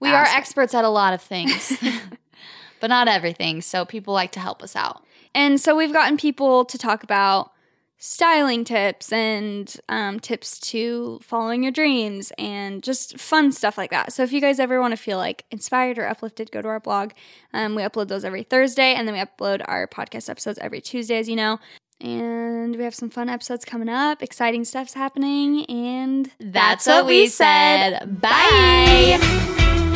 We 0.00 0.08
are 0.10 0.24
experts 0.24 0.74
at 0.74 0.84
a 0.84 0.88
lot 0.88 1.12
of 1.12 1.20
things, 1.20 1.76
but 2.80 2.88
not 2.88 3.08
everything. 3.08 3.60
So 3.62 3.84
people 3.84 4.14
like 4.14 4.32
to 4.32 4.40
help 4.40 4.62
us 4.62 4.76
out. 4.76 5.02
And 5.34 5.60
so 5.60 5.76
we've 5.76 5.92
gotten 5.92 6.16
people 6.16 6.64
to 6.64 6.78
talk 6.78 7.02
about 7.02 7.52
styling 8.00 8.62
tips 8.62 9.12
and 9.12 9.76
um, 9.88 10.20
tips 10.20 10.60
to 10.60 11.18
following 11.20 11.64
your 11.64 11.72
dreams 11.72 12.32
and 12.38 12.82
just 12.82 13.18
fun 13.18 13.50
stuff 13.50 13.76
like 13.76 13.90
that. 13.90 14.12
So 14.12 14.22
if 14.22 14.32
you 14.32 14.40
guys 14.40 14.60
ever 14.60 14.80
want 14.80 14.92
to 14.92 14.96
feel 14.96 15.18
like 15.18 15.44
inspired 15.50 15.98
or 15.98 16.06
uplifted, 16.06 16.52
go 16.52 16.62
to 16.62 16.68
our 16.68 16.80
blog. 16.80 17.10
Um, 17.52 17.74
we 17.74 17.82
upload 17.82 18.06
those 18.06 18.24
every 18.24 18.44
Thursday 18.44 18.94
and 18.94 19.06
then 19.06 19.14
we 19.14 19.20
upload 19.20 19.62
our 19.66 19.88
podcast 19.88 20.30
episodes 20.30 20.58
every 20.60 20.80
Tuesday, 20.80 21.18
as 21.18 21.28
you 21.28 21.34
know. 21.34 21.58
And 22.00 22.76
we 22.76 22.84
have 22.84 22.94
some 22.94 23.10
fun 23.10 23.28
episodes 23.28 23.64
coming 23.64 23.88
up, 23.88 24.22
exciting 24.22 24.64
stuff's 24.64 24.94
happening, 24.94 25.64
and 25.66 26.30
That's, 26.38 26.86
what 26.86 27.06
we 27.06 27.26
said. 27.26 28.20
Bye. 28.20 29.87